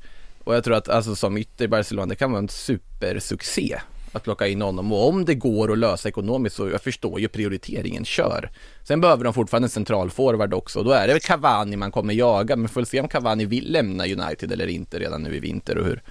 Och 0.46 0.56
jag 0.56 0.64
tror 0.64 0.76
att, 0.76 0.90
alltså 0.90 1.16
som 1.16 1.38
ytter 1.38 1.66
i 1.66 1.68
Barcelona, 1.68 2.06
det 2.06 2.16
kan 2.16 2.32
vara 2.32 2.40
en 2.40 2.50
supersuccé 2.50 3.80
att 4.12 4.24
plocka 4.24 4.48
in 4.48 4.62
honom. 4.62 4.92
Och 4.92 5.08
om 5.08 5.26
det 5.26 5.36
går 5.36 5.72
att 5.72 5.78
lösa 5.78 6.10
ekonomiskt 6.10 6.56
så 6.56 6.70
jag 6.70 6.82
förstår 6.82 7.20
ju 7.20 7.28
prioriteringen, 7.28 8.06
kör. 8.06 8.52
Sen 8.84 9.02
behöver 9.02 9.24
de 9.24 9.34
fortfarande 9.34 9.66
en 9.66 9.70
central 9.70 10.10
forward 10.10 10.54
också 10.54 10.80
och 10.80 10.86
då 10.86 10.92
är 10.92 11.08
det 11.08 11.14
väl 11.14 11.22
Cavani 11.22 11.76
man 11.76 11.92
kommer 11.92 12.14
jaga, 12.14 12.56
men 12.56 12.70
får 12.70 12.82
väl 12.82 12.86
se 12.86 13.02
om 13.02 13.08
Cavani 13.08 13.46
vill 13.46 13.72
lämna 13.72 14.04
United 14.04 14.52
eller 14.52 14.68
inte 14.68 15.00
redan 15.00 15.24
nu 15.24 15.36
i 15.36 15.40
vinter 15.40 15.78
och 15.78 15.86
hur, 15.86 16.04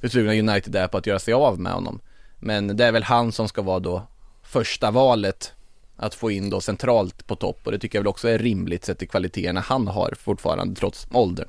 hur 0.00 0.08
sugna 0.08 0.32
United 0.32 0.76
är 0.76 0.88
på 0.88 0.98
att 0.98 1.06
göra 1.06 1.18
sig 1.18 1.34
av 1.34 1.60
med 1.60 1.72
honom. 1.72 2.00
Men 2.38 2.76
det 2.76 2.84
är 2.84 2.92
väl 2.92 3.02
han 3.02 3.32
som 3.32 3.48
ska 3.48 3.62
vara 3.62 3.80
då 3.80 4.06
första 4.42 4.90
valet 4.90 5.52
att 5.96 6.14
få 6.14 6.30
in 6.30 6.50
då 6.50 6.60
centralt 6.60 7.26
på 7.26 7.36
topp 7.36 7.60
och 7.64 7.72
det 7.72 7.78
tycker 7.78 7.98
jag 7.98 8.02
väl 8.02 8.08
också 8.08 8.28
är 8.28 8.38
rimligt 8.38 8.84
sett 8.84 8.98
till 8.98 9.08
kvaliteterna 9.08 9.60
han 9.60 9.88
har 9.88 10.14
fortfarande 10.18 10.74
trots 10.74 11.06
åldern. 11.12 11.48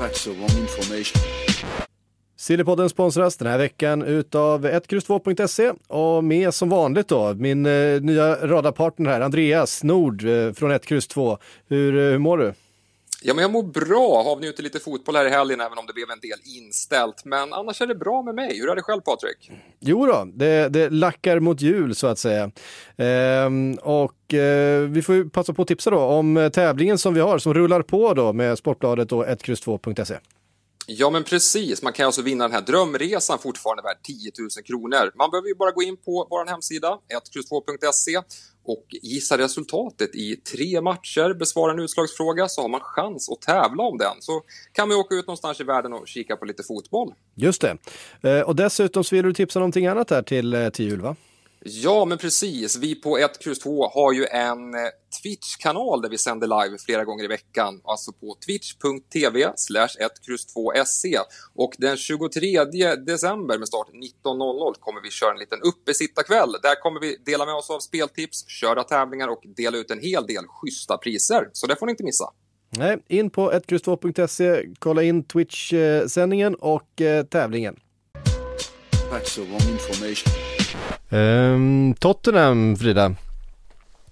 That's 0.00 0.24
the 0.24 0.30
wrong 0.30 0.62
information. 0.62 1.20
Sillypodden 2.36 2.88
sponsras 2.88 3.36
den 3.36 3.48
här 3.48 3.58
veckan 3.58 4.02
utav 4.02 4.66
1X2.se 4.66 5.72
och 5.88 6.24
med 6.24 6.54
som 6.54 6.68
vanligt 6.68 7.08
då 7.08 7.34
min 7.34 7.66
eh, 7.66 8.00
nya 8.00 8.46
radarpartner 8.46 9.10
här, 9.10 9.20
Andreas 9.20 9.84
Nord 9.84 10.24
eh, 10.24 10.52
från 10.52 10.72
1X2. 10.72 11.38
Hur, 11.68 11.96
eh, 11.96 12.02
hur 12.02 12.18
mår 12.18 12.38
du? 12.38 12.52
Ja, 13.22 13.34
men 13.34 13.42
jag 13.42 13.50
mår 13.50 13.62
bra. 13.62 14.22
Har 14.22 14.40
njutit 14.40 14.64
lite 14.64 14.80
fotboll 14.80 15.16
här 15.16 15.26
i 15.26 15.30
helgen, 15.30 15.60
även 15.60 15.78
om 15.78 15.86
det 15.86 15.92
blev 15.92 16.10
en 16.10 16.20
del 16.20 16.38
inställt. 16.44 17.24
Men 17.24 17.52
annars 17.52 17.80
är 17.80 17.86
det 17.86 17.94
bra 17.94 18.22
med 18.22 18.34
mig. 18.34 18.58
Hur 18.58 18.70
är 18.70 18.76
det 18.76 18.82
själv, 18.82 19.00
Patrik? 19.00 19.50
Jo 19.80 20.06
då, 20.06 20.24
det, 20.34 20.68
det 20.68 20.90
lackar 20.90 21.40
mot 21.40 21.60
jul 21.60 21.94
så 21.94 22.06
att 22.06 22.18
säga. 22.18 22.50
Ehm, 22.96 23.74
och 23.74 24.34
eh, 24.34 24.80
vi 24.80 25.02
får 25.02 25.14
ju 25.14 25.30
passa 25.30 25.52
på 25.52 25.62
att 25.62 25.68
tipsa 25.68 25.90
då 25.90 25.98
om 25.98 26.50
tävlingen 26.54 26.98
som 26.98 27.14
vi 27.14 27.20
har 27.20 27.38
som 27.38 27.54
rullar 27.54 27.82
på 27.82 28.14
då 28.14 28.32
med 28.32 28.58
Sportbladet 28.58 29.12
och 29.12 29.26
1X2.se. 29.26 30.18
Ja, 30.86 31.10
men 31.10 31.24
precis. 31.24 31.82
Man 31.82 31.92
kan 31.92 32.06
alltså 32.06 32.22
vinna 32.22 32.44
den 32.44 32.52
här 32.52 32.62
drömresan 32.62 33.38
fortfarande 33.38 33.82
värd 33.82 33.96
10 34.02 34.32
000 34.38 34.48
kronor. 34.64 35.12
Man 35.14 35.30
behöver 35.30 35.48
ju 35.48 35.54
bara 35.54 35.70
gå 35.70 35.82
in 35.82 35.96
på 35.96 36.26
vår 36.30 36.46
hemsida, 36.46 36.88
1X2.se, 36.88 38.20
och 38.64 38.86
gissa 39.02 39.38
resultatet 39.38 40.14
i 40.14 40.36
tre 40.36 40.80
matcher, 40.80 41.34
besvara 41.34 41.72
en 41.72 41.78
utslagsfråga 41.78 42.48
så 42.48 42.62
har 42.62 42.68
man 42.68 42.80
chans 42.80 43.30
att 43.30 43.40
tävla 43.40 43.82
om 43.82 43.98
den. 43.98 44.14
Så 44.20 44.42
kan 44.72 44.88
man 44.88 44.96
åka 44.96 45.14
ut 45.14 45.26
någonstans 45.26 45.60
i 45.60 45.64
världen 45.64 45.92
och 45.92 46.08
kika 46.08 46.36
på 46.36 46.44
lite 46.44 46.62
fotboll. 46.62 47.14
Just 47.34 47.60
det. 47.60 47.76
Eh, 48.22 48.40
och 48.40 48.56
dessutom 48.56 49.04
så 49.04 49.16
vill 49.16 49.24
du 49.24 49.32
tipsa 49.32 49.58
om 49.58 49.60
någonting 49.60 49.86
annat 49.86 50.10
här 50.10 50.22
till, 50.22 50.54
eh, 50.54 50.68
till 50.68 50.84
jul 50.84 51.00
va? 51.00 51.16
Ja, 51.64 52.04
men 52.04 52.18
precis. 52.18 52.76
Vi 52.76 52.94
på 52.94 53.18
1, 53.18 53.46
X 53.46 53.58
2 53.58 53.88
har 53.88 54.12
ju 54.12 54.26
en 54.26 54.74
eh, 54.74 54.80
Twitch-kanal 55.22 56.02
där 56.02 56.08
vi 56.08 56.18
sänder 56.18 56.46
live 56.46 56.78
flera 56.78 57.04
gånger 57.04 57.24
i 57.24 57.26
veckan. 57.26 57.80
Alltså 57.84 58.12
på 58.12 58.36
twitch.tv 58.46 59.52
slash 59.56 59.88
1X2SC. 59.88 61.18
Och 61.54 61.74
den 61.78 61.96
23 61.96 62.64
december 62.94 63.58
med 63.58 63.68
start 63.68 63.88
19.00 64.24 64.74
kommer 64.80 65.02
vi 65.02 65.10
köra 65.10 65.32
en 65.32 65.38
liten 65.38 65.62
uppesittarkväll. 65.62 66.52
Där 66.62 66.80
kommer 66.80 67.00
vi 67.00 67.16
dela 67.16 67.46
med 67.46 67.54
oss 67.54 67.70
av 67.70 67.78
speltips, 67.78 68.48
köra 68.48 68.84
tävlingar 68.84 69.28
och 69.28 69.42
dela 69.56 69.78
ut 69.78 69.90
en 69.90 70.00
hel 70.00 70.26
del 70.26 70.44
schyssta 70.48 70.98
priser. 70.98 71.50
Så 71.52 71.66
det 71.66 71.76
får 71.76 71.86
ni 71.86 71.90
inte 71.90 72.04
missa. 72.04 72.24
Nej, 72.78 73.04
in 73.08 73.30
på 73.30 73.52
1X2.se, 73.52 74.64
kolla 74.78 75.02
in 75.02 75.24
Twitch-sändningen 75.24 76.54
och 76.54 77.00
eh, 77.00 77.24
tävlingen. 77.24 77.76
That's 79.10 79.34
the 79.34 79.40
wrong 79.40 79.72
information. 79.72 80.59
Ehm, 81.10 81.94
Tottenham, 81.98 82.76
Frida. 82.76 83.14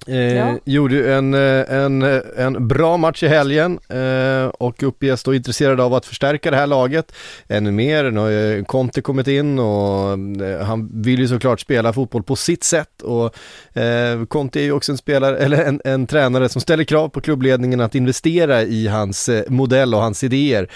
Eh, 0.07 0.37
Ja. 0.37 0.59
Gjorde 0.65 1.15
en, 1.15 1.35
eh, 1.35 1.73
en, 1.75 2.03
eh, 2.03 2.21
en 2.37 2.69
bra 2.69 2.97
match 2.97 3.23
i 3.23 3.29
helgen 3.29 3.79
eh, 3.89 4.47
och 4.47 4.83
uppges 4.83 5.23
då 5.23 5.35
intresserade 5.35 5.83
av 5.83 5.95
att 5.95 6.07
förstärka 6.07 6.51
det 6.51 6.57
här 6.57 6.67
laget 6.67 7.13
ännu 7.49 7.71
mer. 7.71 8.11
Nu 8.11 8.21
har 8.21 8.29
ju 8.29 8.65
Conte 8.65 9.01
kommit 9.03 9.29
in 9.29 9.59
och 9.59 10.13
eh, 10.43 10.61
han 10.67 11.03
vill 11.03 11.19
ju 11.21 11.29
såklart 11.29 11.61
spela 11.61 11.93
fotboll 11.93 12.23
på 12.23 12.37
sitt 12.37 12.65
sätt 12.65 13.03
och 13.03 13.37
eh, 13.81 14.25
Conte 14.25 14.61
är 14.61 14.65
ju 14.65 14.73
också 14.73 14.93
en 14.93 14.99
spelare, 14.99 15.39
eller 15.39 15.65
en, 15.65 15.81
en 15.85 16.07
tränare 16.07 16.49
som 16.49 16.61
ställer 16.61 16.85
krav 16.85 17.09
på 17.09 17.21
klubbledningen 17.21 17.81
att 17.81 17.95
investera 17.95 18.63
i 18.63 18.87
hans 18.87 19.31
modell 19.49 19.95
och 19.95 20.01
hans 20.01 20.25
idéer. 20.25 20.69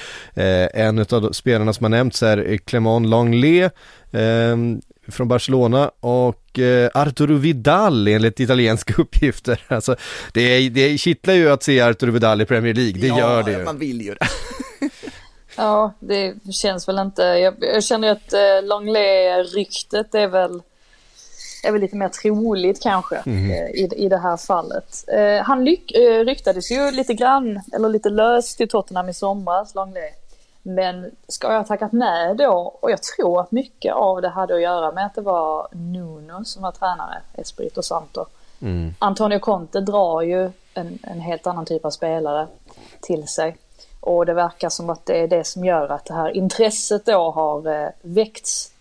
En 0.74 0.98
av 0.98 1.32
spelarna 1.32 1.72
som 1.72 1.84
har 1.84 1.90
nämnts 1.90 2.22
är 2.22 2.56
Clement 2.56 3.06
Langlais 3.06 3.70
eh, 4.12 4.56
från 5.08 5.28
Barcelona 5.28 5.90
och 6.00 6.58
eh, 6.58 6.90
Arturo 6.94 7.34
Vidal 7.36 8.08
enligt 8.08 8.40
italienska 8.40 8.94
uppgifter. 9.02 9.64
Alltså, 9.68 9.96
det, 10.32 10.68
det 10.68 10.98
kittlar 10.98 11.34
ju 11.34 11.50
att 11.50 11.62
se 11.62 11.80
Arturo 11.80 12.10
Vidal 12.10 12.40
i 12.40 12.44
Premier 12.44 12.74
League, 12.74 13.00
det 13.00 13.06
gör 13.06 13.42
det 13.42 13.52
ju. 13.52 13.64
man 13.64 13.78
vill 13.78 14.00
ju 14.00 14.14
det. 14.14 14.26
Ja, 15.56 15.92
det 16.00 16.34
känns 16.52 16.88
väl 16.88 16.98
inte. 16.98 17.22
Jag, 17.22 17.54
jag 17.60 17.84
känner 17.84 18.08
ju 18.08 18.12
att 18.12 18.32
eh, 18.32 18.68
Longley-ryktet 18.68 20.14
är 20.14 20.26
väl, 20.26 20.62
är 21.64 21.72
väl 21.72 21.80
lite 21.80 21.96
mer 21.96 22.08
troligt 22.08 22.82
kanske 22.82 23.16
eh, 23.16 23.66
i, 23.66 23.88
i 23.96 24.08
det 24.08 24.18
här 24.18 24.36
fallet. 24.36 25.04
Eh, 25.08 25.44
han 25.44 25.64
lyck, 25.64 25.90
eh, 25.92 26.24
ryktades 26.24 26.70
ju 26.70 26.90
lite 26.90 27.14
grann, 27.14 27.60
eller 27.72 27.88
lite 27.88 28.08
löst 28.08 28.58
till 28.58 28.68
Tottenham 28.68 29.08
i 29.08 29.14
somras, 29.14 29.74
Longley. 29.74 30.10
Men 30.62 31.10
ska 31.28 31.52
jag 31.52 31.66
tackat 31.66 31.92
nej 31.92 32.34
då? 32.34 32.78
Och 32.80 32.90
jag 32.90 33.02
tror 33.02 33.40
att 33.40 33.52
mycket 33.52 33.94
av 33.94 34.22
det 34.22 34.28
hade 34.28 34.54
att 34.54 34.62
göra 34.62 34.92
med 34.92 35.06
att 35.06 35.14
det 35.14 35.20
var 35.20 35.68
Nuno 35.72 36.44
som 36.44 36.62
var 36.62 36.72
tränare, 36.72 37.22
Espirito 37.34 37.82
Santo. 37.82 38.24
Mm. 38.60 38.94
Antonio 38.98 39.38
Conte 39.38 39.80
drar 39.80 40.22
ju 40.22 40.50
en, 40.74 40.98
en 41.02 41.20
helt 41.20 41.46
annan 41.46 41.66
typ 41.66 41.84
av 41.84 41.90
spelare 41.90 42.46
till 43.00 43.28
sig. 43.28 43.56
Och 44.00 44.26
det 44.26 44.34
verkar 44.34 44.68
som 44.68 44.90
att 44.90 45.06
det 45.06 45.20
är 45.20 45.28
det 45.28 45.44
som 45.44 45.64
gör 45.64 45.88
att 45.88 46.04
det 46.04 46.14
här 46.14 46.36
intresset 46.36 47.06
då 47.06 47.30
har 47.30 47.82
eh, 47.82 47.88
väckts, 48.02 48.72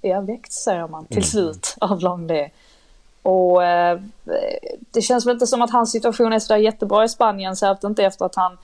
ja 0.00 0.20
väckts 0.20 0.56
säger 0.64 0.88
man, 0.88 1.04
till 1.04 1.24
slut 1.24 1.74
av 1.80 2.00
Longley. 2.00 2.48
Och 3.22 3.64
eh, 3.64 4.00
det 4.90 5.02
känns 5.02 5.26
väl 5.26 5.32
inte 5.32 5.46
som 5.46 5.62
att 5.62 5.70
hans 5.70 5.92
situation 5.92 6.32
är 6.32 6.38
sådär 6.38 6.60
jättebra 6.60 7.04
i 7.04 7.08
Spanien, 7.08 7.56
särskilt 7.56 7.84
inte 7.84 8.04
efter 8.04 8.24
att 8.24 8.34
han 8.34 8.58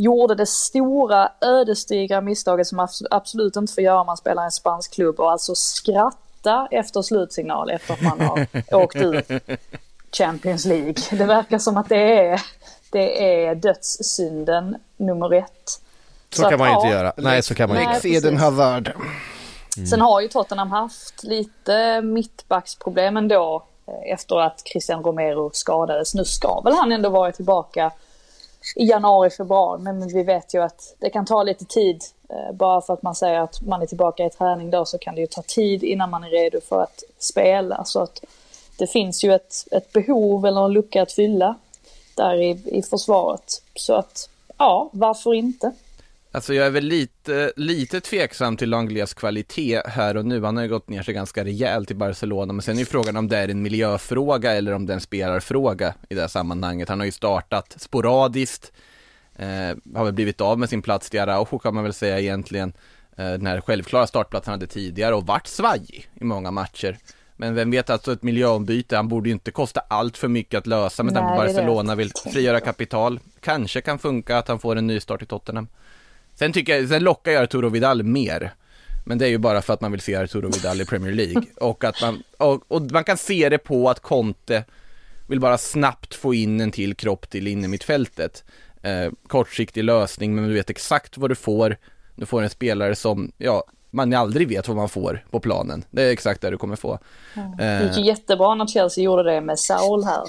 gjorde 0.00 0.34
det 0.34 0.46
stora 0.46 1.32
ödesdigra 1.40 2.20
misstaget 2.20 2.66
som 2.66 2.80
abs- 2.80 3.06
absolut 3.10 3.56
inte 3.56 3.72
får 3.72 3.84
göra 3.84 4.00
om 4.00 4.06
man 4.06 4.16
spelar 4.16 4.42
i 4.42 4.44
en 4.44 4.50
spansk 4.50 4.94
klubb 4.94 5.20
och 5.20 5.30
alltså 5.30 5.54
skratta 5.54 6.68
efter 6.70 7.02
slutsignal 7.02 7.70
efter 7.70 7.94
att 7.94 8.02
man 8.02 8.20
har 8.20 8.46
åkt 8.82 8.96
ut 8.96 9.30
Champions 10.12 10.64
League. 10.64 10.94
Det 11.10 11.24
verkar 11.24 11.58
som 11.58 11.76
att 11.76 11.88
det 11.88 12.28
är, 12.28 12.42
det 12.90 13.44
är 13.44 13.54
dödssynden 13.54 14.76
nummer 14.96 15.34
ett. 15.34 15.80
Så 16.30 16.42
kan 16.42 16.52
att, 16.52 16.58
man 16.58 16.68
ju 16.68 16.74
inte 16.74 16.86
ja, 16.86 16.92
göra. 16.92 17.12
Nej, 17.16 17.42
så 17.42 17.54
kan 17.54 17.68
man 17.68 17.78
Nej, 17.78 17.94
inte. 17.94 18.08
Eden 18.08 18.36
Hazard. 18.36 18.92
Sen 19.90 20.00
har 20.00 20.20
ju 20.20 20.28
Tottenham 20.28 20.70
haft 20.70 21.22
lite 21.22 22.02
mittbacksproblem 22.02 23.16
ändå 23.16 23.62
eh, 23.86 24.12
efter 24.12 24.40
att 24.40 24.62
Christian 24.64 25.02
Romero 25.02 25.50
skadades. 25.52 26.14
Nu 26.14 26.24
ska 26.24 26.60
väl 26.60 26.74
han 26.74 26.92
ändå 26.92 27.08
vara 27.08 27.32
tillbaka 27.32 27.92
i 28.76 28.84
januari, 28.84 29.30
februari, 29.30 29.80
men 29.80 30.08
vi 30.08 30.22
vet 30.22 30.54
ju 30.54 30.62
att 30.62 30.94
det 30.98 31.10
kan 31.10 31.26
ta 31.26 31.42
lite 31.42 31.64
tid. 31.64 32.04
Eh, 32.28 32.52
bara 32.52 32.80
för 32.80 32.92
att 32.92 33.02
man 33.02 33.14
säger 33.14 33.40
att 33.40 33.62
man 33.62 33.82
är 33.82 33.86
tillbaka 33.86 34.24
i 34.24 34.30
träning 34.30 34.70
då 34.70 34.84
så 34.84 34.98
kan 34.98 35.14
det 35.14 35.20
ju 35.20 35.26
ta 35.26 35.42
tid 35.42 35.84
innan 35.84 36.10
man 36.10 36.24
är 36.24 36.30
redo 36.30 36.60
för 36.60 36.82
att 36.82 37.02
spela. 37.18 37.84
Så 37.84 38.00
att 38.00 38.24
det 38.78 38.86
finns 38.86 39.24
ju 39.24 39.34
ett, 39.34 39.54
ett 39.70 39.92
behov 39.92 40.46
eller 40.46 40.64
en 40.64 40.72
lucka 40.72 41.02
att 41.02 41.12
fylla 41.12 41.54
där 42.16 42.34
i, 42.34 42.50
i 42.64 42.82
försvaret. 42.82 43.62
Så 43.74 43.94
att 43.94 44.28
ja, 44.58 44.88
varför 44.92 45.34
inte? 45.34 45.72
Alltså 46.32 46.54
jag 46.54 46.66
är 46.66 46.70
väl 46.70 46.84
lite, 46.84 47.52
lite 47.56 48.00
tveksam 48.00 48.56
till 48.56 48.70
Langleas 48.70 49.14
kvalitet 49.14 49.82
här 49.86 50.16
och 50.16 50.26
nu. 50.26 50.44
Han 50.44 50.56
har 50.56 50.62
ju 50.62 50.68
gått 50.68 50.88
ner 50.88 51.02
sig 51.02 51.14
ganska 51.14 51.44
rejält 51.44 51.90
i 51.90 51.94
Barcelona, 51.94 52.52
men 52.52 52.62
sen 52.62 52.74
är 52.74 52.78
ju 52.78 52.86
frågan 52.86 53.16
om 53.16 53.28
det 53.28 53.36
är 53.36 53.48
en 53.48 53.62
miljöfråga 53.62 54.52
eller 54.52 54.72
om 54.72 54.86
det 54.86 54.92
är 54.92 54.94
en 54.94 55.00
spelarfråga 55.00 55.94
i 56.08 56.14
det 56.14 56.20
här 56.20 56.28
sammanhanget. 56.28 56.88
Han 56.88 56.98
har 56.98 57.06
ju 57.06 57.12
startat 57.12 57.74
sporadiskt, 57.78 58.72
eh, 59.36 59.46
har 59.94 60.04
väl 60.04 60.12
blivit 60.12 60.40
av 60.40 60.58
med 60.58 60.68
sin 60.68 60.82
plats 60.82 61.10
till 61.10 61.20
Araujo 61.20 61.58
kan 61.58 61.74
man 61.74 61.84
väl 61.84 61.92
säga 61.92 62.20
egentligen. 62.20 62.72
Eh, 63.16 63.30
den 63.30 63.46
här 63.46 63.60
självklara 63.60 64.06
startplatsen 64.06 64.50
han 64.50 64.60
hade 64.60 64.72
tidigare 64.72 65.14
och 65.14 65.26
varit 65.26 65.46
svajig 65.46 66.10
i 66.20 66.24
många 66.24 66.50
matcher. 66.50 66.98
Men 67.36 67.54
vem 67.54 67.70
vet, 67.70 67.90
alltså 67.90 68.12
ett 68.12 68.22
miljöombyte, 68.22 68.96
han 68.96 69.08
borde 69.08 69.28
ju 69.28 69.32
inte 69.32 69.50
kosta 69.50 69.80
allt 69.80 70.16
för 70.16 70.28
mycket 70.28 70.58
att 70.58 70.66
lösa 70.66 71.02
med 71.02 71.14
tanke 71.14 71.30
på. 71.30 71.36
Barcelona 71.36 71.94
vill 71.94 72.12
frigöra 72.32 72.60
kapital. 72.60 73.20
Kanske 73.40 73.80
kan 73.80 73.98
funka 73.98 74.38
att 74.38 74.48
han 74.48 74.58
får 74.58 74.76
en 74.76 74.86
nystart 74.86 75.22
i 75.22 75.26
Tottenham. 75.26 75.68
Sen 76.40 76.52
tycker 76.52 76.76
jag, 76.76 76.88
sen 76.88 77.04
lockar 77.04 77.32
jag 77.32 77.42
Arturo 77.42 77.68
Vidal 77.68 78.02
mer. 78.02 78.52
Men 79.06 79.18
det 79.18 79.26
är 79.26 79.28
ju 79.28 79.38
bara 79.38 79.62
för 79.62 79.74
att 79.74 79.80
man 79.80 79.92
vill 79.92 80.00
se 80.00 80.16
Arturo 80.16 80.50
Vidal 80.50 80.80
i 80.80 80.84
Premier 80.84 81.12
League. 81.12 81.42
Och 81.60 81.84
att 81.84 82.02
man, 82.02 82.22
och, 82.38 82.62
och 82.68 82.82
man 82.82 83.04
kan 83.04 83.16
se 83.16 83.48
det 83.48 83.58
på 83.58 83.90
att 83.90 84.00
Conte 84.00 84.64
vill 85.26 85.40
bara 85.40 85.58
snabbt 85.58 86.14
få 86.14 86.34
in 86.34 86.60
en 86.60 86.72
till 86.72 86.94
kropp 86.94 87.30
till 87.30 87.46
innermittfältet. 87.46 88.44
Eh, 88.82 89.12
kortsiktig 89.26 89.84
lösning, 89.84 90.34
men 90.34 90.48
du 90.48 90.54
vet 90.54 90.70
exakt 90.70 91.18
vad 91.18 91.30
du 91.30 91.34
får. 91.34 91.76
Du 92.14 92.26
får 92.26 92.42
en 92.42 92.50
spelare 92.50 92.94
som, 92.94 93.32
ja, 93.38 93.64
man 93.90 94.14
aldrig 94.14 94.48
vet 94.48 94.68
vad 94.68 94.76
man 94.76 94.88
får 94.88 95.24
på 95.30 95.40
planen. 95.40 95.84
Det 95.90 96.02
är 96.02 96.12
exakt 96.12 96.40
det 96.40 96.50
du 96.50 96.56
kommer 96.56 96.76
få. 96.76 96.98
Det 97.34 97.82
gick 97.82 97.96
ju 97.96 98.02
Eh, 98.02 98.06
jättebra 98.06 98.54
när 98.54 98.66
Chelsea 98.66 99.04
gjorde 99.04 99.22
det 99.22 99.40
med 99.40 99.58
Saul 99.58 100.04
här. 100.04 100.22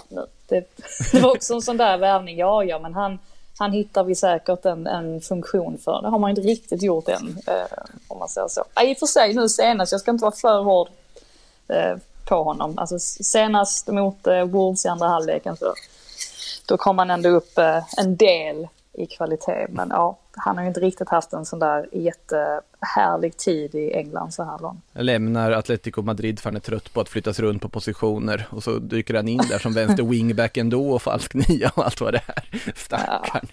Det, 0.47 0.65
det 1.11 1.19
var 1.19 1.35
också 1.35 1.53
en 1.53 1.61
sån 1.61 1.77
där 1.77 1.97
värvning. 1.97 2.37
Ja, 2.37 2.63
ja, 2.63 2.79
men 2.79 2.93
han, 2.93 3.19
han 3.61 3.71
hittar 3.71 4.03
vi 4.03 4.15
säkert 4.15 4.65
en, 4.65 4.87
en 4.87 5.21
funktion 5.21 5.77
för. 5.77 6.01
Det 6.01 6.07
har 6.07 6.19
man 6.19 6.29
inte 6.29 6.41
riktigt 6.41 6.81
gjort 6.81 7.07
än, 7.07 7.37
eh, 7.47 7.77
om 8.07 8.19
man 8.19 8.29
säger 8.29 8.47
så. 8.47 8.63
I 8.83 8.93
och 8.93 8.97
för 8.97 9.05
sig 9.05 9.33
nu 9.33 9.49
senast, 9.49 9.91
jag 9.91 10.01
ska 10.01 10.11
inte 10.11 10.21
vara 10.21 10.35
för 10.35 10.63
hård 10.63 10.89
eh, 11.67 11.97
på 12.29 12.43
honom. 12.43 12.77
Alltså 12.77 12.99
senast 12.99 13.87
mot 13.87 14.27
eh, 14.27 14.43
Wolves 14.43 14.85
i 14.85 14.87
andra 14.87 15.07
halvleken 15.07 15.57
så 15.57 15.73
då 16.65 16.77
kom 16.77 16.97
han 16.97 17.11
ändå 17.11 17.29
upp 17.29 17.57
eh, 17.57 17.83
en 17.97 18.15
del 18.15 18.67
i 18.93 19.05
kvalitet. 19.05 19.67
Men 19.69 19.89
ja, 19.89 20.17
han 20.37 20.57
har 20.57 20.63
ju 20.63 20.67
inte 20.67 20.79
riktigt 20.79 21.09
haft 21.09 21.33
en 21.33 21.45
sån 21.45 21.59
där 21.59 21.89
jättehärlig 21.91 23.37
tid 23.37 23.75
i 23.75 23.93
England 23.93 24.33
så 24.33 24.43
här 24.43 24.59
långt. 24.59 24.83
lämnar 24.93 25.51
Atletico 25.51 26.01
Madrid 26.01 26.39
för 26.39 26.49
han 26.49 26.55
är 26.55 26.59
trött 26.59 26.93
på 26.93 27.01
att 27.01 27.09
flyttas 27.09 27.39
runt 27.39 27.61
på 27.61 27.69
positioner 27.69 28.47
och 28.49 28.63
så 28.63 28.79
dyker 28.79 29.13
han 29.13 29.27
in 29.27 29.41
där 29.49 29.59
som 29.59 29.73
vänster 29.73 30.03
wingback 30.03 30.57
ändå 30.57 30.91
och 30.91 31.01
falsk 31.01 31.33
nia 31.33 31.71
och 31.75 31.85
allt 31.85 32.01
vad 32.01 32.13
det 32.13 32.21
är. 32.27 32.73
Stackarn. 32.75 33.47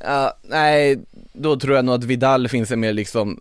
Ja, 0.00 0.34
nej, 0.42 0.98
då 1.32 1.56
tror 1.56 1.76
jag 1.76 1.84
nog 1.84 1.94
att 1.94 2.04
Vidal 2.04 2.48
finns 2.48 2.70
en 2.70 2.80
mer 2.80 2.92
liksom 2.92 3.40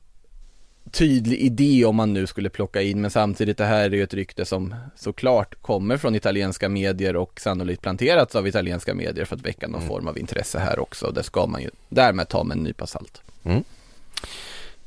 tydlig 0.92 1.40
idé 1.40 1.86
om 1.86 1.96
man 1.96 2.14
nu 2.14 2.28
skulle 2.28 2.50
plocka 2.50 2.82
in, 2.82 3.02
men 3.02 3.12
samtidigt 3.12 3.58
det 3.58 3.66
här 3.66 3.84
är 3.84 3.92
ju 3.92 4.04
ett 4.04 4.14
rykte 4.14 4.46
som 4.46 4.76
såklart 4.96 5.62
kommer 5.62 5.98
från 5.98 6.16
italienska 6.16 6.70
medier 6.70 7.16
och 7.16 7.40
sannolikt 7.40 7.82
planterats 7.82 8.36
av 8.36 8.48
italienska 8.48 8.94
medier 8.94 9.26
för 9.26 9.36
att 9.36 9.42
väcka 9.42 9.68
någon 9.68 9.88
form 9.88 10.08
av 10.08 10.18
intresse 10.18 10.60
här 10.60 10.80
också. 10.80 11.12
Det 11.12 11.24
ska 11.24 11.46
man 11.46 11.62
ju 11.62 11.70
därmed 11.90 12.30
ta 12.30 12.44
med 12.44 12.58
en 12.58 12.64
nypa 12.64 12.88
salt. 12.88 13.22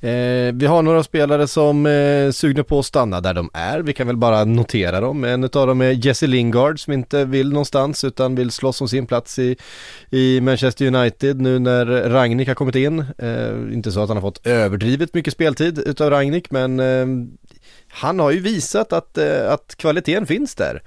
Eh, 0.00 0.52
vi 0.54 0.66
har 0.66 0.82
några 0.82 1.02
spelare 1.02 1.48
som 1.48 1.86
är 1.86 2.30
sugna 2.30 2.64
på 2.64 2.78
att 2.78 2.86
stanna 2.86 3.20
där 3.20 3.34
de 3.34 3.50
är. 3.52 3.80
Vi 3.80 3.92
kan 3.92 4.06
väl 4.06 4.16
bara 4.16 4.44
notera 4.44 5.00
dem. 5.00 5.24
En 5.24 5.44
av 5.44 5.50
dem 5.50 5.80
är 5.80 6.06
Jesse 6.06 6.26
Lingard 6.26 6.80
som 6.80 6.92
inte 6.92 7.24
vill 7.24 7.48
någonstans 7.48 8.04
utan 8.04 8.34
vill 8.34 8.50
slåss 8.50 8.80
om 8.80 8.88
sin 8.88 9.06
plats 9.06 9.38
i, 9.38 9.56
i 10.10 10.40
Manchester 10.40 10.86
United 10.86 11.40
nu 11.40 11.58
när 11.58 11.86
Ragnik 11.86 12.48
har 12.48 12.54
kommit 12.54 12.74
in. 12.74 13.04
Eh, 13.18 13.74
inte 13.74 13.92
så 13.92 14.00
att 14.00 14.08
han 14.08 14.16
har 14.16 14.22
fått 14.22 14.46
överdrivet 14.46 15.14
mycket 15.14 15.32
speltid 15.32 15.78
utav 15.78 16.10
Ragnik 16.10 16.50
men 16.50 16.80
eh, 16.80 17.06
han 17.88 18.18
har 18.18 18.30
ju 18.30 18.40
visat 18.40 18.92
att, 18.92 19.18
eh, 19.18 19.52
att 19.52 19.74
kvaliteten 19.78 20.26
finns 20.26 20.54
där. 20.54 20.82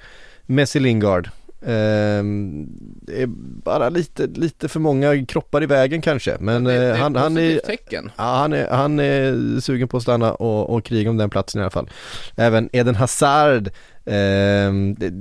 Messi 0.45 0.79
Lingard. 0.79 1.29
Ehm, 1.65 2.67
det 3.01 3.21
är 3.21 3.27
bara 3.63 3.89
lite, 3.89 4.27
lite 4.27 4.67
för 4.67 4.79
många 4.79 5.25
kroppar 5.25 5.63
i 5.63 5.65
vägen 5.65 6.01
kanske 6.01 6.37
men 6.39 6.63
det, 6.63 6.79
det 6.79 6.89
eh, 6.89 6.95
han, 6.95 7.15
han 7.15 7.37
är 7.37 7.59
tecken. 7.59 8.11
Ja, 8.17 8.23
han 8.23 8.53
är, 8.53 8.69
han 8.69 8.99
är 8.99 9.59
sugen 9.59 9.87
på 9.87 9.97
att 9.97 10.03
stanna 10.03 10.33
och, 10.33 10.69
och 10.69 10.85
kriga 10.85 11.09
om 11.09 11.17
den 11.17 11.29
platsen 11.29 11.59
i 11.59 11.63
alla 11.63 11.71
fall. 11.71 11.89
Även 12.35 12.69
Eden 12.73 12.95
Hazard 12.95 13.69
ehm, 14.05 14.95
det 14.95 15.11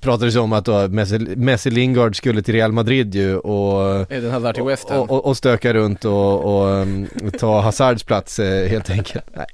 pratades 0.00 0.36
om 0.36 0.52
att 0.52 0.64
då 0.64 0.88
Messi, 0.88 1.18
Messi 1.18 1.70
Lingard 1.70 2.16
skulle 2.16 2.42
till 2.42 2.54
Real 2.54 2.72
Madrid 2.72 3.14
ju 3.14 3.36
och 3.36 4.12
Eden 4.12 4.30
Hazard 4.30 4.54
till 4.54 4.64
West 4.64 4.90
Ham. 4.90 5.00
och, 5.00 5.10
och, 5.10 5.26
och 5.26 5.36
stöka 5.36 5.74
runt 5.74 6.04
och, 6.04 6.44
och 6.44 6.66
um, 6.66 7.08
ta 7.38 7.60
Hazards 7.60 8.04
plats 8.04 8.38
eh, 8.38 8.68
helt 8.68 8.90
enkelt. 8.90 9.24
Nej. 9.34 9.46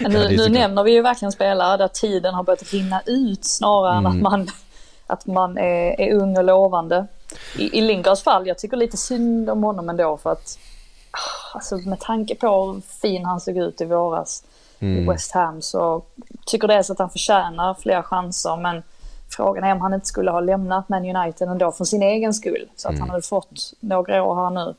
Nu, 0.00 0.36
nu 0.36 0.48
nämner 0.48 0.84
vi 0.84 0.92
ju 0.92 1.02
verkligen 1.02 1.32
spelare 1.32 1.76
där 1.76 1.88
tiden 1.88 2.34
har 2.34 2.42
börjat 2.42 2.72
rinna 2.72 3.02
ut 3.06 3.44
snarare 3.44 3.98
än 3.98 4.06
att 4.06 4.20
man, 4.20 4.48
att 5.10 5.26
man 5.26 5.58
är, 5.58 6.00
är 6.00 6.14
ung 6.14 6.36
och 6.36 6.44
lovande. 6.44 7.06
I, 7.58 7.78
I 7.78 7.80
Lingards 7.80 8.22
fall, 8.22 8.46
jag 8.46 8.58
tycker 8.58 8.76
lite 8.76 8.96
synd 8.96 9.50
om 9.50 9.62
honom 9.64 9.88
ändå 9.88 10.16
för 10.16 10.32
att 10.32 10.58
ah, 11.10 11.54
alltså 11.54 11.76
med 11.76 12.00
tanke 12.00 12.34
på 12.34 12.46
hur 12.46 12.80
fin 12.80 13.24
han 13.24 13.40
såg 13.40 13.56
ut 13.56 13.80
i 13.80 13.84
våras 13.84 14.44
i 14.78 15.06
West 15.06 15.32
Ham 15.32 15.62
så 15.62 16.02
tycker 16.46 16.68
dels 16.68 16.90
att 16.90 16.98
han 16.98 17.10
förtjänar 17.10 17.74
fler 17.74 18.02
chanser 18.02 18.56
men 18.56 18.82
frågan 19.36 19.64
är 19.64 19.72
om 19.72 19.80
han 19.80 19.94
inte 19.94 20.06
skulle 20.06 20.30
ha 20.30 20.40
lämnat 20.40 20.88
Man 20.88 21.16
United 21.16 21.48
ändå 21.48 21.72
för 21.72 21.84
sin 21.84 22.02
egen 22.02 22.34
skull. 22.34 22.68
Så 22.76 22.88
att 22.88 22.98
han 22.98 23.10
hade 23.10 23.22
fått 23.22 23.72
några 23.80 24.22
år 24.22 24.34
här 24.34 24.50
nu. 24.50 24.74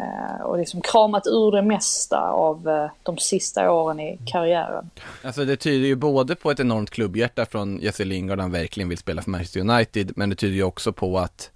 Eh, 0.00 0.42
och 0.42 0.58
liksom 0.58 0.80
kramat 0.80 1.26
ur 1.26 1.52
det 1.52 1.62
mesta 1.62 2.20
av 2.20 2.68
eh, 2.68 2.90
de 3.02 3.18
sista 3.18 3.70
åren 3.70 4.00
i 4.00 4.18
karriären. 4.26 4.90
Alltså 5.22 5.44
det 5.44 5.56
tyder 5.56 5.86
ju 5.86 5.94
både 5.94 6.34
på 6.34 6.50
ett 6.50 6.60
enormt 6.60 6.90
klubbhjärta 6.90 7.46
från 7.46 7.78
Jesse 7.78 8.04
Lingard, 8.04 8.40
han 8.40 8.52
verkligen 8.52 8.88
vill 8.88 8.98
spela 8.98 9.22
för 9.22 9.30
Manchester 9.30 9.60
United, 9.60 10.12
men 10.16 10.30
det 10.30 10.36
tyder 10.36 10.54
ju 10.54 10.62
också 10.62 10.92
på 10.92 11.18
att 11.18 11.50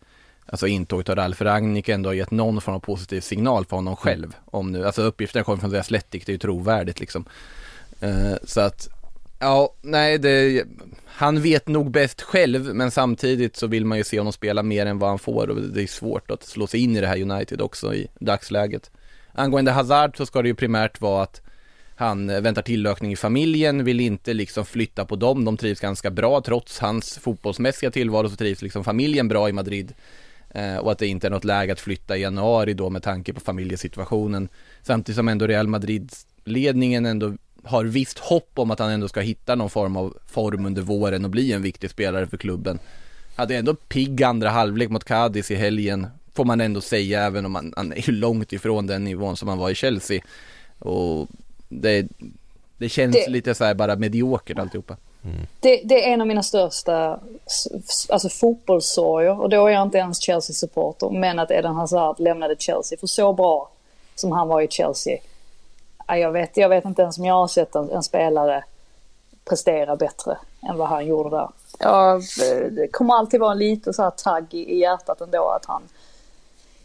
Alltså 0.47 0.67
intåget 0.67 1.09
av 1.09 1.17
Ralf 1.17 1.41
Rangnick 1.41 1.89
ändå 1.89 2.09
har 2.09 2.15
gett 2.15 2.31
någon 2.31 2.61
form 2.61 2.75
av 2.75 2.81
positiv 2.81 3.21
signal 3.21 3.65
för 3.65 3.77
honom 3.77 3.97
själv. 3.97 4.37
Om 4.45 4.73
nu, 4.73 4.87
alltså 4.87 5.03
uppgifterna 5.03 5.45
kommer 5.45 5.61
från 5.61 5.71
The 5.71 5.79
Athletic, 5.79 6.25
det 6.25 6.31
är 6.31 6.35
ju 6.35 6.39
trovärdigt 6.39 7.01
liksom. 7.01 7.25
Eh, 8.01 8.35
så 8.45 8.61
att, 8.61 8.89
ja, 9.39 9.75
nej 9.83 10.19
det, 10.19 10.65
han 11.17 11.43
vet 11.43 11.69
nog 11.69 11.91
bäst 11.91 12.23
själv, 12.23 12.75
men 12.75 12.91
samtidigt 12.91 13.57
så 13.57 13.67
vill 13.67 13.85
man 13.85 13.99
ju 13.99 14.05
se 14.05 14.19
honom 14.19 14.33
spela 14.33 14.63
mer 14.63 14.87
än 14.87 14.99
vad 14.99 15.09
han 15.09 15.19
får 15.19 15.51
och 15.51 15.63
det 15.63 15.83
är 15.83 15.87
svårt 15.87 16.31
att 16.31 16.43
slå 16.43 16.67
sig 16.67 16.81
in 16.81 16.97
i 16.97 17.01
det 17.01 17.07
här 17.07 17.23
United 17.23 17.61
också 17.61 17.95
i 17.95 18.07
dagsläget. 18.19 18.91
Angående 19.33 19.71
Hazard 19.71 20.17
så 20.17 20.27
ska 20.27 20.43
det 20.43 20.49
ju 20.49 20.55
primärt 20.55 21.01
vara 21.01 21.23
att 21.23 21.43
han 21.97 22.31
eh, 22.31 22.41
väntar 22.41 22.63
tillökning 22.63 23.13
i 23.13 23.17
familjen, 23.17 23.85
vill 23.85 24.01
inte 24.01 24.35
liksom 24.35 24.65
flytta 24.65 25.05
på 25.05 25.17
dem, 25.17 25.45
de 25.45 25.57
trivs 25.57 25.81
ganska 25.81 26.11
bra 26.11 26.41
trots 26.41 26.79
hans 26.79 27.19
fotbollsmässiga 27.19 27.91
tillvaro 27.91 28.29
så 28.29 28.37
trivs 28.37 28.63
liksom 28.63 28.85
familjen 28.85 29.29
bra 29.29 29.49
i 29.49 29.53
Madrid. 29.53 29.95
Eh, 30.51 30.77
och 30.77 30.93
att 30.93 30.99
det 30.99 31.07
inte 31.07 31.27
är 31.27 31.31
något 31.31 31.45
läge 31.45 31.73
att 31.73 31.81
flytta 31.81 32.17
i 32.17 32.21
januari 32.21 32.75
då 32.75 32.91
med 32.91 33.03
tanke 33.03 33.33
på 33.33 33.41
familjesituationen. 33.41 34.49
Samtidigt 34.83 35.17
som 35.17 35.29
ändå 35.29 35.47
Real 35.47 35.69
Madrid-ledningen 35.69 37.07
ändå 37.07 37.33
har 37.65 37.85
visst 37.85 38.19
hopp 38.19 38.51
om 38.55 38.71
att 38.71 38.79
han 38.79 38.91
ändå 38.91 39.09
ska 39.09 39.21
hitta 39.21 39.55
någon 39.55 39.71
form 39.71 39.97
av 39.97 40.17
form 40.27 40.67
under 40.67 40.83
våren 40.83 41.25
och 41.25 41.31
bli 41.31 41.53
en 41.53 41.63
viktig 41.63 41.91
spelare 41.91 42.27
för 42.27 42.37
klubben. 42.37 42.79
Hade 43.37 43.57
ändå 43.57 43.75
pigg 43.75 44.23
andra 44.23 44.49
halvlek 44.51 44.91
mot 44.91 45.05
Cadiz 45.05 45.51
i 45.51 45.55
helgen, 45.55 46.07
får 46.35 46.45
man 46.45 46.61
ändå 46.61 46.81
säga, 46.81 47.23
även 47.25 47.47
om 47.47 47.55
han, 47.55 47.73
han 47.77 47.93
är 47.93 48.09
ju 48.09 48.13
långt 48.13 48.53
ifrån 48.53 48.87
den 48.87 49.05
nivån 49.05 49.37
som 49.37 49.49
han 49.49 49.59
var 49.59 49.71
i 49.71 49.75
Chelsea. 49.75 50.23
Och 50.79 51.29
det, 51.69 52.07
det 52.79 52.89
känns 52.89 53.15
Det- 53.17 53.31
lite 53.31 53.55
så 53.55 53.65
här 53.65 53.75
bara 53.75 53.97
mediokert 53.97 54.59
alltihopa. 54.59 54.97
Det, 55.61 55.81
det 55.85 56.05
är 56.09 56.13
en 56.13 56.21
av 56.21 56.27
mina 56.27 56.43
största 56.43 57.21
alltså 58.09 58.29
fotbollssorger 58.29 59.41
och 59.41 59.49
då 59.51 59.67
är 59.67 59.73
jag 59.73 59.83
inte 59.83 59.99
ens 59.99 60.21
Chelsea-supporter. 60.23 61.11
Men 61.11 61.39
att 61.39 61.51
Eden 61.51 61.75
Hazard 61.75 62.21
lämnade 62.21 62.57
Chelsea 62.59 62.99
för 62.99 63.07
så 63.07 63.33
bra 63.33 63.71
som 64.15 64.33
han 64.33 64.49
var 64.49 64.61
i 64.63 64.69
Chelsea. 64.71 65.19
Ja, 66.07 66.17
Jag 66.17 66.33
vet, 66.33 66.57
jag 66.57 66.69
vet 66.69 66.85
inte 66.85 67.03
ens 67.03 67.19
om 67.19 67.25
jag 67.25 67.35
har 67.35 67.49
sett 67.49 67.75
en, 67.75 67.91
en 67.91 68.03
spelare 68.03 68.65
prestera 69.45 69.97
bättre 69.97 70.39
än 70.69 70.77
vad 70.77 70.89
han 70.89 71.07
gjorde 71.07 71.31
där. 71.31 71.49
Ja, 71.79 72.21
det 72.71 72.89
kommer 72.93 73.15
alltid 73.15 73.41
vara 73.41 73.53
en 73.53 73.59
lite 73.59 73.93
så 73.93 74.03
här 74.03 74.11
tagg 74.11 74.55
i, 74.55 74.73
i 74.73 74.79
hjärtat 74.79 75.21
ändå 75.21 75.51
att 75.51 75.67
han 75.67 75.83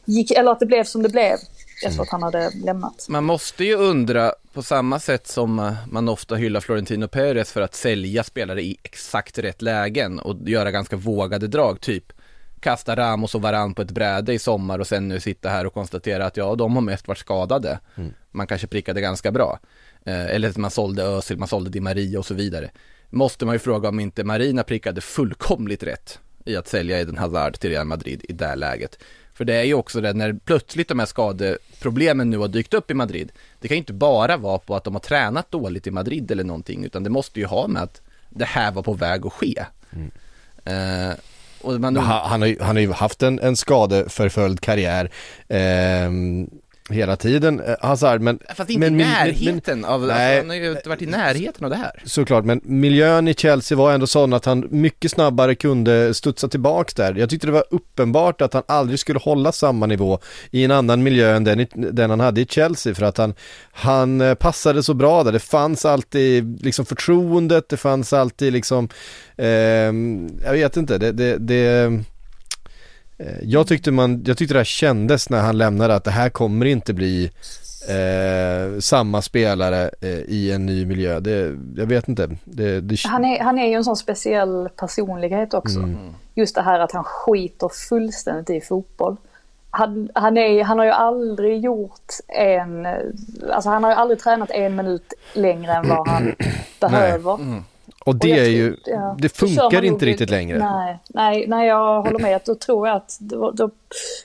gick, 0.06 0.32
eller 0.32 0.52
att 0.52 0.60
det 0.60 0.66
blev 0.66 0.84
som 0.84 1.04
det 1.04 1.10
blev 1.10 1.38
efter 1.86 2.02
att 2.02 2.10
han 2.10 2.24
hade 2.24 2.52
lämnat. 2.64 3.06
Man 3.10 3.24
måste 3.24 3.64
ju 3.64 3.76
undra 3.76 4.34
på 4.54 4.64
samma 4.64 5.00
sätt 5.00 5.28
som 5.28 5.60
eh, 5.60 5.74
man 5.92 6.10
ofta 6.10 6.36
hyllar 6.36 6.60
Florentino 6.62 7.08
Perez 7.08 7.52
för 7.52 7.62
att 7.62 7.76
sälja 7.76 8.24
spelare 8.24 8.62
i 8.62 8.78
exakt 8.84 9.38
rätt 9.38 9.62
lägen 9.62 10.20
och 10.20 10.36
göra 10.50 10.72
ganska 10.72 10.96
vågade 10.96 11.48
drag, 11.48 11.82
typ 11.82 12.14
kasta 12.60 12.96
Ramos 12.96 13.36
och 13.36 13.42
Varann 13.42 13.74
på 13.74 13.82
ett 13.82 13.92
bräde 13.92 14.34
i 14.34 14.40
sommar 14.40 14.80
och 14.80 14.88
sen 14.88 15.08
nu 15.08 15.20
sitta 15.20 15.50
här 15.50 15.66
och 15.66 15.74
konstatera 15.74 16.26
att 16.26 16.38
ja, 16.38 16.56
de 16.56 16.76
har 16.76 16.82
mest 16.82 17.08
varit 17.08 17.18
skadade. 17.18 17.80
Man 18.32 18.48
kanske 18.48 18.68
prickade 18.68 19.02
ganska 19.02 19.32
bra. 19.32 19.60
Eh, 20.06 20.26
eller 20.26 20.50
att 20.50 20.58
man 20.58 20.72
sålde 20.72 21.04
Özil, 21.04 21.38
man 21.38 21.48
sålde 21.48 21.70
Di 21.70 21.80
Maria 21.80 22.20
och 22.20 22.26
så 22.26 22.34
vidare. 22.34 22.70
Måste 23.10 23.46
man 23.46 23.56
ju 23.56 23.60
fråga 23.60 23.90
om 23.90 24.00
inte 24.00 24.24
Marina 24.24 24.64
prickade 24.64 25.02
fullkomligt 25.02 25.84
rätt 25.84 26.20
i 26.46 26.56
att 26.56 26.68
sälja 26.68 27.00
Eden 27.00 27.18
Hazard 27.18 27.60
till 27.60 27.70
Real 27.70 27.86
Madrid 27.86 28.26
i 28.30 28.34
det 28.34 28.46
här 28.46 28.56
läget. 28.56 29.00
För 29.34 29.46
det 29.46 29.54
är 29.54 29.64
ju 29.64 29.74
också 29.74 30.02
det 30.02 30.14
när 30.14 30.34
plötsligt 30.34 30.88
de 30.88 31.00
här 31.00 31.06
skadeproblemen 31.06 32.30
nu 32.30 32.38
har 32.38 32.48
dykt 32.48 32.74
upp 32.74 32.92
i 32.92 32.94
Madrid. 32.94 33.32
Det 33.60 33.68
kan 33.68 33.76
ju 33.76 33.80
inte 33.80 33.94
bara 33.94 34.38
vara 34.38 34.58
på 34.58 34.76
att 34.76 34.84
de 34.84 34.96
har 34.96 35.02
tränat 35.02 35.52
dåligt 35.52 35.88
i 35.88 35.92
Madrid 35.92 36.32
eller 36.32 36.44
någonting, 36.44 36.86
utan 36.86 37.04
det 37.04 37.10
måste 37.10 37.40
ju 37.40 37.46
ha 37.46 37.68
med 37.68 37.84
att 37.84 38.02
det 38.30 38.46
här 38.46 38.72
var 38.72 38.84
på 38.84 38.94
väg 38.94 39.26
att 39.26 39.34
ske. 39.34 39.66
Eh, 40.66 40.74
man, 40.74 41.16
Men 41.16 41.18
Han, 41.64 41.98
han, 41.98 42.42
har 42.42 42.48
ju, 42.48 42.58
han 42.62 42.76
har 42.76 42.82
ju 42.82 42.92
haft 42.92 43.24
en, 43.24 43.40
en 43.40 43.56
skadeförföljd 43.56 44.62
karriär 44.62 45.10
ehm, 45.50 46.48
hela 46.90 47.16
tiden, 47.16 47.60
eh, 47.60 47.76
Hazard, 47.82 48.22
men 48.22 48.40
fast 48.56 48.70
inte 48.70 48.80
men, 48.80 48.94
i 48.94 49.04
men- 49.04 49.08
närheten 49.12 49.86
av, 49.86 50.02
nej. 50.02 50.12
alltså, 50.12 50.42
han 50.42 50.50
har 50.50 50.56
ju 50.56 50.72
inte 50.72 50.90
varit 50.90 51.02
i 51.02 51.06
närheten 51.06 51.64
av 51.64 51.70
det 51.70 51.76
här. 51.76 52.02
Såklart, 52.06 52.46
men 52.46 52.62
miljön 52.64 53.28
i 53.28 53.34
Chelsea 53.34 53.78
var 53.78 53.92
ändå 53.94 54.08
sån 54.08 54.34
att 54.34 54.46
han 54.46 54.68
mycket 54.70 55.12
snabbare 55.12 55.56
kunde 55.56 56.14
studsa 56.14 56.48
tillbaks 56.48 56.94
där. 56.94 57.16
Jag 57.16 57.30
tyckte 57.30 57.48
det 57.48 57.54
var 57.54 57.66
uppenbart 57.72 58.42
att 58.42 58.54
han 58.54 58.64
aldrig 58.68 59.00
skulle 59.00 59.20
hålla 59.20 59.52
samma 59.52 59.86
nivå 59.86 60.20
i 60.52 60.64
en 60.64 60.72
annan 60.72 61.04
miljö 61.04 61.36
än 61.36 61.44
den, 61.44 61.68
den 61.74 62.10
han 62.10 62.20
hade 62.20 62.42
i 62.42 62.46
Chelsea 62.46 62.96
för 62.96 63.06
att 63.06 63.18
han, 63.18 63.34
han 63.72 64.22
eh, 64.22 64.34
passade 64.34 64.84
så 64.84 64.94
bra 64.94 65.24
där. 65.24 65.32
Det 65.32 65.40
fanns 65.40 65.86
alltid 65.86 66.66
liksom 66.66 66.86
förtroendet, 66.86 67.70
det 67.70 67.78
fanns 67.78 68.14
alltid 68.14 68.54
liksom, 68.54 68.90
ehm, 69.38 70.30
jag 70.46 70.52
vet 70.52 70.78
inte, 70.78 70.98
det, 70.98 71.12
det, 71.12 71.38
det 71.38 71.68
eh, 71.68 71.92
jag 73.42 73.68
tyckte 73.68 73.92
man, 73.92 74.24
jag 74.26 74.38
tyckte 74.38 74.54
det 74.54 74.60
här 74.60 74.66
kändes 74.66 75.30
när 75.30 75.42
han 75.42 75.58
lämnade 75.58 75.96
att 75.96 76.04
det 76.04 76.12
här 76.12 76.30
kommer 76.30 76.66
inte 76.66 76.94
bli 76.94 77.32
eh, 77.90 78.80
samma 78.80 79.22
spelare 79.22 79.90
eh, 80.02 80.10
i 80.10 80.52
en 80.52 80.66
ny 80.66 80.86
miljö. 80.86 81.20
Det, 81.20 81.58
jag 81.76 81.86
vet 81.86 82.08
inte. 82.08 82.30
Det, 82.44 82.82
det, 82.82 82.96
Han 83.06 83.26
är, 83.26 83.40
han 83.40 83.60
är 83.60 83.68
ju 83.68 83.74
en 83.74 83.84
sån 83.84 83.98
speciell 83.98 84.70
personlighet 84.76 85.54
också. 85.54 85.80
Just 86.36 86.56
det 86.56 86.62
här 86.62 86.80
att 86.80 86.92
han 86.92 87.04
skiter 87.04 87.70
fullständigt 87.90 88.50
i 88.50 88.62
fotboll. 88.62 89.16
Han, 89.72 90.10
han, 90.14 90.38
är, 90.38 90.64
han 90.64 90.80
har 90.80 90.86
ju 90.86 90.92
aldrig 90.92 91.60
gjort 91.64 92.14
en, 92.28 92.88
alltså 93.52 93.70
han 93.70 93.84
har 93.84 93.92
ju 93.92 93.98
aldrig 93.98 94.20
tränat 94.20 94.52
en 94.52 94.76
minut 94.76 95.14
längre 95.34 95.74
än 95.74 95.90
vad 95.90 96.08
han 96.08 96.36
behöver. 96.80 97.64
Och 98.10 98.16
det 98.16 98.32
Och 98.32 98.38
är 98.38 98.50
ju, 98.50 98.76
tror- 98.76 98.96
ja, 98.98 99.16
det 99.20 99.30
funkar 99.30 99.84
inte 99.86 100.06
nog- 100.06 100.12
riktigt 100.12 100.30
längre. 100.30 100.60
Nej, 100.60 101.00
nej, 101.08 101.46
nej, 101.48 101.68
jag 101.68 102.02
håller 102.02 102.20
med. 102.20 102.42
Då 102.46 102.56
tror 102.56 102.88
jag 102.88 102.98
att 102.98 103.18
då, 103.20 103.52
då 103.52 103.70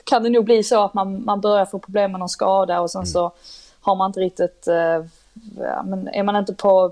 kan 0.03 0.23
det 0.23 0.29
nog 0.29 0.45
bli 0.45 0.63
så 0.63 0.83
att 0.83 0.93
man, 0.93 1.25
man 1.25 1.41
börjar 1.41 1.65
få 1.65 1.79
problem 1.79 2.11
med 2.11 2.19
någon 2.19 2.29
skada 2.29 2.79
och 2.81 2.91
sen 2.91 2.99
Mm. 2.99 3.05
så 3.05 3.31
har 3.81 3.95
man 3.95 4.09
inte 4.09 4.19
riktigt, 4.19 4.67
eh, 4.67 4.75
ja, 5.63 5.83
men 5.85 6.07
är 6.07 6.23
man 6.23 6.35
inte 6.35 6.53
på 6.53 6.91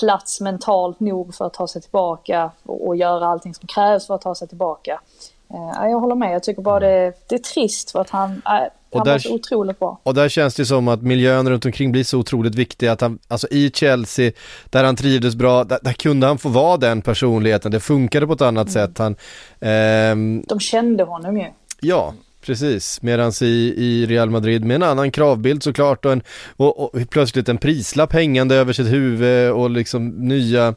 plats 0.00 0.40
mentalt 0.40 1.00
nog 1.00 1.34
för 1.34 1.46
att 1.46 1.52
ta 1.54 1.66
sig 1.66 1.82
tillbaka 1.82 2.50
och, 2.66 2.86
och 2.86 2.96
göra 2.96 3.26
allting 3.26 3.54
som 3.54 3.66
krävs 3.66 4.06
för 4.06 4.14
att 4.14 4.20
ta 4.22 4.34
sig 4.34 4.48
tillbaka. 4.48 5.00
Eh, 5.50 5.70
ja, 5.74 5.88
jag 5.88 6.00
håller 6.00 6.14
med, 6.14 6.34
jag 6.34 6.42
tycker 6.42 6.62
bara 6.62 6.80
det, 6.80 7.12
det 7.28 7.34
är 7.34 7.38
trist 7.38 7.90
för 7.90 8.00
att 8.00 8.10
han, 8.10 8.42
han 8.44 8.68
Och 8.90 9.04
där- 9.04 9.18
så 9.18 9.34
otroligt 9.34 9.78
bra. 9.78 10.00
Och 10.02 10.14
där 10.14 10.28
känns 10.28 10.54
det 10.54 10.66
som 10.66 10.88
att 10.88 11.02
miljön 11.02 11.48
runt 11.48 11.64
omkring 11.66 11.92
blir 11.92 12.04
så 12.04 12.18
otroligt 12.18 12.54
viktig 12.54 12.86
att 12.86 13.00
han, 13.00 13.18
alltså 13.28 13.48
i 13.50 13.70
Chelsea, 13.74 14.32
där 14.70 14.84
han 14.84 14.96
trivdes 14.96 15.34
bra, 15.34 15.64
där, 15.64 15.78
där 15.82 15.92
kunde 15.92 16.26
han 16.26 16.38
få 16.38 16.48
vara 16.48 16.76
den 16.76 17.02
personligheten, 17.02 17.72
det 17.72 17.80
funkade 17.80 18.26
på 18.26 18.32
ett 18.32 18.40
annat 18.42 18.68
Mm. 18.68 18.72
sätt. 18.72 18.98
Han, 18.98 19.16
ehm, 19.60 20.42
De 20.48 20.60
kände 20.60 21.04
honom 21.04 21.36
ju. 21.38 21.44
Ja, 21.80 22.14
precis. 22.46 23.02
Medans 23.02 23.42
i, 23.42 23.74
i 23.76 24.06
Real 24.06 24.30
Madrid 24.30 24.64
med 24.64 24.74
en 24.74 24.82
annan 24.82 25.10
kravbild 25.10 25.62
såklart 25.62 26.04
och, 26.04 26.12
en, 26.12 26.22
och, 26.56 26.80
och 26.94 27.10
plötsligt 27.10 27.48
en 27.48 27.58
prislapp 27.58 28.12
hängande 28.12 28.54
över 28.56 28.72
sitt 28.72 28.86
huvud 28.92 29.50
och 29.52 29.70
liksom 29.70 30.08
nya 30.08 30.74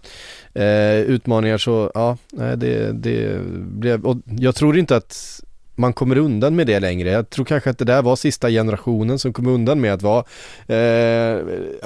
eh, 0.53 0.99
utmaningar 0.99 1.57
så 1.57 1.91
ja, 1.93 2.18
nej, 2.32 2.57
det, 2.57 2.91
det 2.91 3.39
blev, 3.61 4.05
och 4.05 4.18
jag 4.39 4.55
tror 4.55 4.78
inte 4.78 4.95
att 4.95 5.39
man 5.76 5.94
kommer 5.94 6.18
undan 6.18 6.56
med 6.56 6.68
det 6.68 6.80
längre. 6.80 7.10
Jag 7.10 7.30
tror 7.30 7.46
kanske 7.46 7.70
att 7.70 7.78
det 7.78 7.86
där 7.86 8.02
var 8.02 8.16
sista 8.16 8.50
generationen 8.50 9.20
som 9.20 9.34
kom 9.34 9.48
undan 9.48 9.82
med 9.82 9.94
att 9.94 10.02
vara 10.02 10.24
eh, 10.68 11.42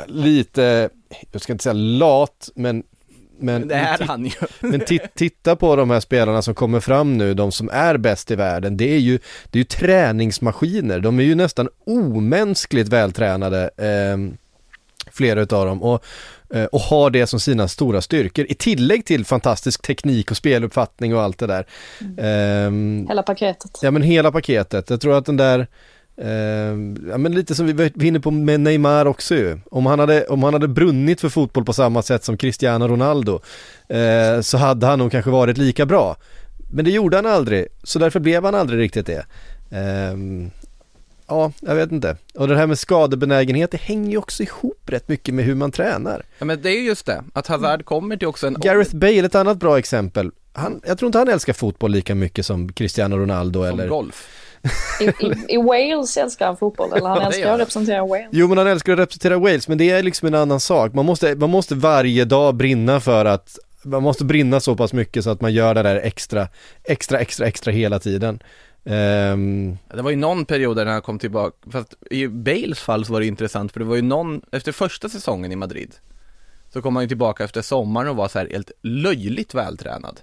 lite, 0.07 0.89
jag 1.31 1.41
ska 1.41 1.53
inte 1.53 1.63
säga 1.63 1.73
lat, 1.73 2.49
men 2.55 2.83
men, 3.39 3.67
Det 3.67 3.75
är 3.75 3.97
han 4.07 4.25
ju. 4.25 4.31
men 4.59 4.81
ti- 4.81 5.07
titta 5.15 5.55
på 5.55 5.75
de 5.75 5.89
här 5.89 5.99
spelarna 5.99 6.41
som 6.41 6.55
kommer 6.55 6.79
fram 6.79 7.17
nu, 7.17 7.33
de 7.33 7.51
som 7.51 7.69
är 7.73 7.97
bäst 7.97 8.31
i 8.31 8.35
världen, 8.35 8.77
det 8.77 8.93
är 8.93 8.97
ju, 8.99 9.19
det 9.51 9.57
är 9.57 9.59
ju 9.59 9.63
träningsmaskiner, 9.63 10.99
de 10.99 11.19
är 11.19 11.23
ju 11.23 11.35
nästan 11.35 11.69
omänskligt 11.85 12.87
vältränade, 12.87 13.69
eh, 13.77 14.17
flera 15.11 15.41
utav 15.41 15.65
dem, 15.65 15.83
och, 15.83 16.03
eh, 16.53 16.65
och 16.65 16.79
har 16.79 17.09
det 17.09 17.27
som 17.27 17.39
sina 17.39 17.67
stora 17.67 18.01
styrkor, 18.01 18.45
i 18.49 18.53
tillägg 18.53 19.05
till 19.05 19.25
fantastisk 19.25 19.81
teknik 19.81 20.31
och 20.31 20.37
speluppfattning 20.37 21.15
och 21.15 21.21
allt 21.21 21.37
det 21.37 21.47
där. 21.47 21.65
Ehm, 22.17 23.05
Hela 23.09 23.23
paketet. 23.23 23.79
Ja 23.81 23.91
men 23.91 24.01
hela 24.01 24.31
paketet. 24.31 24.89
Jag 24.89 25.01
tror 25.01 25.17
att 25.17 25.25
den 25.25 25.37
där 25.37 25.67
eh, 26.21 26.29
ja 27.09 27.17
men 27.17 27.31
lite 27.35 27.55
som 27.55 27.65
vi 27.65 27.73
var 27.73 28.03
inne 28.03 28.19
på 28.19 28.31
med 28.31 28.59
Neymar 28.59 29.05
också 29.05 29.35
ju. 29.35 29.59
Om 29.71 29.85
han 29.85 29.99
hade, 29.99 30.25
om 30.25 30.43
han 30.43 30.53
hade 30.53 30.67
brunnit 30.67 31.21
för 31.21 31.29
fotboll 31.29 31.65
på 31.65 31.73
samma 31.73 32.01
sätt 32.01 32.23
som 32.23 32.37
Cristiano 32.37 32.87
Ronaldo 32.87 33.39
eh, 33.89 34.41
så 34.41 34.57
hade 34.57 34.85
han 34.85 34.99
nog 34.99 35.11
kanske 35.11 35.31
varit 35.31 35.57
lika 35.57 35.85
bra. 35.85 36.15
Men 36.71 36.85
det 36.85 36.91
gjorde 36.91 37.17
han 37.17 37.25
aldrig, 37.25 37.67
så 37.83 37.99
därför 37.99 38.19
blev 38.19 38.45
han 38.45 38.55
aldrig 38.55 38.79
riktigt 38.79 39.05
det. 39.05 39.25
Ehm, 39.71 40.51
ja, 41.27 41.51
jag 41.59 41.75
vet 41.75 41.91
inte. 41.91 42.17
Och 42.35 42.47
det 42.47 42.55
här 42.55 42.67
med 42.67 42.79
skadebenägenhet, 42.79 43.71
det 43.71 43.81
hänger 43.81 44.11
ju 44.11 44.17
också 44.17 44.43
ihop 44.43 44.81
rätt 44.85 45.07
mycket 45.07 45.33
med 45.33 45.45
hur 45.45 45.55
man 45.55 45.71
tränar. 45.71 46.23
Ja, 46.39 46.45
men 46.45 46.61
det 46.61 46.69
är 46.69 46.79
ju 46.79 46.85
just 46.85 47.05
det, 47.05 47.23
att 47.33 47.47
Hazard 47.47 47.85
kommer 47.85 48.17
till 48.17 48.27
också 48.27 48.47
en... 48.47 48.53
Gareth 48.59 48.95
Bale, 48.95 49.25
ett 49.25 49.35
annat 49.35 49.57
bra 49.57 49.79
exempel. 49.79 50.31
Han, 50.53 50.81
jag 50.85 50.97
tror 50.97 51.07
inte 51.07 51.17
han 51.17 51.29
älskar 51.29 51.53
fotboll 51.53 51.91
lika 51.91 52.15
mycket 52.15 52.45
som 52.45 52.73
Cristiano 52.73 53.17
Ronaldo 53.17 53.59
som 53.63 53.79
eller 53.79 53.87
golf. 53.87 54.27
I, 55.01 55.03
i, 55.03 55.33
I 55.47 55.57
Wales 55.57 56.17
älskar 56.17 56.45
han 56.45 56.57
fotboll, 56.57 56.93
eller 56.93 57.09
han 57.09 57.21
älskar 57.21 57.53
att 57.53 57.59
representera 57.59 58.05
Wales. 58.05 58.29
Jo 58.31 58.47
men 58.47 58.57
han 58.57 58.67
älskar 58.67 58.93
att 58.93 58.99
representera 58.99 59.37
Wales 59.37 59.67
men 59.67 59.77
det 59.77 59.89
är 59.89 60.03
liksom 60.03 60.27
en 60.27 60.35
annan 60.35 60.59
sak. 60.59 60.93
Man 60.93 61.05
måste, 61.05 61.35
man 61.35 61.49
måste 61.49 61.75
varje 61.75 62.25
dag 62.25 62.55
brinna 62.55 62.99
för 62.99 63.25
att 63.25 63.57
man 63.83 64.03
måste 64.03 64.25
brinna 64.25 64.59
så 64.59 64.75
pass 64.75 64.93
mycket 64.93 65.23
så 65.23 65.29
att 65.29 65.41
man 65.41 65.53
gör 65.53 65.73
det 65.73 65.83
där 65.83 65.95
extra, 65.95 66.47
extra, 66.83 67.19
extra, 67.19 67.47
extra 67.47 67.73
hela 67.73 67.99
tiden. 67.99 68.39
Ehm, 68.89 69.77
Det 69.95 70.01
var 70.01 70.09
ju 70.09 70.15
någon 70.15 70.45
period 70.45 70.77
där 70.77 70.85
han 70.85 71.01
kom 71.01 71.19
tillbaka, 71.19 71.57
fast 71.71 71.93
i 72.11 72.27
Bales 72.27 72.79
fall 72.79 73.05
så 73.05 73.13
var 73.13 73.19
det 73.19 73.25
intressant 73.25 73.71
för 73.71 73.79
det 73.79 73.85
var 73.85 73.95
ju 73.95 74.01
någon, 74.01 74.41
efter 74.51 74.71
första 74.71 75.09
säsongen 75.09 75.51
i 75.51 75.55
Madrid 75.55 75.95
Så 76.73 76.81
kom 76.81 76.95
han 76.95 77.03
ju 77.03 77.07
tillbaka 77.07 77.43
efter 77.43 77.61
sommaren 77.61 78.07
och 78.09 78.15
var 78.15 78.27
så 78.27 78.39
här 78.39 78.49
helt 78.51 78.71
löjligt 78.81 79.53
vältränad. 79.53 80.19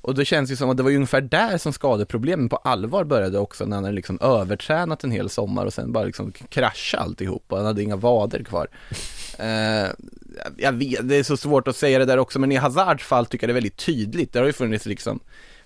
Och 0.00 0.14
det 0.14 0.24
känns 0.24 0.50
ju 0.50 0.56
som 0.56 0.70
att 0.70 0.76
det 0.76 0.82
var 0.82 0.90
ju 0.90 0.96
ungefär 0.96 1.20
där 1.20 1.58
som 1.58 1.72
skadeproblemen 1.72 2.48
på 2.48 2.56
allvar 2.56 3.04
började 3.04 3.38
också 3.38 3.64
när 3.64 3.76
han 3.76 3.84
hade 3.84 3.96
liksom 3.96 4.18
övertränat 4.20 5.04
en 5.04 5.10
hel 5.10 5.28
sommar 5.30 5.66
och 5.66 5.72
sen 5.74 5.92
bara 5.92 6.04
liksom 6.04 6.32
krascha 6.32 6.98
alltihop 6.98 7.44
och 7.48 7.56
han 7.56 7.66
hade 7.66 7.82
inga 7.82 7.96
vader 7.96 8.42
kvar. 8.44 8.66
Eh, 9.38 9.88
Jag 10.56 10.72
vet, 10.72 11.08
det 11.08 11.16
är 11.16 11.22
så 11.22 11.36
svårt 11.36 11.68
att 11.68 11.76
säga 11.76 11.98
det 11.98 12.04
där 12.04 12.18
också 12.18 12.38
men 12.38 12.52
i 12.52 12.56
Hazards 12.56 13.04
fall 13.04 13.26
tycker 13.26 13.44
jag 13.44 13.48
det 13.48 13.52
är 13.52 13.62
väldigt 13.62 13.76
tydligt, 13.76 14.32
det 14.32 14.38
har 14.38 14.46
ju 14.46 14.52
funnits 14.52 14.86
liksom 14.86 15.20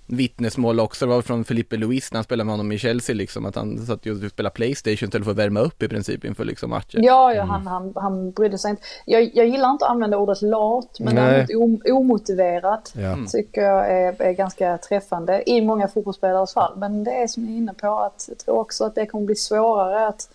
vittnesmål 0.06 0.80
också, 0.80 1.06
det 1.06 1.12
var 1.12 1.22
från 1.22 1.44
Felipe 1.44 1.76
Luis 1.76 2.12
när 2.12 2.16
han 2.16 2.24
spelade 2.24 2.44
med 2.44 2.52
honom 2.52 2.72
i 2.72 2.78
Chelsea 2.78 3.16
liksom, 3.16 3.46
att 3.46 3.54
han 3.54 3.86
satt 3.86 4.06
ju 4.06 4.24
och 4.24 4.30
spelade 4.30 4.54
Playstation 4.54 5.06
istället 5.06 5.24
för 5.24 5.30
att 5.30 5.38
värma 5.38 5.60
upp 5.60 5.82
i 5.82 5.88
princip 5.88 6.24
inför 6.24 6.44
liksom 6.44 6.70
matcher. 6.70 6.98
Ja, 7.02 7.34
ja 7.34 7.42
han, 7.42 7.66
han, 7.66 7.92
han 7.96 8.30
brydde 8.30 8.58
sig 8.58 8.70
inte. 8.70 8.82
Jag, 9.04 9.30
jag 9.34 9.46
gillar 9.46 9.70
inte 9.70 9.84
att 9.84 9.90
använda 9.90 10.16
ordet 10.16 10.42
lat, 10.42 11.00
men 11.00 11.14
däremot 11.14 11.50
om, 11.56 11.92
omotiverat 11.94 12.92
ja. 12.96 13.16
tycker 13.32 13.62
jag 13.62 13.90
är, 13.90 14.22
är 14.22 14.32
ganska 14.32 14.78
träffande 14.78 15.50
i 15.50 15.60
många 15.60 15.88
fotbollsspelares 15.88 16.54
fall. 16.54 16.78
Men 16.78 17.04
det 17.04 17.12
är 17.12 17.26
som 17.26 17.44
jag 17.44 17.52
är 17.52 17.56
inne 17.56 17.74
på 17.74 17.98
att 17.98 18.24
jag 18.28 18.38
tror 18.38 18.58
också 18.58 18.84
att 18.84 18.94
det 18.94 19.06
kommer 19.06 19.26
bli 19.26 19.36
svårare 19.36 20.06
att 20.06 20.28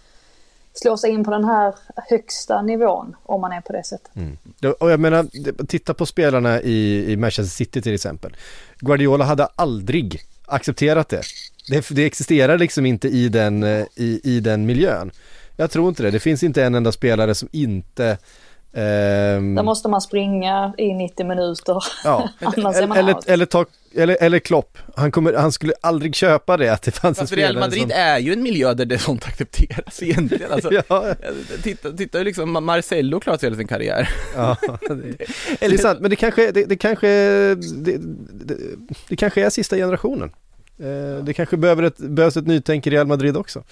slå 0.73 0.97
sig 0.97 1.11
in 1.11 1.23
på 1.23 1.31
den 1.31 1.43
här 1.43 1.75
högsta 2.09 2.61
nivån 2.61 3.15
om 3.23 3.41
man 3.41 3.51
är 3.51 3.61
på 3.61 3.73
det 3.73 3.83
sättet. 3.83 4.15
Mm. 4.15 4.37
Och 4.79 4.91
jag 4.91 4.99
menar, 4.99 5.27
titta 5.65 5.93
på 5.93 6.05
spelarna 6.05 6.61
i, 6.61 7.11
i 7.11 7.17
Manchester 7.17 7.55
City 7.55 7.81
till 7.81 7.93
exempel. 7.93 8.35
Guardiola 8.79 9.25
hade 9.25 9.45
aldrig 9.45 10.21
accepterat 10.45 11.09
det. 11.09 11.21
Det, 11.69 11.89
det 11.89 12.05
existerar 12.05 12.57
liksom 12.57 12.85
inte 12.85 13.07
i 13.07 13.29
den, 13.29 13.63
eh, 13.63 13.85
i, 13.95 14.21
i 14.23 14.39
den 14.39 14.65
miljön. 14.65 15.11
Jag 15.55 15.71
tror 15.71 15.89
inte 15.89 16.03
det. 16.03 16.11
Det 16.11 16.19
finns 16.19 16.43
inte 16.43 16.63
en 16.63 16.75
enda 16.75 16.91
spelare 16.91 17.35
som 17.35 17.49
inte 17.51 18.17
ehm, 18.73 19.55
Där 19.55 19.63
måste 19.63 19.89
man 19.89 20.01
springa 20.01 20.73
i 20.77 20.93
90 20.93 21.25
minuter. 21.25 21.77
Ja, 22.03 22.29
Annars 22.39 22.75
är 22.77 22.87
man 22.87 22.97
eller, 22.97 23.13
out. 23.13 23.27
eller, 23.27 23.45
ta, 23.45 23.65
eller, 23.95 24.17
eller 24.21 24.39
Klopp. 24.39 24.77
Han, 24.95 25.11
kommer, 25.11 25.33
han 25.33 25.51
skulle 25.51 25.73
aldrig 25.81 26.15
köpa 26.15 26.57
det 26.57 26.69
att 26.69 26.81
det 26.81 26.91
fanns 26.91 27.17
en 27.17 27.23
Fast 27.23 27.33
Real 27.33 27.49
spelare 27.49 27.65
Madrid 27.65 27.81
som... 27.81 27.91
är 27.91 28.19
ju 28.19 28.33
en 28.33 28.43
miljö 28.43 28.73
där 28.73 28.85
det 28.85 28.97
sånt 28.97 29.25
accepteras 29.27 30.03
egentligen. 30.03 30.51
Alltså, 30.51 30.71
Ja, 30.87 31.15
titta, 31.63 31.91
titta 31.91 32.17
hur 32.17 32.25
liksom 32.25 32.65
Marcello 32.65 33.19
klarat 33.19 33.43
hela 33.43 33.55
sin 33.55 33.67
karriär. 33.67 34.09
ja, 34.35 34.57
det, 34.89 34.95
det 35.59 35.65
är 35.65 35.77
sant, 35.77 35.99
men 35.99 36.09
det 36.09 36.15
kanske, 36.15 36.51
det, 36.51 36.65
det 36.65 36.75
kanske, 36.77 37.07
det, 37.55 37.97
det, 38.31 38.57
det 39.07 39.15
kanske 39.15 39.45
är 39.45 39.49
sista 39.49 39.75
generationen. 39.75 40.31
Eh, 40.79 41.23
Det 41.23 41.33
kanske 41.33 41.57
behöver 41.57 41.83
ett, 41.83 41.97
behövs 41.97 42.37
ett 42.37 42.47
nytänk 42.47 42.87
i 42.87 42.89
Real 42.89 43.07
Madrid 43.07 43.37
också. 43.37 43.63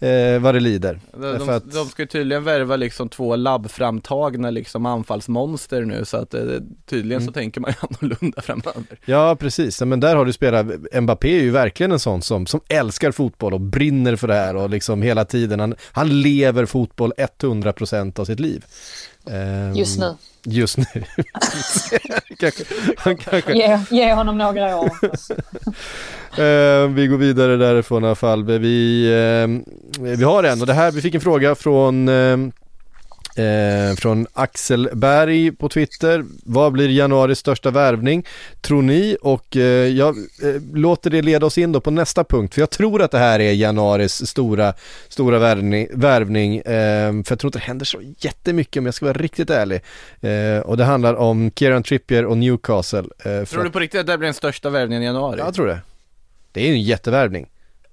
Eh, 0.00 0.38
vad 0.40 0.54
det 0.54 0.60
lider. 0.60 1.00
De, 1.12 1.38
de, 1.38 1.48
att- 1.48 1.72
de 1.72 1.86
ska 1.86 2.02
ju 2.02 2.06
tydligen 2.06 2.44
värva 2.44 2.76
liksom 2.76 3.08
två 3.08 3.36
labbframtagna 3.36 4.50
liksom 4.50 4.86
anfallsmonster 4.86 5.82
nu 5.84 6.04
så 6.04 6.16
att 6.16 6.34
eh, 6.34 6.42
tydligen 6.86 7.22
Mm. 7.22 7.26
så 7.26 7.32
tänker 7.32 7.60
man 7.60 7.70
ju 7.70 7.76
annorlunda 8.00 8.42
framöver. 8.42 8.98
Ja, 9.04 9.36
precis. 9.40 9.80
Men 9.80 10.00
där 10.00 10.16
har 10.16 10.24
du 10.24 10.32
spelat, 10.32 10.66
Mbappé 11.02 11.38
är 11.38 11.42
ju 11.42 11.50
verkligen 11.50 11.92
en 11.92 11.98
sån 11.98 12.22
som, 12.22 12.46
som 12.46 12.60
älskar 12.68 13.10
fotboll 13.12 13.54
och 13.54 13.60
brinner 13.60 14.16
för 14.16 14.28
det 14.28 14.34
här 14.34 14.56
och 14.56 14.70
liksom 14.70 15.02
hela 15.02 15.24
tiden, 15.24 15.60
han, 15.60 15.74
han 15.92 16.22
lever 16.22 16.66
fotboll 16.66 17.12
100% 17.40 18.20
av 18.20 18.24
sitt 18.24 18.40
liv. 18.40 18.64
Ehm, 19.30 19.74
Just 19.74 19.98
nu. 19.98 20.14
Just 20.48 20.78
nu. 20.78 20.84
kanske, 22.38 22.64
han 22.96 23.16
kanske, 23.30 23.52
Ge, 23.52 23.78
ge 23.90 24.12
honom 24.12 24.38
några 24.38 24.76
år. 24.76 24.90
Eh, 26.38 26.88
vi 26.88 27.06
går 27.06 27.16
vidare 27.16 27.56
därifrån 27.56 28.02
i 28.04 28.06
alla 28.06 28.14
fall. 28.14 28.44
Vi, 28.44 29.06
eh, 29.06 29.74
vi 30.02 30.24
har 30.24 30.44
en 30.44 30.60
och 30.60 30.66
det 30.66 30.74
här, 30.74 30.90
vi 30.92 31.00
fick 31.00 31.14
en 31.14 31.20
fråga 31.20 31.54
från 31.54 32.08
eh, 32.08 32.36
Eh, 33.36 33.96
från 33.96 34.26
Axel 34.32 34.88
Berg 34.92 35.52
på 35.52 35.68
Twitter. 35.68 36.24
Vad 36.44 36.72
blir 36.72 36.88
januaris 36.88 37.38
största 37.38 37.70
värvning? 37.70 38.26
Tror 38.60 38.82
ni? 38.82 39.16
Och 39.22 39.56
eh, 39.56 39.62
jag 39.88 40.16
eh, 40.16 40.62
låter 40.74 41.10
det 41.10 41.22
leda 41.22 41.46
oss 41.46 41.58
in 41.58 41.72
då 41.72 41.80
på 41.80 41.90
nästa 41.90 42.24
punkt. 42.24 42.54
För 42.54 42.62
jag 42.62 42.70
tror 42.70 43.02
att 43.02 43.10
det 43.10 43.18
här 43.18 43.40
är 43.40 43.52
januaris 43.52 44.26
stora, 44.26 44.74
stora 45.08 45.38
värvning. 45.38 45.88
värvning 45.92 46.56
eh, 46.58 47.12
för 47.12 47.32
jag 47.32 47.38
tror 47.38 47.48
inte 47.48 47.58
det 47.58 47.64
händer 47.64 47.86
så 47.86 47.98
jättemycket 48.18 48.80
om 48.80 48.86
jag 48.86 48.94
ska 48.94 49.06
vara 49.06 49.18
riktigt 49.18 49.50
ärlig. 49.50 49.80
Eh, 50.20 50.60
och 50.60 50.76
det 50.76 50.84
handlar 50.84 51.14
om 51.14 51.50
Kieran 51.50 51.82
Trippier 51.82 52.24
och 52.24 52.38
Newcastle. 52.38 52.98
Eh, 52.98 53.04
för 53.24 53.46
Tror 53.46 53.64
du 53.64 53.70
på 53.70 53.78
riktigt 53.78 54.00
att 54.00 54.06
det 54.06 54.18
blir 54.18 54.26
den 54.26 54.34
största 54.34 54.70
värvningen 54.70 55.02
i 55.02 55.06
januari? 55.06 55.38
jag 55.38 55.54
tror 55.54 55.66
det. 55.66 55.80
Det 56.52 56.68
är 56.68 56.72
en 56.72 56.82
jättevärvning. 56.82 57.46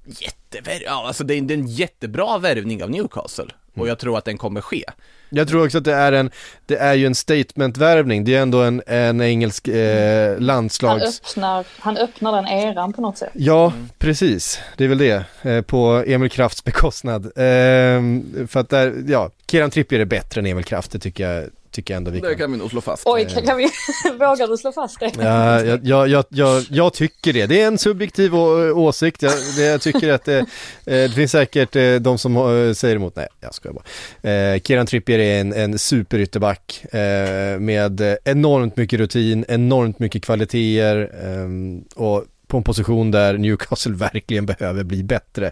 Jättevärv... 0.05 0.81
Ja, 0.85 1.07
alltså 1.07 1.23
det 1.23 1.33
är 1.33 1.51
en 1.51 1.67
jättebra 1.67 2.37
värvning 2.37 2.83
av 2.83 2.89
Newcastle. 2.89 3.47
Mm. 3.75 3.81
Och 3.81 3.87
jag 3.87 3.99
tror 3.99 4.17
att 4.17 4.25
den 4.25 4.37
kommer 4.37 4.61
ske. 4.61 4.83
Jag 5.29 5.47
tror 5.47 5.65
också 5.65 5.77
att 5.77 5.83
det 5.83 5.93
är 5.93 6.11
en, 6.11 6.31
det 6.65 6.75
är 6.75 6.93
ju 6.93 7.05
en 7.05 7.15
statementvärvning. 7.15 8.25
Det 8.25 8.35
är 8.35 8.41
ändå 8.41 8.61
en, 8.61 8.81
en 8.87 9.21
engelsk 9.21 9.67
eh, 9.67 10.33
Han 10.33 10.45
landslags... 10.45 11.21
öppnar, 11.21 11.65
han 11.79 11.97
öppnar 11.97 12.31
den 12.31 12.47
eran 12.47 12.93
på 12.93 13.01
något 13.01 13.17
sätt. 13.17 13.31
Ja, 13.33 13.73
precis. 13.97 14.59
Det 14.77 14.83
är 14.83 14.87
väl 14.87 14.97
det. 14.97 15.23
Eh, 15.41 15.61
på 15.61 16.03
Emil 16.07 16.29
Krafts 16.29 16.63
bekostnad. 16.63 17.31
Ehm, 17.35 18.47
för 18.47 18.59
att 18.59 18.69
där, 18.69 19.03
ja, 19.07 19.29
Kieran 19.51 19.71
Trippier 19.71 19.99
är 19.99 20.05
bättre 20.05 20.41
än 20.41 20.47
Emil 20.47 20.63
Kraft, 20.65 20.91
det 20.91 20.99
tycker 20.99 21.29
jag, 21.29 21.49
tycker 21.73 21.93
jag 21.93 21.97
ändå 21.97 22.11
vi 22.11 22.19
Det 22.19 22.27
kan. 22.29 22.37
kan 22.37 22.51
vi 22.51 22.57
nog 22.57 22.69
slå 22.69 22.81
fast. 22.81 23.03
Oj, 23.05 23.27
kan, 23.33 23.43
kan 23.45 23.57
vi, 23.57 23.63
vågar 24.11 24.47
du 24.47 24.57
slå 24.57 24.71
fast 24.71 24.99
det? 24.99 25.11
Ja, 25.19 25.61
jag, 25.63 25.79
jag, 25.83 26.07
jag, 26.07 26.25
jag, 26.29 26.63
jag 26.69 26.93
tycker 26.93 27.33
det. 27.33 27.45
Det 27.45 27.61
är 27.61 27.67
en 27.67 27.77
subjektiv 27.77 28.35
å, 28.35 28.71
åsikt. 28.71 29.21
Jag, 29.21 29.33
det, 29.57 29.63
jag 29.63 29.81
tycker 29.81 30.13
att 30.13 30.25
det, 30.25 30.37
eh, 30.39 30.45
det 30.85 31.11
finns 31.15 31.31
säkert 31.31 31.75
eh, 31.75 31.95
de 31.95 32.17
som 32.17 32.35
eh, 32.37 32.73
säger 32.73 32.95
emot. 32.95 33.15
Nej, 33.15 33.27
jag 33.41 33.53
skojar 33.53 33.73
bara. 33.73 34.31
Eh, 34.31 34.59
Kieran 34.59 34.85
Trippier 34.85 35.19
är 35.19 35.41
en, 35.41 35.53
en 35.53 35.79
superytterback 35.79 36.85
eh, 36.93 37.59
med 37.59 38.17
enormt 38.25 38.77
mycket 38.77 38.99
rutin, 38.99 39.45
enormt 39.47 39.99
mycket 39.99 40.25
kvaliteter 40.25 41.11
eh, 41.23 42.03
och 42.03 42.25
på 42.47 42.57
en 42.57 42.63
position 42.63 43.11
där 43.11 43.37
Newcastle 43.37 43.93
verkligen 43.95 44.45
behöver 44.45 44.83
bli 44.83 45.03
bättre. 45.03 45.51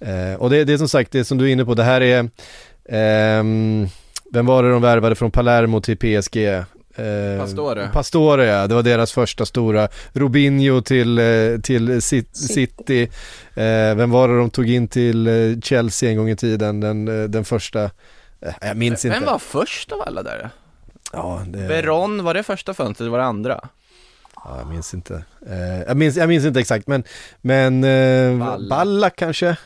Eh, 0.00 0.34
och 0.38 0.50
det, 0.50 0.64
det 0.64 0.72
är 0.72 0.78
som 0.78 0.88
sagt, 0.88 1.12
det 1.12 1.24
som 1.24 1.38
du 1.38 1.44
är 1.48 1.52
inne 1.52 1.64
på, 1.64 1.74
det 1.74 1.82
här 1.82 2.00
är 2.00 2.28
ehm, 2.88 3.88
vem 4.32 4.46
var 4.46 4.62
det 4.62 4.70
de 4.70 4.82
värvade 4.82 5.14
från 5.14 5.30
Palermo 5.30 5.80
till 5.80 5.96
PSG? 5.96 6.36
Eh, 6.46 6.64
Pastore. 7.40 7.88
Pastore 7.92 8.44
ja, 8.46 8.66
det 8.66 8.74
var 8.74 8.82
deras 8.82 9.12
första 9.12 9.46
stora. 9.46 9.88
Robinho 10.12 10.80
till, 10.80 11.18
eh, 11.18 11.24
till 11.62 11.90
Ci- 11.90 12.32
City. 12.32 13.02
Eh, 13.54 13.94
vem 13.96 14.10
var 14.10 14.28
det 14.28 14.36
de 14.38 14.50
tog 14.50 14.70
in 14.70 14.88
till 14.88 15.28
Chelsea 15.64 16.10
en 16.10 16.16
gång 16.16 16.30
i 16.30 16.36
tiden? 16.36 16.80
Den, 16.80 17.04
den 17.30 17.44
första, 17.44 17.84
eh, 18.40 18.52
jag 18.60 18.76
minns 18.76 19.04
inte. 19.04 19.18
Vem 19.20 19.26
var 19.26 19.38
först 19.38 19.92
av 19.92 20.00
alla 20.06 20.22
där? 20.22 20.50
Ja, 21.12 21.42
det, 21.46 21.58
Veron, 21.58 22.24
var 22.24 22.34
det 22.34 22.42
första 22.42 22.74
fönstret 22.74 23.00
eller 23.00 23.10
var 23.10 23.18
det 23.18 23.24
andra? 23.24 23.60
ja, 24.44 24.58
jag 24.58 24.68
minns 24.68 24.94
inte. 24.94 25.22
Eh, 25.50 25.80
jag, 25.86 25.96
minns, 25.96 26.16
jag 26.16 26.28
minns 26.28 26.44
inte 26.44 26.60
exakt 26.60 26.86
men, 26.86 27.04
men 27.40 27.84
eh, 27.84 28.38
Balla. 28.38 28.68
Balla. 28.68 29.10
kanske? 29.10 29.56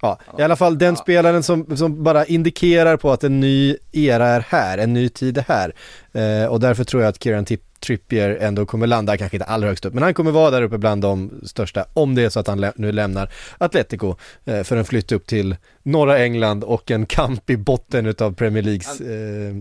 Ja, 0.00 0.18
i 0.38 0.42
alla 0.42 0.56
fall 0.56 0.78
den 0.78 0.96
spelaren 0.96 1.42
som, 1.42 1.76
som 1.76 2.02
bara 2.02 2.24
indikerar 2.24 2.96
på 2.96 3.12
att 3.12 3.24
en 3.24 3.40
ny 3.40 3.76
era 3.92 4.26
är 4.26 4.44
här, 4.48 4.78
en 4.78 4.92
ny 4.92 5.08
tid 5.08 5.38
är 5.38 5.44
här. 5.48 5.72
Eh, 6.12 6.48
och 6.48 6.60
därför 6.60 6.84
tror 6.84 7.02
jag 7.02 7.10
att 7.10 7.22
Kieran 7.22 7.44
Tip 7.44 7.62
Trippier 7.80 8.38
ändå 8.40 8.66
kommer 8.66 8.86
landa, 8.86 9.16
kanske 9.16 9.36
inte 9.36 9.44
allra 9.44 9.68
högst 9.68 9.84
upp, 9.84 9.94
men 9.94 10.02
han 10.02 10.14
kommer 10.14 10.30
vara 10.30 10.50
där 10.50 10.62
uppe 10.62 10.78
bland 10.78 11.02
de 11.02 11.40
största, 11.42 11.84
om 11.92 12.14
det 12.14 12.22
är 12.22 12.28
så 12.28 12.40
att 12.40 12.46
han 12.46 12.60
lä 12.60 12.72
nu 12.76 12.92
lämnar 12.92 13.30
Atletico 13.58 14.16
eh, 14.44 14.62
för 14.62 14.76
en 14.76 14.84
flytt 14.84 15.12
upp 15.12 15.26
till 15.26 15.56
norra 15.82 16.18
England 16.18 16.64
och 16.64 16.90
en 16.90 17.06
kamp 17.06 17.50
i 17.50 17.56
botten 17.56 18.06
utav 18.06 18.34
Premier 18.34 18.62
Leagues 18.62 19.00
eh, 19.00 19.54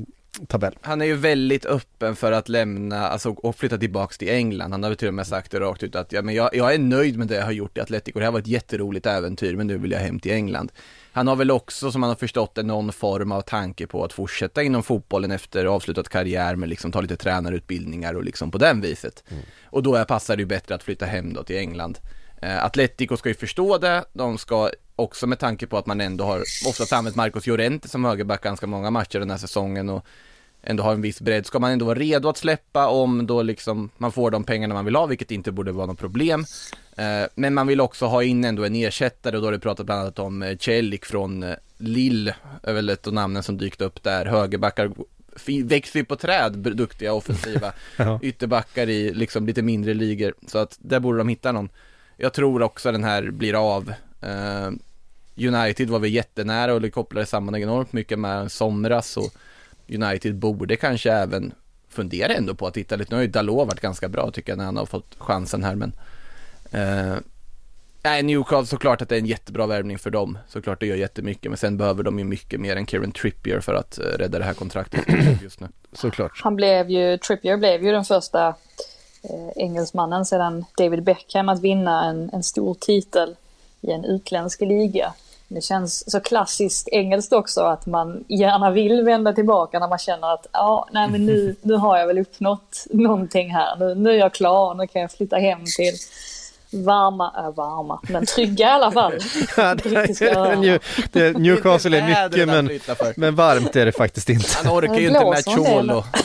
tabell. 0.45 0.77
Han 0.81 1.01
är 1.01 1.05
ju 1.05 1.15
väldigt 1.15 1.65
öppen 1.65 2.15
för 2.15 2.31
att 2.31 2.49
lämna, 2.49 3.07
alltså 3.07 3.29
och 3.29 3.55
flytta 3.55 3.77
tillbaks 3.77 4.17
till 4.17 4.29
England. 4.29 4.71
Han 4.71 4.83
har 4.83 4.89
väl 4.89 4.97
till 4.97 5.07
och 5.07 5.13
med 5.13 5.27
sagt 5.27 5.51
det 5.51 5.59
rakt 5.59 5.83
ut 5.83 5.95
att 5.95 6.11
ja, 6.11 6.21
men 6.21 6.35
jag, 6.35 6.49
jag 6.55 6.73
är 6.73 6.79
nöjd 6.79 7.17
med 7.17 7.27
det 7.27 7.35
jag 7.35 7.45
har 7.45 7.51
gjort 7.51 7.77
i 7.77 7.81
Atletico. 7.81 8.19
Det 8.19 8.25
här 8.25 8.31
var 8.31 8.39
ett 8.39 8.47
jätteroligt 8.47 9.05
äventyr, 9.05 9.55
men 9.55 9.67
nu 9.67 9.77
vill 9.77 9.91
jag 9.91 9.99
hem 9.99 10.19
till 10.19 10.31
England. 10.31 10.71
Han 11.11 11.27
har 11.27 11.35
väl 11.35 11.51
också, 11.51 11.91
som 11.91 12.01
man 12.01 12.09
har 12.09 12.15
förstått 12.15 12.55
det, 12.55 12.63
någon 12.63 12.93
form 12.93 13.31
av 13.31 13.41
tanke 13.41 13.87
på 13.87 14.03
att 14.03 14.13
fortsätta 14.13 14.63
inom 14.63 14.83
fotbollen 14.83 15.31
efter 15.31 15.65
avslutad 15.65 16.03
karriär 16.03 16.55
med 16.55 16.69
liksom 16.69 16.91
ta 16.91 17.01
lite 17.01 17.17
tränarutbildningar 17.17 18.13
och 18.13 18.23
liksom 18.23 18.51
på 18.51 18.57
den 18.57 18.81
viset. 18.81 19.23
Mm. 19.29 19.43
Och 19.65 19.83
då 19.83 20.05
passar 20.05 20.35
det 20.35 20.41
ju 20.41 20.45
bättre 20.45 20.75
att 20.75 20.83
flytta 20.83 21.05
hem 21.05 21.33
då 21.33 21.43
till 21.43 21.57
England. 21.57 21.99
Eh, 22.41 22.65
Atletico 22.65 23.17
ska 23.17 23.29
ju 23.29 23.35
förstå 23.35 23.77
det, 23.77 24.05
de 24.13 24.37
ska 24.37 24.69
också 24.95 25.27
med 25.27 25.39
tanke 25.39 25.67
på 25.67 25.77
att 25.77 25.85
man 25.85 26.01
ändå 26.01 26.23
har 26.23 26.43
ofta 26.67 26.95
använt 26.95 27.15
Marcos 27.15 27.47
Llorente 27.47 27.87
som 27.87 28.05
högerback 28.05 28.43
ganska 28.43 28.67
många 28.67 28.91
matcher 28.91 29.19
den 29.19 29.29
här 29.29 29.37
säsongen 29.37 29.89
och 29.89 30.05
ändå 30.69 30.83
har 30.83 30.93
en 30.93 31.01
viss 31.01 31.21
bredd, 31.21 31.45
ska 31.45 31.59
man 31.59 31.71
ändå 31.71 31.85
vara 31.85 31.99
redo 31.99 32.29
att 32.29 32.37
släppa 32.37 32.87
om 32.87 33.27
då 33.27 33.41
liksom 33.41 33.89
man 33.97 34.11
får 34.11 34.31
de 34.31 34.43
pengarna 34.43 34.73
man 34.73 34.85
vill 34.85 34.95
ha, 34.95 35.05
vilket 35.05 35.31
inte 35.31 35.51
borde 35.51 35.71
vara 35.71 35.85
något 35.85 35.99
problem. 35.99 36.45
Eh, 36.97 37.27
men 37.35 37.53
man 37.53 37.67
vill 37.67 37.81
också 37.81 38.05
ha 38.05 38.23
in 38.23 38.45
ändå 38.45 38.65
en 38.65 38.75
ersättare 38.75 39.35
och 39.35 39.41
då 39.41 39.47
har 39.47 39.51
det 39.51 39.59
pratat 39.59 39.85
bland 39.85 40.01
annat 40.01 40.19
om 40.19 40.43
eh, 40.43 40.57
Celik 40.57 41.05
från 41.05 41.43
eh, 41.43 41.55
Lille, 41.77 42.35
är 42.63 42.73
väl 42.73 42.89
ett 42.89 43.07
av 43.07 43.13
namnen 43.13 43.43
som 43.43 43.57
dykt 43.57 43.81
upp 43.81 44.03
där, 44.03 44.25
högerbackar 44.25 44.91
växer 45.63 45.99
ju 45.99 46.05
på 46.05 46.15
träd, 46.15 46.53
duktiga 46.53 47.13
offensiva 47.13 47.73
ja. 47.97 48.19
ytterbackar 48.21 48.89
i 48.89 49.13
liksom 49.13 49.47
lite 49.47 49.61
mindre 49.61 49.93
ligor. 49.93 50.33
Så 50.47 50.57
att 50.57 50.77
där 50.79 50.99
borde 50.99 51.17
de 51.17 51.29
hitta 51.29 51.51
någon. 51.51 51.69
Jag 52.17 52.33
tror 52.33 52.61
också 52.61 52.91
den 52.91 53.03
här 53.03 53.31
blir 53.31 53.75
av. 53.75 53.93
United 55.35 55.89
var 55.89 55.99
vi 55.99 56.09
jättenära 56.09 56.73
och 56.73 56.81
det 56.81 56.89
kopplade 56.89 57.25
samman 57.25 57.55
enormt 57.55 57.93
mycket 57.93 58.19
med 58.19 58.51
somras 58.51 59.17
och 59.17 59.33
United 59.89 60.35
borde 60.35 60.75
kanske 60.75 61.11
även 61.11 61.53
fundera 61.89 62.33
ändå 62.33 62.55
på 62.55 62.67
att 62.67 62.77
hitta 62.77 62.95
lite, 62.95 63.11
nu 63.11 63.15
har 63.15 63.21
ju 63.21 63.27
Dalot 63.27 63.67
varit 63.67 63.81
ganska 63.81 64.09
bra 64.09 64.31
tycker 64.31 64.51
jag 64.51 64.57
när 64.57 64.65
han 64.65 64.77
har 64.77 64.85
fått 64.85 65.15
chansen 65.17 65.63
här 65.63 65.75
men 65.75 65.93
eh, 66.71 67.17
Nej, 68.03 68.23
Newcastle 68.23 68.65
såklart 68.65 69.01
att 69.01 69.09
det 69.09 69.15
är 69.15 69.19
en 69.19 69.25
jättebra 69.25 69.67
värvning 69.67 69.99
för 69.99 70.09
dem. 70.09 70.37
Såklart 70.47 70.79
det 70.79 70.85
gör 70.85 70.95
jättemycket, 70.95 71.51
men 71.51 71.57
sen 71.57 71.77
behöver 71.77 72.03
de 72.03 72.19
ju 72.19 72.25
mycket 72.25 72.59
mer 72.59 72.75
än 72.75 72.87
Kieran 72.87 73.11
Trippier 73.11 73.59
för 73.59 73.73
att 73.73 73.99
uh, 73.99 74.05
rädda 74.05 74.39
det 74.39 74.45
här 74.45 74.53
kontraktet 74.53 75.05
just 75.43 75.59
nu. 75.59 75.67
Såklart. 75.93 76.41
Han 76.43 76.55
blev 76.55 76.89
ju, 76.89 77.17
Trippier 77.17 77.57
blev 77.57 77.83
ju 77.83 77.91
den 77.91 78.05
första 78.05 78.47
eh, 79.23 79.49
engelsmannen 79.55 80.25
sedan 80.25 80.65
David 80.77 81.03
Beckham 81.03 81.49
att 81.49 81.61
vinna 81.61 82.05
en, 82.05 82.29
en 82.33 82.43
stor 82.43 82.73
titel 82.73 83.35
i 83.81 83.91
en 83.91 84.05
utländsk 84.05 84.61
liga. 84.61 85.13
Det 85.47 85.61
känns 85.61 86.11
så 86.11 86.19
klassiskt 86.19 86.87
engelskt 86.87 87.33
också 87.33 87.61
att 87.61 87.85
man 87.85 88.25
gärna 88.27 88.71
vill 88.71 89.03
vända 89.03 89.33
tillbaka 89.33 89.79
när 89.79 89.87
man 89.87 89.97
känner 89.97 90.33
att 90.33 90.47
ja, 90.51 90.87
nej 90.91 91.09
men 91.09 91.25
nu, 91.25 91.55
nu 91.61 91.73
har 91.73 91.97
jag 91.97 92.07
väl 92.07 92.19
uppnått 92.19 92.85
någonting 92.89 93.51
här. 93.51 93.75
Nu, 93.79 93.95
nu 93.95 94.09
är 94.09 94.17
jag 94.17 94.33
klar, 94.33 94.75
nu 94.75 94.87
kan 94.87 95.01
jag 95.01 95.11
flytta 95.11 95.35
hem 95.35 95.59
till 95.77 95.93
varma, 96.71 97.33
äh, 97.37 97.55
varma, 97.55 97.99
men 98.09 98.25
trygga 98.25 98.65
i 98.65 98.69
alla 98.69 98.91
fall. 98.91 99.13
New, 100.57 100.79
det, 101.11 101.37
Newcastle 101.37 101.97
är 101.97 102.29
mycket 102.29 102.47
men, 102.47 102.79
men 103.15 103.35
varmt 103.35 103.75
är 103.75 103.85
det 103.85 103.91
faktiskt 103.91 104.29
inte. 104.29 104.49
Han 104.63 104.77
orkar 104.77 104.95
ju 104.95 105.07
inte 105.07 105.25
med 105.25 105.45
Cholo. 105.45 106.03
Det, 106.13 106.19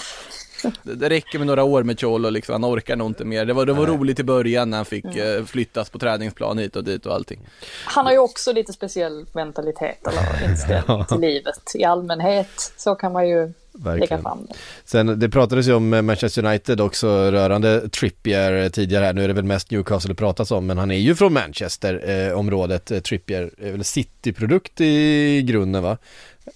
det 0.82 1.08
räcker 1.08 1.38
med 1.38 1.46
några 1.46 1.64
år 1.64 1.82
med 1.82 2.00
Cholo 2.00 2.30
liksom, 2.30 2.52
han 2.52 2.64
orkar 2.64 2.96
nog 2.96 3.06
inte 3.10 3.24
mer. 3.24 3.44
Det 3.44 3.52
var, 3.52 3.66
det 3.66 3.72
var 3.72 3.86
roligt 3.86 4.20
i 4.20 4.24
början 4.24 4.70
när 4.70 4.76
han 4.76 4.86
fick 4.86 5.04
mm. 5.04 5.38
eh, 5.38 5.44
flyttas 5.44 5.90
på 5.90 5.98
träningsplan 5.98 6.58
hit 6.58 6.76
och 6.76 6.84
dit 6.84 7.06
och 7.06 7.14
allting. 7.14 7.40
Han 7.84 8.06
har 8.06 8.12
ju 8.12 8.18
också 8.18 8.52
lite 8.52 8.72
speciell 8.72 9.26
mentalitet 9.32 10.06
eller 10.06 10.50
inställning 10.50 11.04
till 11.08 11.20
livet 11.20 11.72
i 11.74 11.84
allmänhet. 11.84 12.72
Så 12.76 12.94
kan 12.94 13.12
man 13.12 13.28
ju 13.28 13.52
Verkligen. 13.74 14.22
fram 14.22 14.46
det. 14.48 14.54
Sen 14.84 15.18
det 15.18 15.28
pratades 15.28 15.68
ju 15.68 15.72
om 15.72 16.06
Manchester 16.06 16.44
United 16.44 16.80
också 16.80 17.08
rörande 17.08 17.88
Trippier 17.88 18.68
tidigare 18.68 19.04
här. 19.04 19.12
Nu 19.12 19.24
är 19.24 19.28
det 19.28 19.34
väl 19.34 19.44
mest 19.44 19.70
Newcastle 19.70 20.08
det 20.08 20.14
pratas 20.14 20.50
om 20.50 20.66
men 20.66 20.78
han 20.78 20.90
är 20.90 20.98
ju 20.98 21.14
från 21.14 21.32
Manchester 21.32 22.10
eh, 22.10 22.38
området. 22.38 22.90
Eh, 22.90 23.00
Trippier 23.00 23.50
är 23.58 23.72
väl 23.72 23.84
City-produkt 23.84 24.80
i 24.80 25.42
grunden 25.42 25.82
va? 25.82 25.98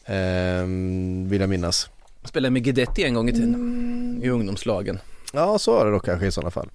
Eh, 0.04 0.66
vill 1.28 1.40
jag 1.40 1.50
minnas. 1.50 1.90
Spelade 2.27 2.51
med 2.51 2.64
Guidetti 2.64 3.05
en 3.05 3.14
gång 3.14 3.29
i 3.29 3.33
tiden 3.33 3.55
mm. 3.55 4.22
i 4.22 4.29
ungdomslagen. 4.29 4.99
Ja, 5.33 5.59
så 5.59 5.72
var 5.72 5.87
det 5.87 5.93
då 5.93 6.01
kanske 6.01 6.27
i 6.27 6.33
sådana 6.33 6.51
fall. 6.51 6.68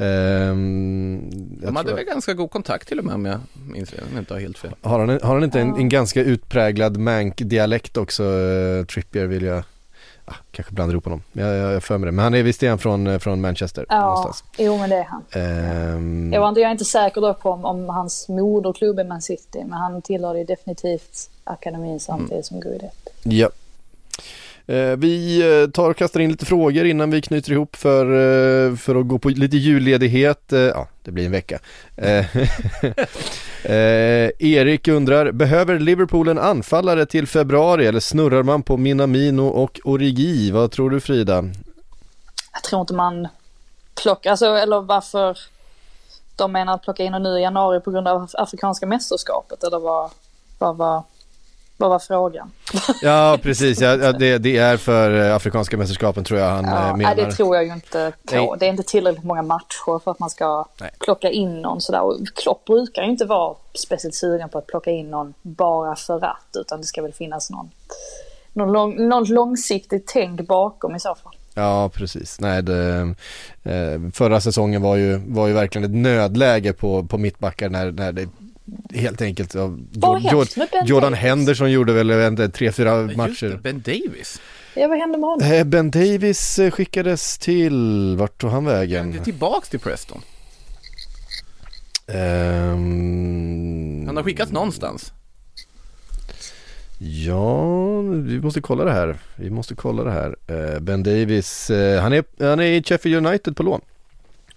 Um, 0.00 1.30
De 1.62 1.76
hade 1.76 1.94
väl 1.94 2.04
ganska 2.04 2.34
god 2.34 2.50
kontakt 2.50 2.88
till 2.88 2.98
och 2.98 3.04
med 3.04 3.14
om 3.14 3.24
jag 3.24 3.40
minns 3.72 3.92
om 3.92 3.98
jag 4.12 4.18
inte 4.18 4.34
har 4.34 4.40
helt 4.40 4.58
fel. 4.58 4.70
Har 4.82 4.98
han, 4.98 5.08
har 5.08 5.34
han 5.34 5.44
inte 5.44 5.60
en, 5.60 5.76
en 5.76 5.88
ganska 5.88 6.22
utpräglad 6.22 6.96
mank-dialekt 6.96 7.96
också, 7.96 8.22
uh, 8.22 8.84
Trippier 8.84 9.26
vill 9.26 9.42
jag 9.42 9.62
ah, 10.24 10.34
kanske 10.52 10.74
blandar 10.74 10.94
ihop 10.94 11.04
honom. 11.04 11.22
Jag, 11.32 11.56
jag, 11.56 11.72
jag 11.72 11.82
för 11.82 11.98
mig 11.98 12.06
det. 12.06 12.12
Men 12.12 12.22
han 12.22 12.34
är 12.34 12.42
visst 12.42 12.62
igen 12.62 12.78
från, 12.78 13.06
eh, 13.06 13.18
från 13.18 13.40
Manchester 13.40 13.86
ja, 13.88 14.00
någonstans. 14.00 14.44
Jo 14.58 14.78
men 14.78 14.90
det 14.90 14.96
är 14.96 15.04
han. 15.04 15.22
Um, 15.96 16.32
jag, 16.32 16.40
var 16.40 16.48
inte, 16.48 16.60
jag 16.60 16.68
är 16.68 16.72
inte 16.72 16.84
säker 16.84 17.20
då 17.20 17.34
på 17.34 17.50
om, 17.50 17.64
om 17.64 17.88
hans 17.88 18.28
moderklubb 18.28 18.98
är 18.98 19.04
Man 19.04 19.22
City. 19.22 19.58
Men 19.58 19.72
han 19.72 20.02
tillhörde 20.02 20.44
definitivt 20.44 21.30
akademin 21.44 22.00
samtidigt 22.00 22.32
mm. 22.32 22.42
som 22.42 22.60
Guidetti. 22.60 23.10
Ja. 23.22 23.50
Eh, 24.68 24.96
vi 24.96 25.42
eh, 25.62 25.70
tar 25.70 25.90
och 25.90 25.96
kastar 25.96 26.20
in 26.20 26.30
lite 26.30 26.46
frågor 26.46 26.84
innan 26.84 27.10
vi 27.10 27.22
knyter 27.22 27.52
ihop 27.52 27.76
för, 27.76 28.04
eh, 28.04 28.76
för 28.76 29.00
att 29.00 29.08
gå 29.08 29.18
på 29.18 29.28
lite 29.28 29.56
julledighet. 29.56 30.44
Ja, 30.50 30.88
det 31.02 31.10
blir 31.10 31.26
en 31.26 31.32
vecka. 31.32 31.58
Erik 34.38 34.88
undrar, 34.88 35.32
behöver 35.32 35.78
Liverpool 35.78 36.28
en 36.28 36.38
anfallare 36.38 37.06
till 37.06 37.26
februari 37.26 37.86
eller 37.86 38.00
snurrar 38.00 38.42
man 38.42 38.62
på 38.62 38.76
Minamino 38.76 39.42
och 39.42 39.80
Origi? 39.84 40.50
Vad 40.50 40.70
tror 40.70 40.90
du 40.90 41.00
Frida? 41.00 41.44
Jag 42.52 42.62
tror 42.62 42.80
inte 42.80 42.94
man 42.94 43.28
plockar, 44.02 44.30
alltså, 44.30 44.46
eller 44.46 44.80
varför 44.80 45.38
de 46.36 46.52
menar 46.52 46.74
att 46.74 46.82
plocka 46.82 47.04
in 47.04 47.14
en 47.14 47.22
nu 47.22 47.38
i 47.38 47.42
januari 47.42 47.80
på 47.80 47.90
grund 47.90 48.08
av 48.08 48.28
Afrikanska 48.32 48.86
mästerskapet 48.86 49.64
eller 49.64 49.78
vad, 49.78 50.10
vad, 50.58 50.76
vad 50.76 51.02
vad 51.80 51.90
var 51.90 51.98
frågan? 51.98 52.50
Ja, 53.02 53.38
precis. 53.42 53.80
Ja, 53.80 53.96
det, 54.12 54.38
det, 54.38 54.56
är 54.56 54.76
för 54.76 55.28
eh, 55.28 55.36
Afrikanska 55.36 55.76
mästerskapen 55.76 56.24
tror 56.24 56.40
jag 56.40 56.50
han 56.50 56.64
ja, 56.64 56.88
eh, 56.88 56.96
menar. 56.96 57.14
Nej, 57.14 57.24
det 57.24 57.32
tror 57.32 57.56
jag 57.56 57.64
ju 57.64 57.72
inte 57.72 58.12
på. 58.24 58.34
Nej. 58.36 58.50
Det 58.58 58.66
är 58.66 58.70
inte 58.70 58.82
tillräckligt 58.82 59.24
många 59.24 59.42
matcher 59.42 59.98
för 60.04 60.10
att 60.10 60.18
man 60.18 60.30
ska 60.30 60.64
nej. 60.80 60.90
plocka 61.00 61.30
in 61.30 61.62
någon 61.62 61.80
sådär. 61.80 62.02
Och 62.02 62.16
Klopp 62.34 62.64
brukar 62.64 63.02
ju 63.02 63.10
inte 63.10 63.24
vara 63.24 63.56
speciellt 63.74 64.14
sugen 64.14 64.48
på 64.48 64.58
att 64.58 64.66
plocka 64.66 64.90
in 64.90 65.10
någon 65.10 65.34
bara 65.42 65.96
för 65.96 66.24
att, 66.24 66.56
utan 66.56 66.80
det 66.80 66.86
ska 66.86 67.02
väl 67.02 67.12
finnas 67.12 67.50
någon, 67.50 67.70
någon, 68.52 68.72
lång, 68.72 69.08
någon 69.08 69.24
långsiktigt 69.24 70.06
tänk 70.06 70.40
bakom 70.40 70.96
i 70.96 71.00
så 71.00 71.14
fall. 71.14 71.34
Ja, 71.54 71.90
precis. 71.94 72.40
Nej, 72.40 72.62
det, 72.62 73.14
eh, 73.62 74.00
förra 74.14 74.40
säsongen 74.40 74.82
var 74.82 74.96
ju, 74.96 75.16
var 75.16 75.46
ju 75.46 75.52
verkligen 75.52 75.84
ett 75.84 75.96
nödläge 75.96 76.72
på, 76.72 77.04
på 77.04 77.18
mittbackar 77.18 77.68
när, 77.68 77.92
när 77.92 78.12
det 78.12 78.28
helt 78.94 79.22
enkelt 79.22 79.56
av 79.56 79.80
Jordan, 79.92 80.46
Jordan 80.84 81.14
Henderson 81.14 81.70
gjorde 81.70 81.92
väl 81.92 82.10
inte, 82.10 82.48
tre, 82.48 82.72
fyra 82.72 83.10
matcher. 83.16 83.48
Det, 83.48 83.56
ben 83.56 83.80
Davis. 83.80 84.40
Ja, 84.74 84.88
vad 84.88 84.98
hände 84.98 85.18
med 85.18 85.28
honom? 85.28 85.52
Eh, 85.52 85.64
ben 85.64 85.90
Davis 85.90 86.58
eh, 86.58 86.70
skickades 86.70 87.38
till, 87.38 88.16
vart 88.18 88.40
tog 88.40 88.50
han 88.50 88.64
vägen? 88.64 89.12
Han 89.12 89.24
tillbaks 89.24 89.68
till 89.68 89.80
Preston. 89.80 90.20
Um... 92.06 94.06
Han 94.06 94.16
har 94.16 94.24
skickats 94.24 94.52
någonstans. 94.52 95.12
Ja, 96.98 98.00
vi 98.00 98.40
måste 98.40 98.60
kolla 98.60 98.84
det 98.84 98.92
här. 98.92 99.18
Vi 99.36 99.50
måste 99.50 99.74
kolla 99.74 100.04
det 100.04 100.10
här. 100.10 100.36
Uh, 100.50 100.80
ben 100.80 101.02
Davis, 101.02 101.70
uh, 101.70 102.00
han, 102.00 102.12
är, 102.12 102.24
han 102.38 102.60
är 102.60 102.64
i 102.64 102.82
Sheffield 102.82 103.26
United 103.26 103.56
på 103.56 103.62
lån. 103.62 103.80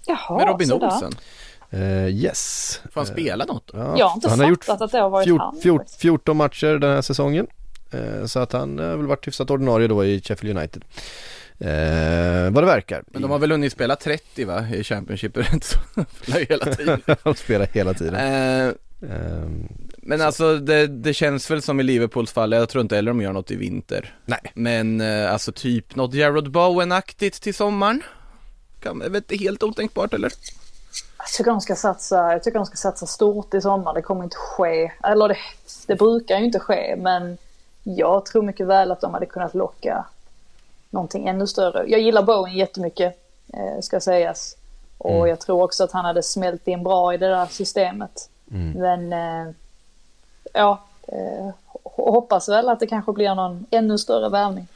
Jaha, 0.05 0.37
Med 0.37 0.47
Robin 0.47 0.67
sådär. 0.67 0.87
Olsen. 0.87 1.11
Uh, 1.73 2.09
yes. 2.09 2.81
Får 2.91 3.01
han 3.01 3.07
spela 3.07 3.45
något 3.45 3.67
då? 3.67 3.77
Ja, 3.77 3.95
jag 3.97 4.05
har 4.05 4.15
inte 4.15 4.29
han 4.29 4.39
har 4.39 4.49
gjort 4.49 4.69
att 4.69 4.91
det 4.91 4.99
har 4.99 5.09
varit 5.09 5.25
fjort, 5.25 5.41
han. 5.41 5.59
Fjort, 5.61 5.89
14 5.97 6.37
matcher 6.37 6.67
den 6.67 6.95
här 6.95 7.01
säsongen. 7.01 7.47
Uh, 7.93 8.25
så 8.25 8.39
att 8.39 8.51
han 8.51 8.79
har 8.79 8.97
väl 8.97 9.05
varit 9.05 9.27
hyfsat 9.27 9.49
ordinarie 9.49 9.87
då 9.87 10.05
i 10.05 10.21
Sheffield 10.21 10.57
United. 10.57 10.83
Uh, 11.61 12.51
vad 12.51 12.63
det 12.63 12.67
verkar. 12.67 13.03
Men 13.07 13.21
de 13.21 13.31
har 13.31 13.39
väl 13.39 13.51
hunnit 13.51 13.71
spela 13.71 13.95
30 13.95 14.45
va 14.45 14.67
i 14.73 14.83
Championship? 14.83 15.37
hela 16.49 16.65
tiden. 16.65 17.01
de 17.23 17.35
spelar 17.35 17.67
hela 17.73 17.93
tiden. 17.93 18.75
Um, 18.99 19.67
men 19.97 20.21
alltså 20.21 20.57
det, 20.57 20.87
det, 20.87 21.13
känns 21.13 21.51
väl 21.51 21.61
som 21.61 21.79
i 21.79 21.83
Liverpools 21.83 22.31
fall, 22.31 22.51
jag 22.51 22.69
tror 22.69 22.81
inte 22.81 22.95
heller 22.95 23.11
de 23.11 23.21
gör 23.21 23.33
något 23.33 23.51
i 23.51 23.55
vinter. 23.55 24.15
Nej. 24.25 24.51
Men 24.53 25.01
alltså 25.01 25.51
typ 25.51 25.95
något 25.95 26.13
Jared 26.13 26.51
Bowen-aktigt 26.51 27.41
till 27.41 27.53
sommaren. 27.53 28.01
Kan, 28.79 29.11
vet, 29.11 29.39
helt 29.39 29.63
otänkbart 29.63 30.13
eller? 30.13 30.31
Jag 31.23 31.27
tycker 31.37 31.51
de 31.51 31.61
ska 31.61 31.75
satsa, 31.75 32.31
jag 32.31 32.43
tycker 32.43 32.59
de 32.59 32.65
ska 32.65 32.75
satsa 32.75 33.05
stort 33.05 33.53
i 33.53 33.61
sommar. 33.61 33.93
Det 33.93 34.01
kommer 34.01 34.23
inte 34.23 34.35
ske. 34.37 34.91
Eller 35.03 35.27
det, 35.27 35.37
det 35.87 35.95
brukar 35.95 36.37
ju 36.39 36.45
inte 36.45 36.59
ske 36.59 36.95
men 36.97 37.37
jag 37.83 38.25
tror 38.25 38.43
mycket 38.43 38.67
väl 38.67 38.91
att 38.91 39.01
de 39.01 39.13
hade 39.13 39.25
kunnat 39.25 39.53
locka 39.53 40.05
någonting 40.89 41.27
ännu 41.27 41.47
större. 41.47 41.83
Jag 41.87 41.99
gillar 41.99 42.23
Bowen 42.23 42.53
jättemycket, 42.53 43.17
eh, 43.53 43.81
ska 43.81 43.99
sägas. 43.99 44.55
Och 44.97 45.09
Mm. 45.15 45.27
jag 45.27 45.39
tror 45.39 45.63
också 45.63 45.83
att 45.83 45.91
han 45.91 46.05
hade 46.05 46.23
smält 46.23 46.67
in 46.67 46.83
bra 46.83 47.13
i 47.13 47.17
det 47.17 47.27
där 47.27 47.45
systemet. 47.45 48.29
Mm. 48.51 48.71
Men 49.09 49.13
eh, 49.47 49.53
ja, 50.53 50.81
eh, 51.07 51.49
ho- 51.83 52.11
hoppas 52.11 52.49
väl 52.49 52.69
att 52.69 52.79
det 52.79 52.87
kanske 52.87 53.11
blir 53.11 53.35
någon 53.35 53.65
ännu 53.71 53.97
större 53.97 54.29
värvning 54.29 54.67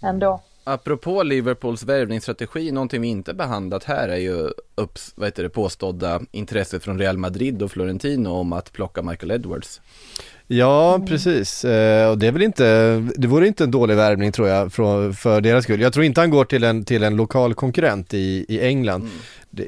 ändå. 0.00 0.40
Apropå 0.64 1.22
Liverpools 1.22 1.82
värvningsstrategi, 1.84 2.72
någonting 2.72 3.00
vi 3.00 3.08
inte 3.08 3.34
behandlat 3.34 3.84
här 3.84 4.08
är 4.08 4.16
ju 4.16 4.50
upps, 4.74 5.12
vad 5.14 5.26
heter 5.26 5.42
det, 5.42 5.48
påstådda 5.48 6.20
intresset 6.32 6.84
från 6.84 6.98
Real 6.98 7.18
Madrid 7.18 7.62
och 7.62 7.70
Florentino 7.70 8.28
om 8.28 8.52
att 8.52 8.72
plocka 8.72 9.02
Michael 9.02 9.30
Edwards. 9.30 9.80
Ja, 10.46 11.00
precis. 11.08 11.64
Eh, 11.64 12.10
och 12.10 12.18
det 12.18 12.26
är 12.26 12.32
väl 12.32 12.42
inte, 12.42 12.96
det 13.16 13.26
vore 13.26 13.46
inte 13.46 13.64
en 13.64 13.70
dålig 13.70 13.96
värvning 13.96 14.32
tror 14.32 14.48
jag 14.48 14.72
för, 14.72 15.12
för 15.12 15.40
deras 15.40 15.64
skull. 15.64 15.80
Jag 15.80 15.92
tror 15.92 16.04
inte 16.04 16.20
han 16.20 16.30
går 16.30 16.44
till 16.44 16.64
en, 16.64 16.84
till 16.84 17.02
en 17.02 17.16
lokal 17.16 17.54
konkurrent 17.54 18.14
i, 18.14 18.46
i 18.48 18.60
England. 18.60 19.10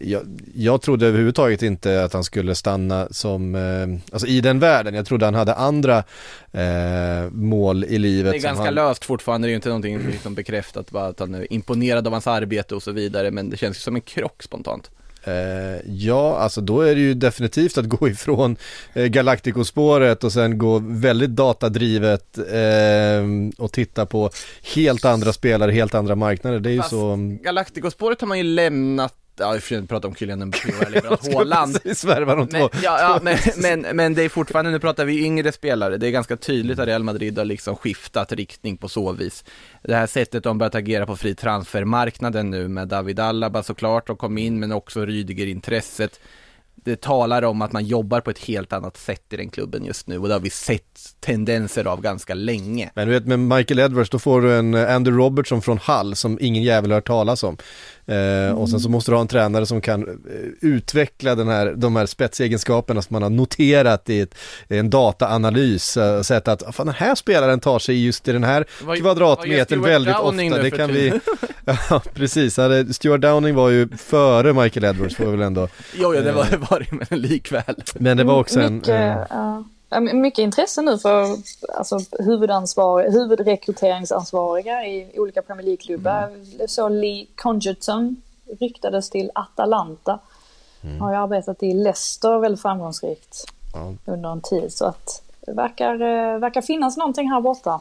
Jag, 0.03 0.41
jag 0.55 0.83
trodde 0.83 1.07
överhuvudtaget 1.07 1.63
inte 1.63 2.05
att 2.05 2.13
han 2.13 2.25
skulle 2.25 2.55
stanna 2.55 3.09
som, 3.11 3.55
eh, 3.55 4.13
alltså 4.13 4.27
i 4.27 4.41
den 4.41 4.59
världen. 4.59 4.95
Jag 4.95 5.07
trodde 5.07 5.25
han 5.25 5.35
hade 5.35 5.55
andra 5.55 6.05
eh, 6.53 7.31
mål 7.31 7.85
i 7.85 7.99
livet. 7.99 8.33
Det 8.33 8.39
är 8.39 8.43
ganska 8.43 8.65
han, 8.65 8.75
löst 8.75 9.05
fortfarande, 9.05 9.47
det 9.47 9.49
är 9.49 9.53
ju 9.53 9.57
inte 9.57 9.69
någonting 9.69 9.99
liksom 9.99 10.35
bekräftat, 10.35 10.91
bara 10.91 11.07
att 11.07 11.21
han 11.21 11.35
är 11.35 11.53
imponerad 11.53 12.07
av 12.07 12.13
hans 12.13 12.27
arbete 12.27 12.75
och 12.75 12.83
så 12.83 12.93
vidare, 12.93 13.31
men 13.31 13.51
det 13.51 13.57
känns 13.57 13.77
ju 13.77 13.81
som 13.81 13.95
en 13.95 14.03
krock 14.03 14.43
spontant. 14.43 14.91
Eh, 15.27 15.81
ja, 15.87 16.37
alltså 16.39 16.61
då 16.61 16.81
är 16.81 16.95
det 16.95 17.01
ju 17.01 17.15
definitivt 17.15 17.79
att 17.79 17.89
gå 17.89 18.09
ifrån 18.09 18.57
eh, 18.93 19.07
Galactico-spåret 19.07 20.25
och 20.25 20.33
sen 20.33 20.59
gå 20.59 20.79
väldigt 20.79 21.31
datadrivet 21.31 22.39
eh, 22.39 23.25
och 23.59 23.73
titta 23.73 24.07
på 24.07 24.31
helt 24.75 25.05
andra 25.05 25.33
spelare, 25.33 25.73
helt 25.73 25.95
andra 25.95 26.15
marknader. 26.15 26.61
Det 26.61 26.71
är 26.71 26.73
ju 26.73 26.79
Fast 26.79 26.91
så... 26.91 27.17
Galactico-spåret 27.43 28.21
har 28.21 28.29
man 28.29 28.39
ju 28.39 28.45
lämnat, 28.45 29.15
ja 29.39 29.55
i 29.55 29.59
och 29.59 29.63
för 29.63 29.69
sig 29.69 29.77
inte 29.79 29.89
prata 29.89 30.09
om 30.09 30.15
Kylian 30.15 30.45
Mbappé 30.45 30.69
och 30.69 30.83
Erling 30.87 31.35
Haaland. 31.35 31.83
Precis, 31.83 32.05
värva 32.05 32.35
de 32.35 32.49
Men, 32.53 32.61
ja, 32.61 32.71
ja, 32.83 33.19
men, 33.23 33.39
men, 33.57 33.97
men 33.97 34.15
det 34.15 34.23
är 34.23 34.29
fortfarande, 34.29 34.71
nu 34.71 34.81
pratar 34.81 35.05
vi 35.05 35.25
yngre 35.25 35.53
spelare, 35.53 35.97
det 35.97 36.07
är 36.07 36.11
ganska 36.11 36.37
tydligt 36.37 36.79
att 36.79 36.87
Real 36.87 37.03
Madrid 37.03 37.39
har 37.39 37.45
liksom 37.45 37.77
skiftat 37.77 38.33
riktning 38.33 38.77
på 38.77 38.89
så 38.89 39.13
vis. 39.13 39.45
Det 39.83 39.95
här 39.95 40.07
sättet 40.07 40.45
de 40.45 40.59
börjat 40.59 40.75
agera 40.75 41.07
på 41.07 41.17
fri 41.17 41.35
transfermarknaden 41.35 42.51
nu 42.51 42.69
med 42.69 42.89
David 42.89 43.21
Alaba 43.21 43.63
såklart, 43.63 44.07
de 44.07 44.17
kom 44.17 44.39
in, 44.39 44.61
men 44.61 44.73
också 44.73 45.07
Rydiger-intresset. 45.07 46.21
Det 46.75 47.01
talar 47.01 47.43
om 47.43 47.63
att 47.63 47.73
man 47.73 47.85
jobbar 47.85 48.21
på 48.21 48.31
ett 48.31 48.39
helt 48.39 48.73
annat 48.73 48.97
sätt 48.97 49.33
i 49.33 49.37
den 49.37 49.51
klubben 49.51 49.85
just 49.85 50.07
nu 50.07 50.19
och 50.19 50.29
det 50.29 50.35
har 50.35 50.41
vi 50.41 50.51
sett 50.51 51.15
tendenser 51.21 51.85
av 51.85 52.01
ganska 52.01 52.35
länge. 52.35 52.91
Men 52.95 53.09
du 53.09 53.15
vet 53.15 53.27
med 53.27 53.39
Michael 53.39 53.79
Edwards 53.79 54.11
då 54.11 54.19
får 54.19 54.41
du 54.43 54.57
en 54.57 54.75
Andy 54.75 55.11
Robertson 55.11 55.63
från 55.63 55.79
Hull 55.79 56.17
som 56.17 56.39
ingen 56.41 56.63
jävel 56.63 56.91
har 56.91 56.97
hört 56.97 57.07
talas 57.07 57.43
om. 57.43 57.57
Eh, 58.07 58.59
Och 58.59 58.69
sen 58.69 58.81
så 58.81 58.89
måste 58.89 59.11
du 59.11 59.15
ha 59.15 59.21
en 59.21 59.29
tränare 59.29 59.67
som 59.67 59.81
kan 59.81 60.03
eh, 60.09 60.15
utveckla 60.61 61.35
den 61.35 61.49
här, 61.49 61.75
de 61.77 61.97
här 61.97 62.07
spetsegenskaperna 62.07 63.03
som 63.03 63.15
man 63.15 63.23
har 63.23 63.31
noterat 63.31 64.11
i 64.11 64.21
ett, 64.21 64.35
en 64.69 64.91
dataanalys. 64.91 65.97
Eh, 65.97 66.23
sett 66.23 66.49
att 66.49 66.63
ah, 66.69 66.73
fan, 66.73 66.87
den 66.87 66.95
här 66.95 67.15
spelaren 67.15 67.61
tar 67.61 67.79
sig 67.79 68.05
just 68.05 68.29
i 68.29 68.33
den 68.33 68.45
här 68.45 68.65
gör 68.87 68.97
kvadratmetern 68.97 69.67
Stuart 69.67 69.87
väldigt 69.87 70.17
Downing 70.17 70.53
ofta. 70.53 70.63
Det 70.63 70.71
kan 70.71 70.93
vi, 70.93 71.13
ja 71.91 72.03
precis, 72.15 72.59
Stuart 72.91 73.21
Downing 73.21 73.55
var 73.55 73.69
ju 73.71 73.89
före 73.89 74.53
Michael 74.53 74.85
Edwards 74.85 75.17
får 75.17 75.25
vi 75.25 75.31
väl 75.31 75.43
ändå. 75.43 75.69
Jo, 75.95 76.15
ja, 76.15 76.21
det 76.21 76.33
var, 76.33 76.47
var 76.71 76.87
det, 76.91 77.07
men 77.11 77.21
likväl. 77.21 77.75
Men 77.95 78.17
det 78.17 78.25
var 78.25 78.41
också 78.41 78.61
en... 78.61 78.75
mycket, 78.75 79.19
ja. 79.31 79.65
Mycket 80.01 80.43
intresse 80.43 80.83
nu 80.83 80.99
för 80.99 81.37
alltså, 81.75 81.99
huvudansvar, 82.19 83.03
huvudrekryteringsansvariga 83.11 84.87
i 84.87 85.19
olika 85.19 85.43
Premier 85.43 85.65
League-klubbar. 85.67 86.31
Så 86.67 86.89
Lee 86.89 87.27
Congerton 87.37 88.23
ryktades 88.61 89.11
till 89.11 89.31
Atalanta. 89.35 90.19
Har 91.01 91.11
ju 91.11 91.17
arbetat 91.17 91.63
i 91.63 91.75
Leicester 91.75 92.39
väldigt 92.39 92.63
framgångsrikt 92.63 93.45
Ja. 93.75 94.13
under 94.13 94.31
en 94.33 94.41
tid. 94.41 94.73
Så 94.73 94.85
att 94.85 95.23
det 95.41 95.53
verkar, 95.53 95.93
eh, 95.95 96.39
verkar 96.39 96.63
finnas 96.63 96.97
någonting 96.97 97.31
här 97.31 97.41
borta. 97.41 97.81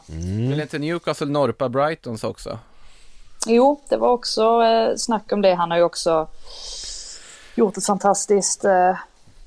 Vill 0.49 0.61
inte 0.61 0.79
Newcastle 0.79 1.27
norpa 1.27 1.69
Brightons 1.69 2.23
också? 2.23 2.59
Jo, 3.47 3.81
det 3.89 3.97
var 3.97 4.09
också 4.09 4.63
eh, 4.63 4.95
snack 4.97 5.31
om 5.31 5.41
det. 5.41 5.53
Han 5.53 5.71
har 5.71 5.77
ju 5.77 5.83
också 5.83 6.27
gjort 7.55 7.77
ett 7.77 7.85
fantastiskt, 7.85 8.65
eh, 8.65 8.97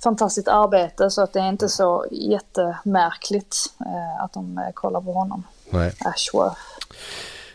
fantastiskt 0.07 0.49
arbete 0.49 1.11
så 1.11 1.23
att 1.23 1.33
det 1.33 1.41
är 1.41 1.49
inte 1.49 1.69
så 1.69 2.07
jättemärkligt 2.11 3.57
eh, 3.81 4.25
att 4.25 4.33
de 4.33 4.59
eh, 4.59 4.73
kollar 4.75 5.01
på 5.01 5.13
honom. 5.13 5.43
nej. 5.71 5.93
Ashworth. 6.05 6.61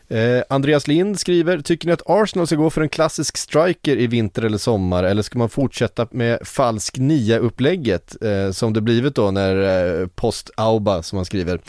Eh, 0.08 0.44
Andreas 0.50 0.88
Lind 0.88 1.20
skriver, 1.20 1.62
tycker 1.62 1.88
ni 1.88 1.94
att 1.94 2.10
Arsenal 2.10 2.48
ska 2.48 2.56
gå 2.56 2.70
för 2.70 2.82
en 2.82 2.90
klassisk 2.90 3.38
striker 3.38 3.98
i 3.98 4.08
vinter 4.08 4.42
eller 4.42 4.58
sommar 4.58 5.04
eller 5.04 5.22
ska 5.22 5.40
man 5.40 5.50
fortsätta 5.50 6.08
med 6.12 6.48
falsk 6.48 6.98
nia-upplägget 6.98 8.24
eh, 8.24 8.52
som 8.52 8.74
det 8.74 8.82
blivit 8.82 9.16
då 9.16 9.32
när 9.32 9.56
eh, 10.02 10.08
post-Auba 10.08 11.02
som 11.04 11.16
man 11.16 11.26
skriver. 11.26 11.62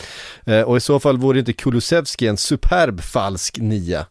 Eh, 0.47 0.61
och 0.61 0.77
i 0.77 0.81
så 0.81 1.01
fall 1.01 1.19
vore 1.19 1.39
inte 1.39 1.53
Kulusevski 1.53 2.27
en 2.27 2.37
superb 2.37 3.01
falsk 3.01 3.59
nia? 3.59 4.07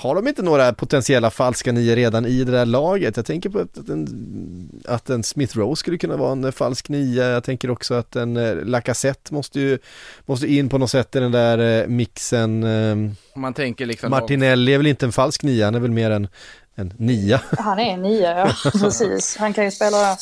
Har 0.00 0.14
de 0.14 0.28
inte 0.28 0.42
några 0.42 0.72
potentiella 0.72 1.30
falska 1.30 1.72
nior 1.72 1.96
redan 1.96 2.26
i 2.26 2.44
det 2.44 2.52
där 2.52 2.66
laget? 2.66 3.16
Jag 3.16 3.26
tänker 3.26 3.50
på 3.50 3.58
att 3.58 3.88
en, 3.88 4.82
att 4.88 5.10
en 5.10 5.22
Smith 5.22 5.58
Rowe 5.58 5.76
skulle 5.76 5.98
kunna 5.98 6.16
vara 6.16 6.32
en 6.32 6.52
falsk 6.52 6.88
nia. 6.88 7.24
Jag 7.24 7.44
tänker 7.44 7.70
också 7.70 7.94
att 7.94 8.16
en 8.16 8.36
eh, 8.36 8.56
Lacazette 8.64 9.34
måste 9.34 9.60
ju 9.60 9.78
måste 10.26 10.46
in 10.46 10.68
på 10.68 10.78
något 10.78 10.90
sätt 10.90 11.16
i 11.16 11.20
den 11.20 11.32
där 11.32 11.82
eh, 11.82 11.86
mixen. 11.86 12.64
Eh, 12.64 13.12
man 13.34 13.54
tänker 13.54 13.86
liksom... 13.86 14.10
Martinelli 14.10 14.74
är 14.74 14.78
väl 14.78 14.86
inte 14.86 15.06
en 15.06 15.12
falsk 15.12 15.42
nia, 15.42 15.64
han 15.64 15.74
är 15.74 15.80
väl 15.80 15.90
mer 15.90 16.10
en, 16.10 16.28
en 16.74 16.92
nia. 16.96 17.40
Han 17.58 17.78
är 17.78 17.92
en 17.94 18.02
nia, 18.02 18.38
ja 18.38 18.70
precis. 18.70 19.36
Han 19.36 19.52
kan 19.52 19.64
ju 19.64 19.70
spela 19.70 19.96
där. 19.98 20.16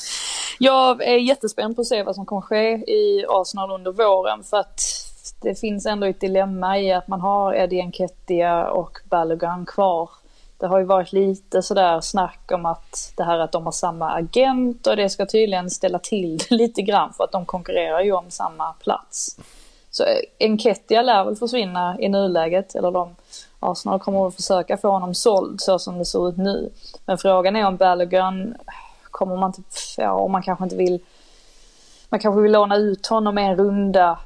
Jag 0.58 1.02
är 1.02 1.16
jättespänd 1.16 1.76
på 1.76 1.82
att 1.82 1.88
se 1.88 2.02
vad 2.02 2.14
som 2.14 2.26
kommer 2.26 2.42
ske 2.42 2.70
i 2.92 3.24
Arsenal 3.28 3.70
under 3.70 3.92
våren 3.92 4.44
för 4.44 4.56
att 4.56 4.97
det 5.40 5.54
finns 5.54 5.86
ändå 5.86 6.06
ett 6.06 6.20
dilemma 6.20 6.78
i 6.78 6.92
att 6.92 7.08
man 7.08 7.20
har 7.20 7.54
Eddie 7.54 7.82
Nketiah 7.82 8.62
och 8.62 8.98
Balogun 9.04 9.66
kvar. 9.66 10.10
Det 10.58 10.66
har 10.66 10.78
ju 10.78 10.84
varit 10.84 11.12
lite 11.12 11.62
sådär 11.62 12.00
snack 12.00 12.52
om 12.52 12.66
att 12.66 13.12
det 13.16 13.24
här 13.24 13.38
att 13.38 13.52
de 13.52 13.64
har 13.64 13.72
samma 13.72 14.10
agent 14.10 14.86
och 14.86 14.96
det 14.96 15.08
ska 15.08 15.26
tydligen 15.26 15.70
ställa 15.70 15.98
till 15.98 16.38
det 16.38 16.50
lite 16.54 16.82
grann 16.82 17.12
för 17.12 17.24
att 17.24 17.32
de 17.32 17.46
konkurrerar 17.46 18.00
ju 18.00 18.12
om 18.12 18.30
samma 18.30 18.72
plats. 18.72 19.38
Så 19.90 20.04
eh, 20.04 20.20
Enketia 20.38 21.02
lär 21.02 21.24
väl 21.24 21.36
försvinna 21.36 21.96
i 22.00 22.08
nuläget, 22.08 22.74
eller 22.74 22.90
de 22.90 23.16
Arsenal 23.60 24.00
kommer 24.00 24.26
att 24.26 24.34
försöka 24.34 24.76
få 24.76 24.90
honom 24.90 25.14
såld 25.14 25.60
så 25.60 25.78
som 25.78 25.98
det 25.98 26.04
ser 26.04 26.28
ut 26.28 26.36
nu. 26.36 26.70
Men 27.06 27.18
frågan 27.18 27.56
är 27.56 27.66
om 27.66 27.76
Balogun 27.76 28.54
kommer 29.10 29.36
man 29.36 29.52
inte, 29.56 29.76
ja, 29.96 30.12
om 30.12 30.32
man 30.32 30.42
kanske 30.42 30.64
inte 30.64 30.76
vill, 30.76 31.00
man 32.08 32.20
kanske 32.20 32.40
vill 32.40 32.52
låna 32.52 32.76
ut 32.76 33.06
honom 33.06 33.38
en 33.38 33.56
runda 33.56 34.18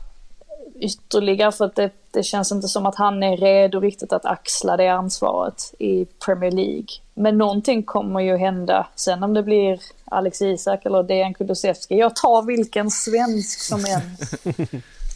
ytterligare 0.83 1.53
för 1.53 1.65
att 1.65 1.77
det, 1.77 1.91
det 2.11 2.23
känns 2.23 2.53
inte 2.53 2.69
som 2.69 2.87
att 2.87 2.95
han 2.95 3.23
är 3.23 3.37
redo 3.37 3.81
riktigt 3.81 4.13
att 4.13 4.25
axla 4.25 4.77
det 4.77 4.89
ansvaret 4.89 5.75
i 5.79 6.05
Premier 6.05 6.51
League. 6.51 6.87
Men 7.15 7.39
någonting 7.39 7.83
kommer 7.83 8.21
ju 8.21 8.37
hända. 8.37 8.87
Sen 8.95 9.23
om 9.23 9.35
det 9.35 9.43
blir 9.43 9.81
Alex 10.05 10.43
Isak 10.43 10.87
eller 10.87 11.03
Dejan 11.03 11.35
Kulusevski. 11.35 11.99
Jag 11.99 12.17
tar 12.17 12.43
vilken 12.43 12.91
svensk 12.91 13.61
som 13.61 13.81
än, 13.85 14.17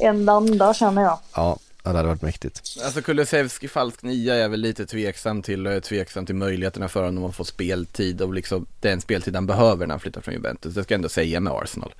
än 0.09 0.25
landar 0.25 0.75
känner 0.75 1.03
jag. 1.03 1.19
Ja, 1.35 1.59
det 1.83 1.89
hade 1.89 2.09
varit 2.09 2.23
mäktigt. 2.23 2.63
Alltså 2.85 3.03
Kulusevski 3.03 3.69
falsk 3.69 4.03
nia 4.03 4.35
är 4.35 4.39
jag 4.39 4.49
väl 4.49 4.61
lite 4.61 4.87
tveksam 4.87 5.43
till 5.43 5.67
och 5.67 5.73
jag 5.73 5.77
är 5.77 5.81
tveksam 5.81 6.27
till 6.27 6.35
möjligheterna 6.35 6.89
för 6.89 7.05
honom 7.05 7.25
att 7.25 7.37
få 7.37 7.45
speltid 7.45 8.23
och 8.23 8.35
liksom 8.35 8.67
den 8.81 9.01
speltid 9.01 9.35
han 9.35 9.47
behöver 9.47 9.87
när 9.87 9.93
han 9.93 10.01
flyttar 10.01 10.21
från 10.21 10.35
Juventus. 10.35 10.75
Det 10.75 10.85
ska 10.85 10.95
jag 10.95 10.99
ändå 10.99 11.09
säga 11.09 11.41
med 11.41 11.53
Arsenal. 11.53 11.95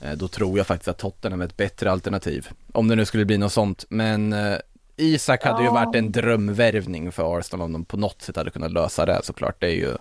Eh, 0.00 0.12
Då 0.12 0.28
tror 0.28 0.58
jag 0.58 0.66
faktiskt 0.66 0.88
att 0.88 0.98
Tottenham 0.98 1.40
är 1.40 1.44
ett 1.44 1.56
bättre 1.56 1.90
alternativ. 1.90 2.48
Om 2.72 2.88
det 2.88 2.96
nu 2.96 3.04
skulle 3.04 3.24
bli 3.24 3.38
något 3.38 3.52
sånt. 3.52 3.84
Men 3.88 4.32
eh, 4.32 4.56
Isak 4.96 5.44
hade 5.44 5.60
ju 5.62 5.66
Ja. 5.68 5.72
varit 5.72 5.94
en 5.96 6.12
drömvärvning 6.12 7.12
för 7.12 7.38
Arsenal 7.38 7.64
om 7.64 7.72
de 7.72 7.84
på 7.84 7.96
något 7.96 8.22
sätt 8.22 8.36
hade 8.36 8.50
kunnat 8.50 8.72
lösa 8.72 9.06
det 9.06 9.20
såklart. 9.24 9.56
Det 9.60 9.66
är 9.66 9.74
ju 9.74 9.94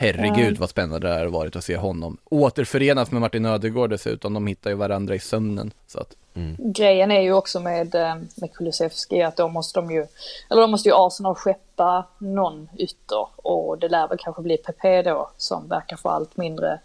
Herregud 0.00 0.58
vad 0.58 0.70
spännande 0.70 1.08
det 1.08 1.14
har 1.14 1.26
varit 1.26 1.56
att 1.56 1.64
se 1.64 1.76
honom 1.76 2.16
återförenas 2.24 3.10
med 3.10 3.20
Martin 3.20 3.44
Ödegård 3.46 3.90
dessutom. 3.90 4.34
De 4.34 4.46
hittar 4.46 4.70
ju 4.70 4.76
varandra 4.76 5.14
i 5.14 5.18
sömnen. 5.18 5.70
Så 5.86 6.00
att, 6.00 6.16
Grejen 6.58 7.10
är 7.10 7.20
ju 7.20 7.32
också 7.32 7.60
med, 7.60 7.94
eh, 7.94 8.14
med 8.34 8.52
Kulusevski 8.52 9.22
att 9.22 9.36
då 9.36 9.48
måste 9.48 9.80
de 9.80 9.90
ju, 9.90 10.06
eller 10.50 10.60
då 10.62 10.66
måste 10.66 10.88
ju 10.88 10.94
Arsenal 10.96 11.34
skeppa 11.34 12.06
någon 12.18 12.68
ytter 12.78 13.26
och 13.36 13.78
det 13.78 13.88
lär 13.88 14.08
väl 14.08 14.18
kanske 14.20 14.42
bli 14.42 14.56
Pepe 14.56 15.02
då 15.02 15.30
som 15.36 15.68
verkar 15.68 15.96
få 15.96 16.08
allt 16.08 16.36
mindre, 16.36 16.80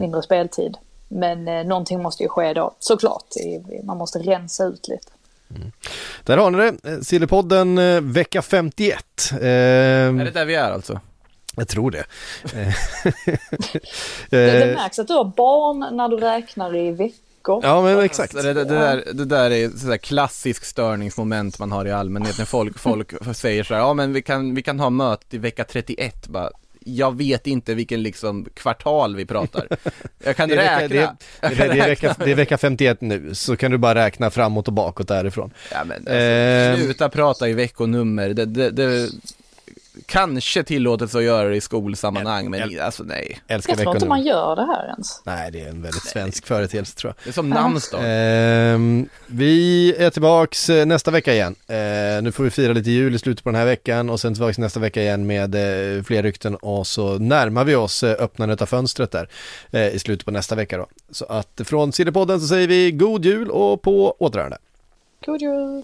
mindre 0.00 0.22
speltid. 0.22 0.76
Men 1.08 1.48
eh, 1.48 1.64
någonting 1.64 2.02
måste 2.02 2.22
ju 2.22 2.28
ske 2.28 2.52
då, 2.52 2.74
såklart. 2.78 3.36
I- 3.36 3.82
Man 3.84 3.96
måste 3.98 4.18
rensa 4.18 4.64
ut 4.64 4.88
lite. 4.88 5.06
Där 6.24 6.36
har 6.36 6.50
ni 6.50 6.58
det, 6.58 6.90
Eh, 6.92 7.00
Sillypodden 7.00 7.78
eh, 7.78 8.00
vecka 8.00 8.42
51. 8.42 9.04
Eh, 9.32 9.38
är 9.38 10.12
det 10.24 10.30
där 10.30 10.44
vi 10.44 10.54
är 10.54 10.70
alltså? 10.70 11.00
Jag 11.56 11.68
tror 11.68 11.90
det. 11.90 12.04
Det, 14.30 14.46
det 14.46 14.62
Eh, 14.70 14.74
märks 14.76 14.98
att 14.98 15.08
du 15.08 15.14
har 15.14 15.24
barn 15.24 15.96
när 15.96 16.08
du 16.08 16.16
räknar 16.16 16.76
i 16.76 16.90
veckor. 16.90 17.60
ja 17.62 17.82
men 17.82 18.00
exakt. 18.00 18.34
Alltså, 18.34 18.52
det, 18.52 18.64
det, 18.64 18.78
där, 18.78 19.04
det 19.14 19.24
där 19.24 19.50
är 19.50 19.68
sådär 19.68 19.96
klassisk 19.96 20.64
störningsmoment 20.64 21.58
man 21.58 21.72
har 21.72 21.86
i 21.86 21.92
allmänhet 21.92 22.38
när 22.38 22.44
folk, 22.44 22.78
folk 22.78 23.12
säger 23.36 23.64
så 23.64 23.74
här, 23.74 23.80
ja 23.80 23.94
men 23.94 24.12
vi 24.12 24.22
kan, 24.22 24.54
vi 24.54 24.62
kan 24.62 24.80
ha 24.80 24.90
möte 24.90 25.36
i 25.36 25.38
vecka 25.38 25.64
31, 25.64 26.26
bara 26.26 26.50
jag 26.84 27.16
vet 27.18 27.46
inte 27.46 27.74
vilken 27.74 28.02
liksom 28.02 28.46
kvartal 28.54 29.16
vi 29.16 29.26
pratar. 29.26 29.66
Jag 30.24 30.36
kan 30.36 30.48
Det 30.48 30.56
räkna. 30.56 30.76
vecka, 30.88 31.16
det, 31.40 31.48
det, 31.48 31.54
det, 31.74 31.80
är 31.80 31.88
vecka, 31.88 32.14
det 32.24 32.30
är 32.30 32.34
vecka 32.34 32.58
51 32.58 33.00
nu, 33.00 33.34
så 33.34 33.56
kan 33.56 33.70
du 33.70 33.78
bara 33.78 33.94
räkna 33.94 34.30
framåt 34.30 34.68
och 34.68 34.74
bakåt 34.74 35.08
därifrån. 35.08 35.50
Ja, 35.72 35.84
men, 35.84 35.96
alltså, 35.96 36.12
Ehm. 36.14 36.76
sluta 36.84 37.08
prata 37.08 37.48
i 37.48 37.52
veckonummer. 37.52 38.28
Det, 38.28 38.44
det, 38.44 38.70
det, 38.70 39.08
kanske 40.06 40.62
tillåtet 40.62 41.14
att 41.14 41.22
göra 41.22 41.48
det 41.48 41.56
i 41.56 41.60
skolsammanhang, 41.60 42.50
men 42.50 42.80
alltså 42.80 43.02
nej. 43.02 43.40
Älskar 43.48 43.72
Jag 43.72 43.82
tror 43.82 43.94
inte 43.94 44.08
man 44.08 44.22
gör 44.22 44.56
det 44.56 44.66
här 44.66 44.88
ens. 44.88 45.22
Nej, 45.24 45.50
det 45.50 45.60
är 45.60 45.68
en 45.68 45.82
väldigt 45.82 46.02
svensk 46.02 46.46
företeelse 46.46 46.96
tror 46.96 47.08
jag. 47.08 47.24
Det 47.24 47.30
är 47.30 47.32
som 47.32 47.50
namnsdag. 47.50 48.00
Ehm, 48.04 49.08
vi 49.26 49.94
är 49.98 50.10
tillbaks 50.10 50.70
eh, 50.70 50.86
nästa 50.86 51.10
vecka 51.10 51.32
igen. 51.34 51.54
Eh, 51.68 52.22
nu 52.22 52.32
får 52.32 52.44
vi 52.44 52.50
fira 52.50 52.72
lite 52.72 52.90
jul 52.90 53.14
i 53.14 53.18
slutet 53.18 53.44
på 53.44 53.50
den 53.50 53.58
här 53.58 53.66
veckan 53.66 54.10
och 54.10 54.20
sen 54.20 54.34
tillbaks 54.34 54.58
nästa 54.58 54.80
vecka 54.80 55.02
igen 55.02 55.26
med 55.26 55.54
eh, 55.54 56.02
fler 56.02 56.22
rykten 56.22 56.56
och 56.56 56.86
så 56.86 57.18
närmar 57.18 57.64
vi 57.64 57.74
oss 57.74 58.02
eh, 58.02 58.22
öppnandet 58.22 58.62
av 58.62 58.66
fönstret 58.66 59.10
där 59.10 59.28
eh, 59.70 59.88
i 59.88 59.98
slutet 59.98 60.24
på 60.24 60.30
nästa 60.30 60.54
vecka 60.54 60.78
då. 60.78 60.86
Så 61.10 61.24
att 61.24 61.60
från 61.64 61.92
Sillypodden 61.92 62.40
så 62.40 62.46
säger 62.46 62.68
vi 62.68 62.92
god 62.92 63.24
jul 63.24 63.50
och 63.50 63.82
på 63.82 64.16
återhörande. 64.18 64.58
God 65.26 65.42
jul! 65.42 65.82